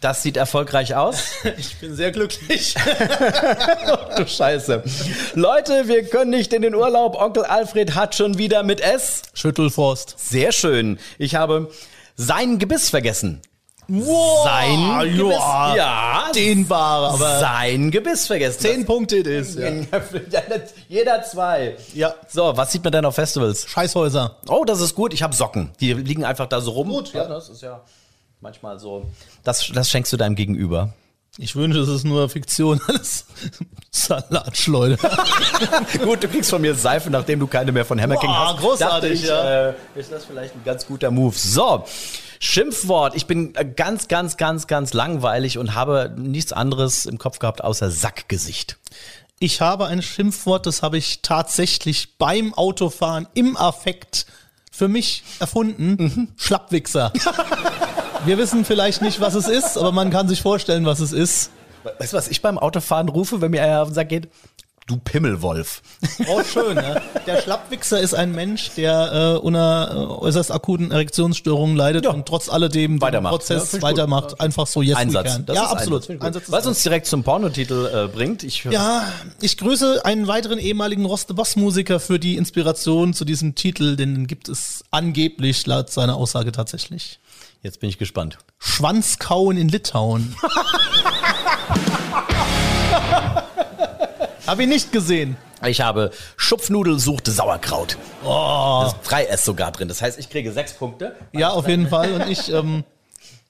das 0.00 0.22
sieht 0.22 0.36
erfolgreich 0.36 0.94
aus. 0.94 1.24
Ich 1.58 1.76
bin 1.80 1.94
sehr 1.94 2.10
glücklich. 2.12 2.74
du 4.16 4.26
Scheiße. 4.26 4.82
Leute, 5.34 5.88
wir 5.88 6.04
können 6.06 6.30
nicht 6.30 6.52
in 6.52 6.62
den 6.62 6.74
Urlaub. 6.74 7.20
Onkel 7.20 7.44
Alfred 7.44 7.94
hat 7.94 8.14
schon 8.14 8.38
wieder 8.38 8.62
mit 8.62 8.80
S. 8.80 9.22
Schüttelfrost. 9.34 10.14
Sehr 10.18 10.52
schön. 10.52 10.98
Ich 11.18 11.34
habe 11.34 11.70
sein 12.16 12.58
Gebiss 12.58 12.90
vergessen. 12.90 13.40
Wow, 13.90 14.44
Sein 14.44 15.16
Gebiss. 15.16 15.32
ja, 15.38 15.74
Ja, 15.74 16.24
dehnbar, 16.34 17.14
aber 17.14 17.40
sein 17.40 17.90
Gebiss 17.90 18.26
vergessen. 18.26 18.60
zehn 18.60 18.84
Punkte 18.84 19.16
ist. 19.16 19.58
Ja. 19.58 19.70
Jeder 20.88 21.22
zwei. 21.22 21.74
ja. 21.94 22.14
So, 22.28 22.54
was 22.54 22.70
sieht 22.70 22.84
man 22.84 22.92
denn 22.92 23.06
auf 23.06 23.14
Festivals? 23.14 23.66
Scheißhäuser. 23.66 24.36
Oh, 24.48 24.64
das 24.66 24.80
ist 24.82 24.94
gut. 24.94 25.14
Ich 25.14 25.22
habe 25.22 25.34
Socken. 25.34 25.70
Die 25.80 25.94
liegen 25.94 26.24
einfach 26.26 26.46
da 26.46 26.60
so 26.60 26.72
rum. 26.72 26.88
Gut, 26.90 27.14
ja. 27.14 27.22
ja. 27.22 27.28
Das 27.30 27.48
ist 27.48 27.62
ja 27.62 27.80
manchmal 28.40 28.78
so. 28.78 29.10
Das, 29.44 29.70
das 29.72 29.90
schenkst 29.90 30.12
du 30.12 30.16
deinem 30.16 30.34
Gegenüber. 30.34 30.94
Ich 31.40 31.54
wünsche, 31.54 31.78
es 31.78 31.88
ist 31.88 32.04
nur 32.04 32.28
Fiktion. 32.28 32.80
Alles 32.88 33.26
Salatschleuder. 33.90 34.96
Gut, 36.02 36.24
du 36.24 36.28
kriegst 36.28 36.50
von 36.50 36.60
mir 36.60 36.74
Seife, 36.74 37.10
nachdem 37.10 37.38
du 37.38 37.46
keine 37.46 37.70
mehr 37.70 37.84
von 37.84 38.00
Hammer 38.00 38.16
King 38.16 38.30
Boah, 38.30 38.54
hast. 38.54 38.60
großartig, 38.60 39.12
ich, 39.12 39.28
ja. 39.28 39.68
äh, 39.68 39.74
ist 39.94 40.10
das 40.10 40.24
vielleicht 40.24 40.54
ein 40.54 40.62
ganz 40.64 40.86
guter 40.86 41.10
Move. 41.10 41.36
So. 41.36 41.84
Schimpfwort. 42.40 43.14
Ich 43.14 43.26
bin 43.26 43.54
äh, 43.54 43.64
ganz, 43.64 44.08
ganz, 44.08 44.36
ganz, 44.36 44.66
ganz 44.66 44.92
langweilig 44.94 45.58
und 45.58 45.74
habe 45.74 46.12
nichts 46.16 46.52
anderes 46.52 47.06
im 47.06 47.18
Kopf 47.18 47.38
gehabt 47.38 47.62
außer 47.62 47.90
Sackgesicht. 47.90 48.76
Ich 49.38 49.60
habe 49.60 49.86
ein 49.86 50.02
Schimpfwort, 50.02 50.66
das 50.66 50.82
habe 50.82 50.98
ich 50.98 51.22
tatsächlich 51.22 52.16
beim 52.18 52.54
Autofahren 52.54 53.28
im 53.34 53.56
Affekt 53.56 54.26
für 54.78 54.86
mich 54.86 55.24
erfunden. 55.40 56.32
Schlappwichser. 56.36 57.12
Wir 58.24 58.38
wissen 58.38 58.64
vielleicht 58.64 59.02
nicht, 59.02 59.20
was 59.20 59.34
es 59.34 59.48
ist, 59.48 59.76
aber 59.76 59.90
man 59.90 60.10
kann 60.10 60.28
sich 60.28 60.40
vorstellen, 60.40 60.86
was 60.86 61.00
es 61.00 61.12
ist. 61.12 61.50
Weißt 61.98 62.12
du, 62.12 62.16
was 62.16 62.28
ich 62.28 62.42
beim 62.42 62.58
Autofahren 62.58 63.08
rufe, 63.08 63.40
wenn 63.40 63.50
mir 63.50 63.62
einer 63.62 63.82
auf 63.82 63.88
den 63.88 63.94
Sack 63.94 64.08
geht? 64.08 64.28
Du 64.88 64.96
Pimmelwolf. 64.96 65.82
Oh, 66.28 66.42
schön, 66.42 66.74
ne? 66.74 67.00
Der 67.26 67.42
Schlappwichser 67.42 68.00
ist 68.00 68.14
ein 68.14 68.32
Mensch, 68.32 68.70
der 68.74 69.36
äh, 69.36 69.38
unter 69.38 69.90
äh, 69.92 69.96
äußerst 69.96 70.50
akuten 70.50 70.90
Erektionsstörungen 70.90 71.76
leidet 71.76 72.06
Ja. 72.06 72.10
und 72.10 72.26
trotz 72.26 72.48
alledem 72.48 72.92
den 72.94 73.00
Weitermacht. 73.02 73.32
Ja, 73.32 73.36
Prozess 73.38 73.62
find 73.70 73.74
ich 73.74 73.80
gut. 73.80 73.82
weitermacht. 73.98 74.40
Einfach 74.40 74.66
so 74.66 74.80
we 74.80 74.96
Einsatz. 74.96 75.40
ja, 75.52 75.66
absolut. 75.66 76.08
Einsatz. 76.22 76.44
Was 76.50 76.66
uns 76.66 76.82
direkt 76.82 77.06
zum 77.06 77.22
Pornotitel 77.22 77.86
äh, 77.86 78.08
bringt. 78.08 78.42
Ich 78.42 78.64
Ja, 78.64 79.04
ich 79.42 79.58
grüße 79.58 80.04
einen 80.06 80.26
weiteren 80.26 80.58
ehemaligen 80.58 81.04
Roste 81.04 81.34
Boss 81.34 81.54
Musiker 81.56 82.00
für 82.00 82.18
die 82.18 82.36
Inspiration 82.38 83.12
zu 83.12 83.26
diesem 83.26 83.54
Titel, 83.54 83.94
den 83.94 84.26
gibt 84.26 84.48
es 84.48 84.84
angeblich 84.90 85.66
laut 85.66 85.90
seiner 85.90 86.16
Aussage 86.16 86.50
tatsächlich. 86.50 87.20
Jetzt 87.62 87.80
bin 87.80 87.90
ich 87.90 87.98
gespannt. 87.98 88.38
Schwanzkauen 88.58 89.58
in 89.58 89.68
Litauen. 89.68 90.34
Hab 94.48 94.60
ich 94.60 94.66
nicht 94.66 94.92
gesehen. 94.92 95.36
Ich 95.66 95.82
habe 95.82 96.10
Schupfnudel 96.38 96.98
sucht 96.98 97.26
Sauerkraut. 97.26 97.98
Oh. 98.24 98.80
Das 98.82 98.94
ist 98.94 99.12
3S 99.12 99.44
sogar 99.44 99.72
drin. 99.72 99.88
Das 99.88 100.00
heißt, 100.00 100.18
ich 100.18 100.30
kriege 100.30 100.52
sechs 100.52 100.72
Punkte. 100.72 101.14
Ja, 101.32 101.50
auf 101.50 101.68
jeden 101.68 101.86
Fall. 101.90 102.14
Und 102.14 102.30
ich 102.30 102.50
ähm, 102.50 102.82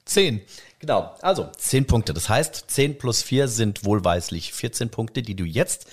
zehn. 0.03 0.41
Genau, 0.79 1.15
also 1.21 1.47
10 1.57 1.87
Punkte. 1.87 2.13
Das 2.13 2.27
heißt, 2.27 2.65
10 2.67 2.97
plus 2.97 3.21
4 3.21 3.47
sind 3.47 3.85
wohlweislich 3.85 4.51
14 4.51 4.89
Punkte, 4.89 5.21
die 5.21 5.35
du 5.35 5.45
jetzt 5.45 5.85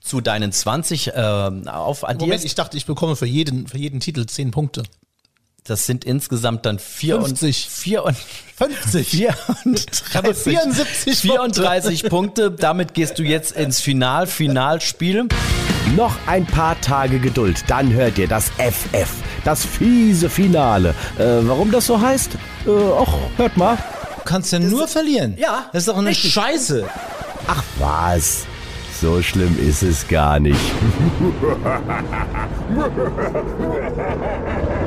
zu 0.00 0.22
deinen 0.22 0.50
20 0.50 1.12
ähm, 1.14 1.68
auf 1.68 2.00
Moment, 2.02 2.42
ich 2.44 2.54
dachte, 2.54 2.78
ich 2.78 2.86
bekomme 2.86 3.16
für 3.16 3.26
jeden, 3.26 3.68
für 3.68 3.76
jeden 3.76 4.00
Titel 4.00 4.24
zehn 4.24 4.50
Punkte. 4.50 4.82
Das 5.66 5.86
sind 5.86 6.04
insgesamt 6.04 6.66
dann 6.66 6.78
4 6.78 7.16
und 7.16 7.38
50. 7.38 7.66
4 7.70 8.04
und 8.04 8.16
50. 8.58 9.08
34, 9.08 10.02
Ich 10.10 10.14
habe 10.14 10.34
74 10.34 11.18
34 11.20 12.04
Punkte. 12.10 12.50
Damit 12.50 12.92
gehst 12.92 13.18
du 13.18 13.22
jetzt 13.22 13.52
ins 13.52 13.80
Final, 13.80 14.26
Finalspiel. 14.26 15.26
Noch 15.96 16.14
ein 16.26 16.44
paar 16.44 16.78
Tage 16.82 17.18
Geduld, 17.18 17.64
dann 17.68 17.90
hört 17.94 18.18
ihr 18.18 18.28
das 18.28 18.50
FF, 18.58 19.08
das 19.44 19.64
fiese 19.64 20.28
Finale. 20.28 20.90
Äh, 21.16 21.24
warum 21.48 21.70
das 21.70 21.86
so 21.86 21.98
heißt? 21.98 22.32
Äh, 22.66 22.68
och, 22.68 23.16
hört 23.38 23.56
mal. 23.56 23.76
Du 24.18 24.24
kannst 24.24 24.52
ja 24.52 24.58
nur 24.58 24.86
verlieren. 24.86 25.34
Ja, 25.38 25.70
Das 25.72 25.84
ist 25.84 25.88
doch 25.88 25.96
eine 25.96 26.10
richtig. 26.10 26.30
Scheiße. 26.34 26.86
Ach 27.46 27.62
was, 27.78 28.44
so 29.00 29.22
schlimm 29.22 29.58
ist 29.66 29.82
es 29.82 30.06
gar 30.08 30.38
nicht. 30.40 30.60